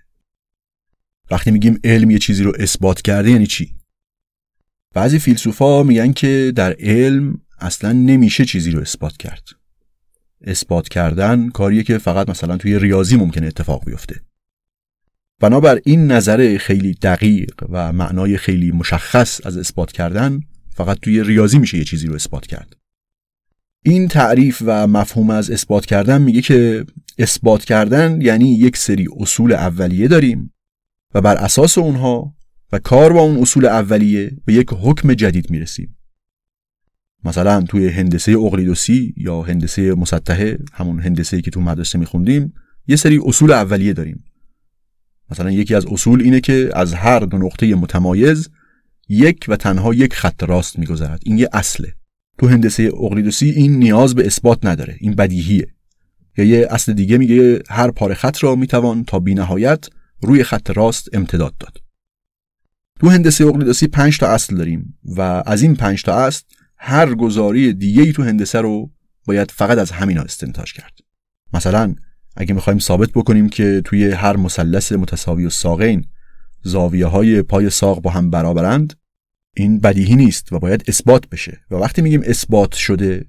وقتی 1.32 1.52
میگیم 1.52 1.80
علم 1.84 2.12
یه 2.12 2.20
چیزی 2.20 2.44
رو 2.44 2.54
اثبات 2.60 3.02
کرده 3.02 3.32
یعنی 3.32 3.48
چی؟ 3.48 3.76
بعضی 4.94 5.20
فیلسوفا 5.20 5.84
میگن 5.84 6.14
که 6.14 6.54
در 6.56 6.76
علم 6.80 7.42
اصلا 7.62 7.92
نمیشه 7.92 8.46
چیزی 8.46 8.72
رو 8.72 8.82
اثبات 8.82 9.18
کرد. 9.18 9.48
اثبات 10.42 10.90
کردن 10.90 11.50
کاریه 11.50 11.84
که 11.84 11.98
فقط 11.98 12.30
مثلا 12.30 12.58
توی 12.58 12.80
ریاضی 12.80 13.16
ممکنه 13.16 13.48
اتفاق 13.48 13.86
بیفته. 13.86 14.22
بنابر 15.40 15.82
این 15.84 16.12
نظر 16.12 16.58
خیلی 16.58 16.94
دقیق 16.94 17.54
و 17.70 17.94
معنای 17.94 18.38
خیلی 18.38 18.72
مشخص 18.72 19.46
از 19.46 19.58
اثبات 19.58 19.92
کردن 19.92 20.42
فقط 20.76 21.00
توی 21.00 21.24
ریاضی 21.24 21.60
میشه 21.60 21.78
یه 21.78 21.84
چیزی 21.84 22.08
رو 22.08 22.16
اثبات 22.16 22.48
کرد. 22.48 22.76
این 23.84 24.08
تعریف 24.08 24.62
و 24.66 24.88
مفهوم 24.88 25.30
از 25.30 25.52
اثبات 25.52 25.86
کردن 25.86 26.22
میگه 26.22 26.42
که 26.42 26.86
اثبات 27.18 27.66
کردن 27.66 28.22
یعنی 28.22 28.54
یک 28.54 28.78
سری 28.78 29.08
اصول 29.18 29.54
اولیه 29.54 30.08
داریم 30.08 30.54
و 31.14 31.22
بر 31.22 31.36
اساس 31.36 31.78
اونها 31.78 32.36
و 32.72 32.80
کار 32.80 33.14
با 33.14 33.22
اون 33.22 33.38
اصول 33.38 33.66
اولیه 33.66 34.32
به 34.46 34.54
یک 34.54 34.68
حکم 34.70 35.14
جدید 35.14 35.52
می‌رسیم. 35.52 35.99
مثلا 37.24 37.62
توی 37.62 37.88
هندسه 37.88 38.32
اقلیدوسی 38.32 39.14
یا 39.18 39.42
هندسه 39.42 39.94
مسطحه 39.94 40.60
همون 40.74 41.00
هندسه 41.00 41.42
که 41.42 41.52
تو 41.52 41.62
مدرسه 41.62 42.00
میخوندیم 42.00 42.54
یه 42.88 42.96
سری 42.96 43.20
اصول 43.26 43.52
اولیه 43.52 43.94
داریم. 43.94 44.24
مثلا 45.32 45.52
یکی 45.52 45.76
از 45.76 45.86
اصول 45.86 46.22
اینه 46.22 46.42
که 46.42 46.70
از 46.74 46.94
هر 46.94 47.20
دو 47.20 47.38
نقطه 47.38 47.76
متمایز 47.76 48.50
یک 49.10 49.46
و 49.48 49.56
تنها 49.56 49.94
یک 49.94 50.14
خط 50.14 50.44
راست 50.44 50.80
میگذرد 50.80 51.22
این 51.26 51.38
یه 51.38 51.50
اصله. 51.54 51.94
تو 52.38 52.48
هندسه 52.48 52.84
اقلیدوسی 52.84 53.50
این 53.50 53.80
نیاز 53.80 54.16
به 54.16 54.26
اثبات 54.26 54.66
نداره. 54.66 54.96
این 55.00 55.16
بدیهیه. 55.16 55.68
یا 56.38 56.46
یه 56.46 56.68
اصل 56.70 56.94
دیگه 56.94 57.18
میگه 57.18 57.62
هر 57.70 57.92
پاره 57.92 58.14
خط 58.14 58.44
را 58.44 58.56
می‌توان 58.56 59.04
تا 59.04 59.20
بینهایت 59.20 59.88
روی 60.22 60.44
خط 60.44 60.70
راست 60.70 61.10
امتداد 61.14 61.58
داد. 61.60 61.78
تو 63.00 63.10
هندسه 63.10 63.46
اقلیدوسی 63.46 63.88
5 63.88 64.18
تا 64.18 64.28
اصل 64.28 64.56
داریم 64.56 65.00
و 65.06 65.44
از 65.46 65.62
این 65.62 65.76
5 65.76 66.04
تا 66.04 66.14
اصل 66.14 66.44
هر 66.80 67.16
گزاری 67.16 67.74
دیگه 67.74 68.02
ای 68.02 68.12
تو 68.12 68.24
هندسه 68.24 68.62
رو 68.62 68.92
باید 69.26 69.52
فقط 69.52 69.78
از 69.78 69.92
همینا 69.92 70.22
استنتاج 70.22 70.74
کرد. 70.74 70.94
مثلا 71.54 71.96
اگه 72.38 72.54
می‌خوایم 72.54 72.80
ثابت 72.80 73.10
بکنیم 73.12 73.50
که 73.50 73.82
توی 73.86 74.12
هر 74.12 74.38
مثلث 74.38 74.92
متساوی 74.92 75.46
و 75.46 75.50
ساقین 75.50 76.06
زاویه 76.64 77.06
های 77.06 77.42
پای 77.42 77.70
ساق 77.70 78.02
با 78.02 78.10
هم 78.10 78.30
برابرند 78.30 78.94
این 79.56 79.80
بدیهی 79.80 80.16
نیست 80.16 80.54
و 80.54 80.60
باید 80.60 80.84
اثبات 80.88 81.30
بشه. 81.30 81.60
و 81.72 81.76
وقتی 81.76 82.02
میگیم 82.02 82.22
اثبات 82.26 82.74
شده 82.74 83.26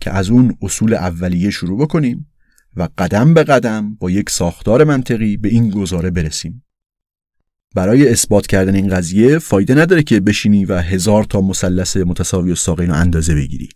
که 0.00 0.10
از 0.10 0.30
اون 0.30 0.56
اصول 0.62 0.94
اولیه 0.94 1.50
شروع 1.50 1.78
بکنیم 1.78 2.32
و 2.76 2.88
قدم 2.98 3.34
به 3.34 3.44
قدم 3.44 3.94
با 3.94 4.10
یک 4.10 4.30
ساختار 4.30 4.84
منطقی 4.84 5.36
به 5.36 5.48
این 5.48 5.70
گزاره 5.70 6.10
برسیم. 6.10 6.65
برای 7.76 8.08
اثبات 8.08 8.46
کردن 8.46 8.74
این 8.74 8.88
قضیه 8.88 9.38
فایده 9.38 9.74
نداره 9.74 10.02
که 10.02 10.20
بشینی 10.20 10.64
و 10.64 10.78
هزار 10.78 11.24
تا 11.24 11.40
مثلث 11.40 11.96
متساوی 11.96 12.52
و 12.52 12.54
ساقین 12.54 12.88
رو 12.88 12.94
اندازه 12.94 13.34
بگیری. 13.34 13.68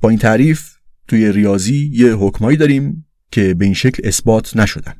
با 0.00 0.08
این 0.08 0.18
تعریف 0.18 0.72
توی 1.08 1.32
ریاضی 1.32 1.90
یه 1.92 2.12
حکمایی 2.12 2.56
داریم 2.56 3.06
که 3.30 3.54
به 3.54 3.64
این 3.64 3.74
شکل 3.74 4.08
اثبات 4.08 4.56
نشدن. 4.56 4.94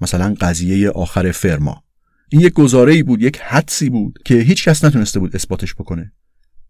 مثلا 0.00 0.34
قضیه 0.40 0.90
آخر 0.90 1.30
فرما. 1.30 1.84
این 2.28 2.40
یک 2.40 2.52
گزاره 2.52 3.02
بود 3.02 3.22
یک 3.22 3.38
حدسی 3.38 3.90
بود 3.90 4.18
که 4.24 4.34
هیچ 4.34 4.68
کس 4.68 4.84
نتونسته 4.84 5.20
بود 5.20 5.36
اثباتش 5.36 5.74
بکنه 5.74 6.12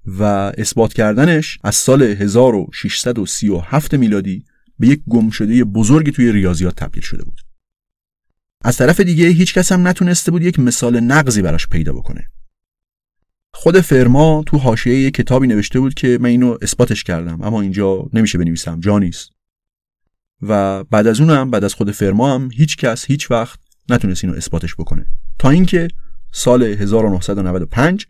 و 0.06 0.22
اثبات 0.58 0.92
کردنش 0.92 1.58
از 1.64 1.74
سال 1.74 2.02
1637 2.02 3.94
میلادی 3.94 4.44
به 4.78 4.86
یک 4.88 5.02
گمشده 5.08 5.64
بزرگی 5.64 6.10
توی 6.10 6.32
ریاضیات 6.32 6.76
تبدیل 6.76 7.02
شده 7.02 7.24
بود. 7.24 7.51
از 8.64 8.76
طرف 8.76 9.00
دیگه 9.00 9.28
هیچ 9.28 9.54
کس 9.54 9.72
هم 9.72 9.88
نتونسته 9.88 10.30
بود 10.30 10.42
یک 10.42 10.58
مثال 10.58 11.00
نقضی 11.00 11.42
براش 11.42 11.68
پیدا 11.68 11.92
بکنه. 11.92 12.28
خود 13.54 13.80
فرما 13.80 14.42
تو 14.46 14.58
حاشیه 14.58 14.94
یک 14.94 15.14
کتابی 15.14 15.46
نوشته 15.46 15.80
بود 15.80 15.94
که 15.94 16.18
من 16.20 16.28
اینو 16.28 16.58
اثباتش 16.62 17.04
کردم 17.04 17.42
اما 17.42 17.62
اینجا 17.62 18.08
نمیشه 18.12 18.38
بنویسم 18.38 18.80
جا 18.80 18.98
نیست. 18.98 19.30
و 20.42 20.84
بعد 20.84 21.06
از 21.06 21.20
اونم 21.20 21.50
بعد 21.50 21.64
از 21.64 21.74
خود 21.74 21.90
فرما 21.90 22.34
هم 22.34 22.50
هیچ 22.52 22.76
کس 22.76 23.04
هیچ 23.04 23.30
وقت 23.30 23.58
نتونست 23.88 24.24
اینو 24.24 24.36
اثباتش 24.36 24.74
بکنه. 24.74 25.06
تا 25.38 25.50
اینکه 25.50 25.88
سال 26.32 26.62
1995 26.62 28.06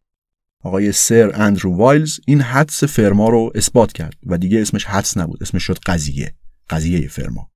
آقای 0.65 0.93
سر 0.93 1.31
اندرو 1.35 1.77
وایلز 1.77 2.21
این 2.27 2.41
حدس 2.41 2.85
فرما 2.85 3.29
رو 3.29 3.53
اثبات 3.55 3.93
کرد 3.93 4.15
و 4.27 4.39
دیگه 4.39 4.63
اسمش 4.63 4.85
حدس 4.85 5.17
نبود 5.17 5.43
اسمش 5.43 5.63
شد 5.63 5.79
قضیه 5.79 6.35
قضیه 6.71 7.09
فرما. 7.09 7.52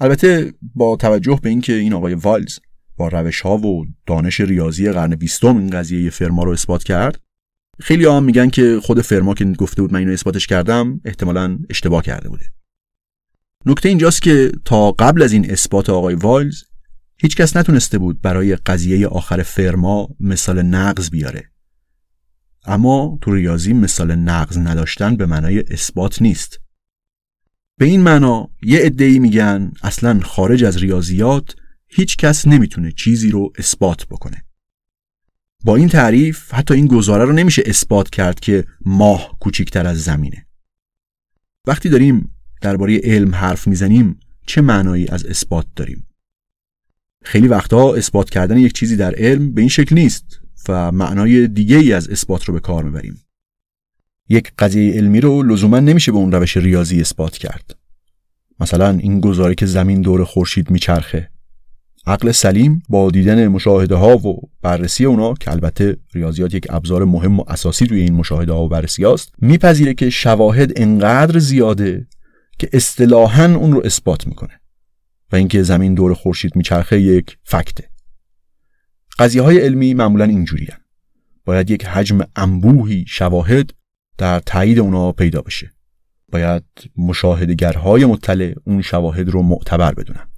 البته 0.00 0.52
با 0.74 0.96
توجه 0.96 1.38
به 1.42 1.48
اینکه 1.48 1.72
این 1.72 1.92
آقای 1.92 2.14
وایلز 2.14 2.58
با 2.96 3.08
روش 3.08 3.40
ها 3.40 3.56
و 3.56 3.86
دانش 4.06 4.40
ریاضی 4.40 4.90
قرن 4.90 5.14
بیستم 5.14 5.56
این 5.56 5.70
قضیه 5.70 6.10
فرما 6.10 6.44
رو 6.44 6.52
اثبات 6.52 6.84
کرد 6.84 7.20
خیلی 7.80 8.04
هم 8.04 8.24
میگن 8.24 8.50
که 8.50 8.80
خود 8.82 9.00
فرما 9.00 9.34
که 9.34 9.44
گفته 9.44 9.82
بود 9.82 9.92
من 9.92 9.98
اینو 9.98 10.12
اثباتش 10.12 10.46
کردم 10.46 11.00
احتمالا 11.04 11.58
اشتباه 11.70 12.02
کرده 12.02 12.28
بوده. 12.28 12.44
نکته 13.66 13.88
اینجاست 13.88 14.22
که 14.22 14.52
تا 14.64 14.92
قبل 14.92 15.22
از 15.22 15.32
این 15.32 15.50
اثبات 15.50 15.90
آقای 15.90 16.14
وایلز 16.14 16.62
هیچ 17.16 17.36
کس 17.36 17.56
نتونسته 17.56 17.98
بود 17.98 18.20
برای 18.20 18.56
قضیه 18.56 19.06
آخر 19.06 19.42
فرما 19.42 20.08
مثال 20.20 20.62
نقض 20.62 21.10
بیاره. 21.10 21.50
اما 22.66 23.18
تو 23.20 23.34
ریاضی 23.34 23.72
مثال 23.72 24.14
نقض 24.14 24.58
نداشتن 24.58 25.16
به 25.16 25.26
معنای 25.26 25.64
اثبات 25.70 26.22
نیست. 26.22 26.60
به 27.80 27.86
این 27.86 28.00
معنا 28.00 28.48
یه 28.62 28.78
عده‌ای 28.78 29.18
میگن 29.18 29.72
اصلا 29.82 30.20
خارج 30.20 30.64
از 30.64 30.76
ریاضیات 30.76 31.54
هیچ 31.88 32.16
کس 32.16 32.46
نمی‌تونه 32.46 32.92
چیزی 32.92 33.30
رو 33.30 33.52
اثبات 33.58 34.06
بکنه. 34.06 34.44
با 35.64 35.76
این 35.76 35.88
تعریف 35.88 36.54
حتی 36.54 36.74
این 36.74 36.86
گزاره 36.86 37.24
رو 37.24 37.32
نمیشه 37.32 37.62
اثبات 37.66 38.10
کرد 38.10 38.40
که 38.40 38.64
ماه 38.84 39.36
کوچیکتر 39.40 39.86
از 39.86 40.02
زمینه. 40.02 40.46
وقتی 41.66 41.88
داریم 41.88 42.30
درباره 42.60 43.00
علم 43.04 43.34
حرف 43.34 43.66
می‌زنیم 43.66 44.20
چه 44.46 44.60
معنایی 44.60 45.08
از 45.08 45.26
اثبات 45.26 45.66
داریم؟ 45.76 46.06
خیلی 47.24 47.48
وقتها 47.48 47.94
اثبات 47.94 48.30
کردن 48.30 48.58
یک 48.58 48.72
چیزی 48.72 48.96
در 48.96 49.14
علم 49.14 49.52
به 49.52 49.60
این 49.60 49.70
شکل 49.70 49.94
نیست 49.94 50.40
و 50.68 50.92
معنای 50.92 51.48
دیگه 51.48 51.76
ای 51.76 51.92
از 51.92 52.08
اثبات 52.08 52.44
رو 52.44 52.54
به 52.54 52.60
کار 52.60 52.84
می‌بریم. 52.84 53.20
یک 54.30 54.52
قضیه 54.58 54.92
علمی 54.92 55.20
رو 55.20 55.42
لزوما 55.42 55.80
نمیشه 55.80 56.12
به 56.12 56.18
اون 56.18 56.32
روش 56.32 56.56
ریاضی 56.56 57.00
اثبات 57.00 57.38
کرد. 57.38 57.76
مثلا 58.60 58.90
این 58.90 59.20
گزاره 59.20 59.54
که 59.54 59.66
زمین 59.66 60.02
دور 60.02 60.24
خورشید 60.24 60.70
میچرخه. 60.70 61.30
عقل 62.06 62.32
سلیم 62.32 62.82
با 62.88 63.10
دیدن 63.10 63.48
مشاهده 63.48 63.94
ها 63.94 64.16
و 64.16 64.50
بررسی 64.62 65.04
اونا 65.04 65.34
که 65.34 65.50
البته 65.50 65.96
ریاضیات 66.14 66.54
یک 66.54 66.66
ابزار 66.70 67.04
مهم 67.04 67.40
و 67.40 67.44
اساسی 67.48 67.86
روی 67.86 68.00
این 68.00 68.14
مشاهده 68.14 68.52
ها 68.52 68.64
و 68.64 68.68
بررسی 68.68 69.04
است 69.04 69.32
میپذیره 69.38 69.94
که 69.94 70.10
شواهد 70.10 70.72
انقدر 70.76 71.38
زیاده 71.38 72.06
که 72.58 72.68
اصطلاحا 72.72 73.44
اون 73.44 73.72
رو 73.72 73.82
اثبات 73.84 74.26
می‌کنه 74.26 74.60
و 75.32 75.36
اینکه 75.36 75.62
زمین 75.62 75.94
دور 75.94 76.14
خورشید 76.14 76.56
میچرخه 76.56 77.00
یک 77.00 77.36
فکته. 77.44 77.84
قضیه 79.18 79.42
های 79.42 79.58
علمی 79.58 79.94
معمولا 79.94 80.24
اینجوری 80.24 80.68
باید 81.44 81.70
یک 81.70 81.84
حجم 81.84 82.20
انبوهی 82.36 83.04
شواهد 83.08 83.72
در 84.20 84.40
تایید 84.40 84.78
اونا 84.78 85.12
پیدا 85.12 85.40
بشه. 85.40 85.72
باید 86.32 86.62
مشاهدگرهای 86.96 88.04
مطلع 88.04 88.54
اون 88.64 88.82
شواهد 88.82 89.28
رو 89.28 89.42
معتبر 89.42 89.94
بدونن. 89.94 90.28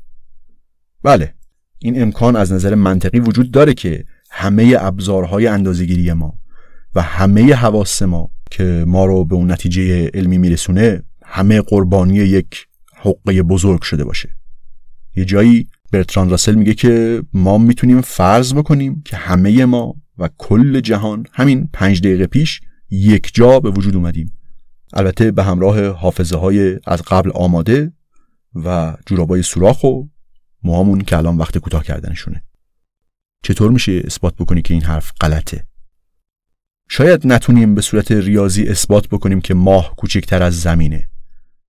بله 1.03 1.35
این 1.79 2.03
امکان 2.03 2.37
از 2.37 2.53
نظر 2.53 2.75
منطقی 2.75 3.19
وجود 3.19 3.51
داره 3.51 3.75
که 3.75 4.05
همه 4.31 4.77
ابزارهای 4.79 5.47
اندازگیری 5.47 6.13
ما 6.13 6.39
و 6.95 7.03
همه 7.03 7.55
حواس 7.55 8.03
ما 8.03 8.31
که 8.51 8.85
ما 8.87 9.05
رو 9.05 9.25
به 9.25 9.35
اون 9.35 9.51
نتیجه 9.53 10.11
علمی 10.15 10.39
میرسونه 10.39 11.03
همه 11.25 11.61
قربانی 11.61 12.15
یک 12.15 12.67
حقه 12.95 13.43
بزرگ 13.43 13.83
شده 13.83 14.05
باشه. 14.05 14.29
یه 15.17 15.25
جایی 15.25 15.67
برتران 15.93 16.31
راسل 16.31 16.55
میگه 16.55 16.75
که 16.75 17.23
ما 17.33 17.59
می‌تونیم 17.59 18.01
فرض 18.01 18.55
بکنیم 18.55 19.03
که 19.05 19.17
همه 19.17 19.65
ما 19.65 19.95
و 20.19 20.29
کل 20.39 20.81
جهان 20.81 21.27
همین 21.33 21.69
پنج 21.73 22.01
دقیقه 22.01 22.27
پیش 22.27 22.61
یک 22.95 23.31
جا 23.35 23.61
به 23.61 23.71
وجود 23.71 23.97
اومدیم. 23.97 24.33
البته 24.93 25.31
به 25.31 25.45
همراه 25.45 25.89
حافظه 25.89 26.37
های 26.37 26.79
از 26.87 27.03
قبل 27.03 27.31
آماده 27.35 27.93
و 28.55 28.97
جورابای 29.07 29.43
سوراخ 29.43 29.85
و 29.85 30.03
موهامون 30.63 31.01
که 31.01 31.17
الان 31.17 31.37
وقت 31.37 31.59
کوتاه 31.59 31.85
کردنشونه. 31.85 32.45
چطور 33.43 33.71
میشه 33.71 34.03
اثبات 34.05 34.35
بکنی 34.35 34.63
که 34.63 34.75
این 34.75 34.83
حرف 34.83 35.13
غلطه؟ 35.21 35.67
شاید 36.89 37.27
نتونیم 37.27 37.75
به 37.75 37.81
صورت 37.81 38.13
ریاضی 38.13 38.63
اثبات 38.63 39.09
بکنیم 39.09 39.41
که 39.41 39.55
ماه 39.55 39.97
کوچکتر 39.97 40.43
از 40.43 40.61
زمینه. 40.61 41.09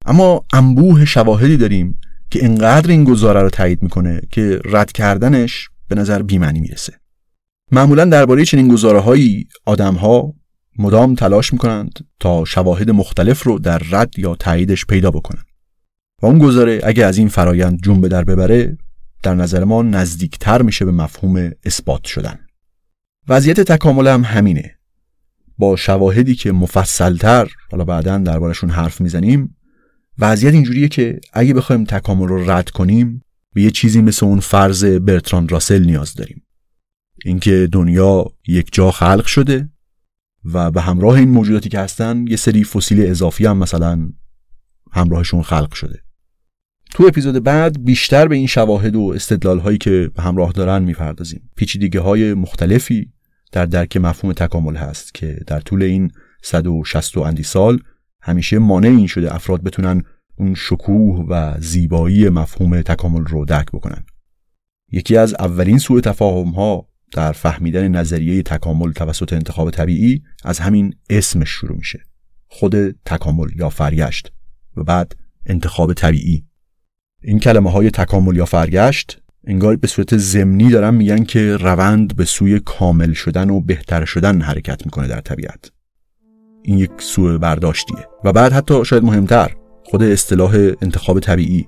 اما 0.05 0.45
انبوه 0.53 1.05
شواهدی 1.05 1.57
داریم 1.57 1.99
که 2.29 2.45
انقدر 2.45 2.91
این 2.91 3.03
گزاره 3.03 3.41
رو 3.41 3.49
تایید 3.49 3.83
می‌کنه 3.83 4.21
که 4.31 4.59
رد 4.65 4.91
کردنش 4.91 5.69
به 5.87 5.95
نظر 5.95 6.21
بیمعنی 6.21 6.59
می‌رسه. 6.59 6.99
معمولا 7.71 8.05
درباره 8.05 8.45
چنین 8.45 8.67
گزاره 8.67 8.99
هایی 8.99 9.47
مدام 10.77 11.15
تلاش 11.15 11.53
می‌کنند 11.53 12.07
تا 12.19 12.45
شواهد 12.45 12.89
مختلف 12.89 13.43
رو 13.43 13.59
در 13.59 13.81
رد 13.91 14.19
یا 14.19 14.35
تاییدش 14.35 14.85
پیدا 14.85 15.11
بکنند. 15.11 15.45
و 16.21 16.25
اون 16.25 16.39
گزاره 16.39 16.81
اگه 16.83 17.05
از 17.05 17.17
این 17.17 17.27
فرایند 17.27 17.79
جون 17.81 18.01
به 18.01 18.07
در 18.07 18.23
ببره 18.23 18.77
در 19.23 19.35
نظر 19.35 19.63
ما 19.63 19.81
نزدیکتر 19.81 20.61
میشه 20.61 20.85
به 20.85 20.91
مفهوم 20.91 21.51
اثبات 21.65 22.03
شدن. 22.03 22.39
وضعیت 23.27 23.61
تکامل 23.61 24.07
هم 24.07 24.23
همینه. 24.23 24.75
با 25.57 25.75
شواهدی 25.75 26.35
که 26.35 26.51
مفصلتر 26.51 27.51
حالا 27.71 27.83
بعدا 27.83 28.17
دربارشون 28.17 28.69
حرف 28.69 29.01
می‌زنیم 29.01 29.57
وضعیت 30.19 30.53
اینجوریه 30.53 30.87
که 30.87 31.19
اگه 31.33 31.53
بخوایم 31.53 31.83
تکامل 31.83 32.27
رو 32.27 32.51
رد 32.51 32.69
کنیم 32.69 33.21
به 33.53 33.61
یه 33.61 33.71
چیزی 33.71 34.01
مثل 34.01 34.25
اون 34.25 34.39
فرض 34.39 34.85
برتراند 34.85 35.51
راسل 35.51 35.85
نیاز 35.85 36.13
داریم. 36.13 36.43
اینکه 37.25 37.69
دنیا 37.71 38.25
یک 38.47 38.69
جا 38.71 38.91
خلق 38.91 39.25
شده 39.25 39.69
و 40.45 40.71
به 40.71 40.81
همراه 40.81 41.15
این 41.15 41.29
موجوداتی 41.29 41.69
که 41.69 41.79
هستن 41.79 42.25
یه 42.27 42.35
سری 42.35 42.63
فسیل 42.63 43.01
اضافی 43.01 43.45
هم 43.45 43.57
مثلا 43.57 44.09
همراهشون 44.91 45.41
خلق 45.41 45.73
شده. 45.73 46.03
تو 46.91 47.05
اپیزود 47.07 47.43
بعد 47.43 47.83
بیشتر 47.83 48.27
به 48.27 48.35
این 48.35 48.47
شواهد 48.47 48.95
و 48.95 49.11
استدلال 49.15 49.59
هایی 49.59 49.77
که 49.77 50.11
همراه 50.19 50.51
دارن 50.51 50.83
می‌پردازیم. 50.83 51.49
پیچیدگی 51.55 51.97
های 51.97 52.33
مختلفی 52.33 53.11
در 53.51 53.65
درک 53.65 53.97
مفهوم 53.97 54.33
تکامل 54.33 54.75
هست 54.75 55.13
که 55.13 55.39
در 55.47 55.59
طول 55.59 55.83
این 55.83 56.11
160 56.43 57.17
اندی 57.17 57.43
سال 57.43 57.79
همیشه 58.21 58.59
مانع 58.59 58.87
این 58.87 59.07
شده 59.07 59.35
افراد 59.35 59.63
بتونن 59.63 60.03
اون 60.35 60.55
شکوه 60.55 61.25
و 61.29 61.55
زیبایی 61.59 62.29
مفهوم 62.29 62.81
تکامل 62.81 63.25
رو 63.25 63.45
درک 63.45 63.67
بکنن. 63.71 64.03
یکی 64.91 65.17
از 65.17 65.35
اولین 65.39 65.77
سوء 65.77 66.01
تفاهم 66.01 66.49
ها 66.49 66.87
در 67.13 67.31
فهمیدن 67.31 67.87
نظریه 67.87 68.43
تکامل 68.43 68.91
توسط 68.91 69.33
انتخاب 69.33 69.71
طبیعی 69.71 70.21
از 70.43 70.59
همین 70.59 70.95
اسمش 71.09 71.49
شروع 71.49 71.77
میشه. 71.77 71.99
خود 72.47 72.75
تکامل 73.05 73.47
یا 73.55 73.69
فرگشت 73.69 74.31
و 74.77 74.83
بعد 74.83 75.15
انتخاب 75.45 75.93
طبیعی. 75.93 76.45
این 77.21 77.39
کلمه 77.39 77.71
های 77.71 77.89
تکامل 77.89 78.35
یا 78.35 78.45
فرگشت 78.45 79.19
انگار 79.47 79.75
به 79.75 79.87
صورت 79.87 80.17
زمینی 80.17 80.69
دارن 80.69 80.93
میگن 80.93 81.23
که 81.23 81.57
روند 81.57 82.15
به 82.15 82.25
سوی 82.25 82.59
کامل 82.59 83.13
شدن 83.13 83.49
و 83.49 83.61
بهتر 83.61 84.05
شدن 84.05 84.41
حرکت 84.41 84.85
می‌کنه 84.85 85.07
در 85.07 85.21
طبیعت. 85.21 85.71
این 86.63 86.77
یک 86.77 86.91
سوء 86.99 87.37
برداشتیه. 87.37 88.07
و 88.23 88.33
بعد 88.33 88.53
حتی 88.53 88.85
شاید 88.85 89.03
مهمتر 89.03 89.55
خود 89.83 90.03
اصطلاح 90.03 90.55
انتخاب 90.81 91.19
طبیعی. 91.19 91.67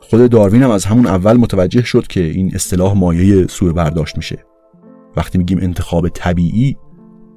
خود 0.00 0.30
داروین 0.30 0.62
هم 0.62 0.70
از 0.70 0.84
همون 0.84 1.06
اول 1.06 1.36
متوجه 1.36 1.82
شد 1.82 2.06
که 2.06 2.20
این 2.20 2.54
اصطلاح 2.54 2.94
مایه 2.94 3.46
سوء 3.46 3.72
برداشت 3.72 4.16
میشه. 4.16 4.44
وقتی 5.16 5.38
میگیم 5.38 5.58
انتخاب 5.62 6.08
طبیعی 6.08 6.76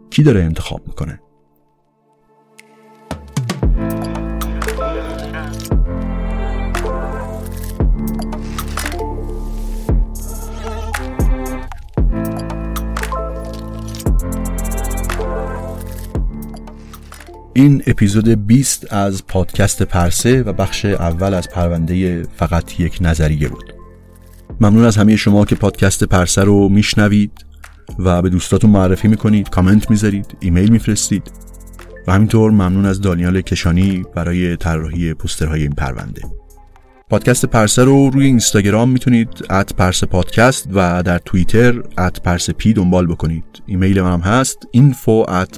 کی 0.09 0.23
داره 0.23 0.43
انتخاب 0.43 0.87
می‌کنه؟ 0.87 1.19
این 17.53 17.83
اپیزود 17.87 18.47
20 18.47 18.93
از 18.93 19.27
پادکست 19.27 19.83
پرسه 19.83 20.43
و 20.43 20.53
بخش 20.53 20.85
اول 20.85 21.33
از 21.33 21.49
پرونده 21.49 22.23
فقط 22.23 22.79
یک 22.79 22.97
نظریه 23.01 23.49
بود. 23.49 23.73
ممنون 24.61 24.85
از 24.85 24.97
همه 24.97 25.15
شما 25.15 25.45
که 25.45 25.55
پادکست 25.55 26.03
پرسه 26.03 26.41
رو 26.43 26.69
میشنوید. 26.69 27.50
و 27.99 28.21
به 28.21 28.29
دوستاتون 28.29 28.69
معرفی 28.69 29.07
می‌کنید 29.07 29.49
کامنت 29.49 29.89
می‌ذارید 29.89 30.37
ایمیل 30.39 30.71
میفرستید. 30.71 31.31
و 32.07 32.11
همینطور 32.13 32.51
ممنون 32.51 32.85
از 32.85 33.01
دانیال 33.01 33.41
کشانی 33.41 34.03
برای 34.15 34.57
طراحی 34.57 35.13
پوسترهای 35.13 35.61
این 35.61 35.71
پرونده. 35.71 36.21
پادکست 37.09 37.45
پرسه 37.45 37.83
رو 37.83 38.09
روی 38.09 38.25
اینستاگرام 38.25 38.89
می‌تونید 38.89 39.29
at 39.49 39.73
پرسه 39.73 40.05
پادکست 40.05 40.67
و 40.73 41.03
در 41.03 41.17
توییتر 41.17 41.83
at 41.97 42.21
پرسه 42.21 42.53
پی 42.53 42.73
دنبال 42.73 43.07
بکنید. 43.07 43.45
ایمیل 43.65 44.01
من 44.01 44.13
هم 44.13 44.19
هست 44.19 44.57
info 44.77 45.29
at 45.29 45.57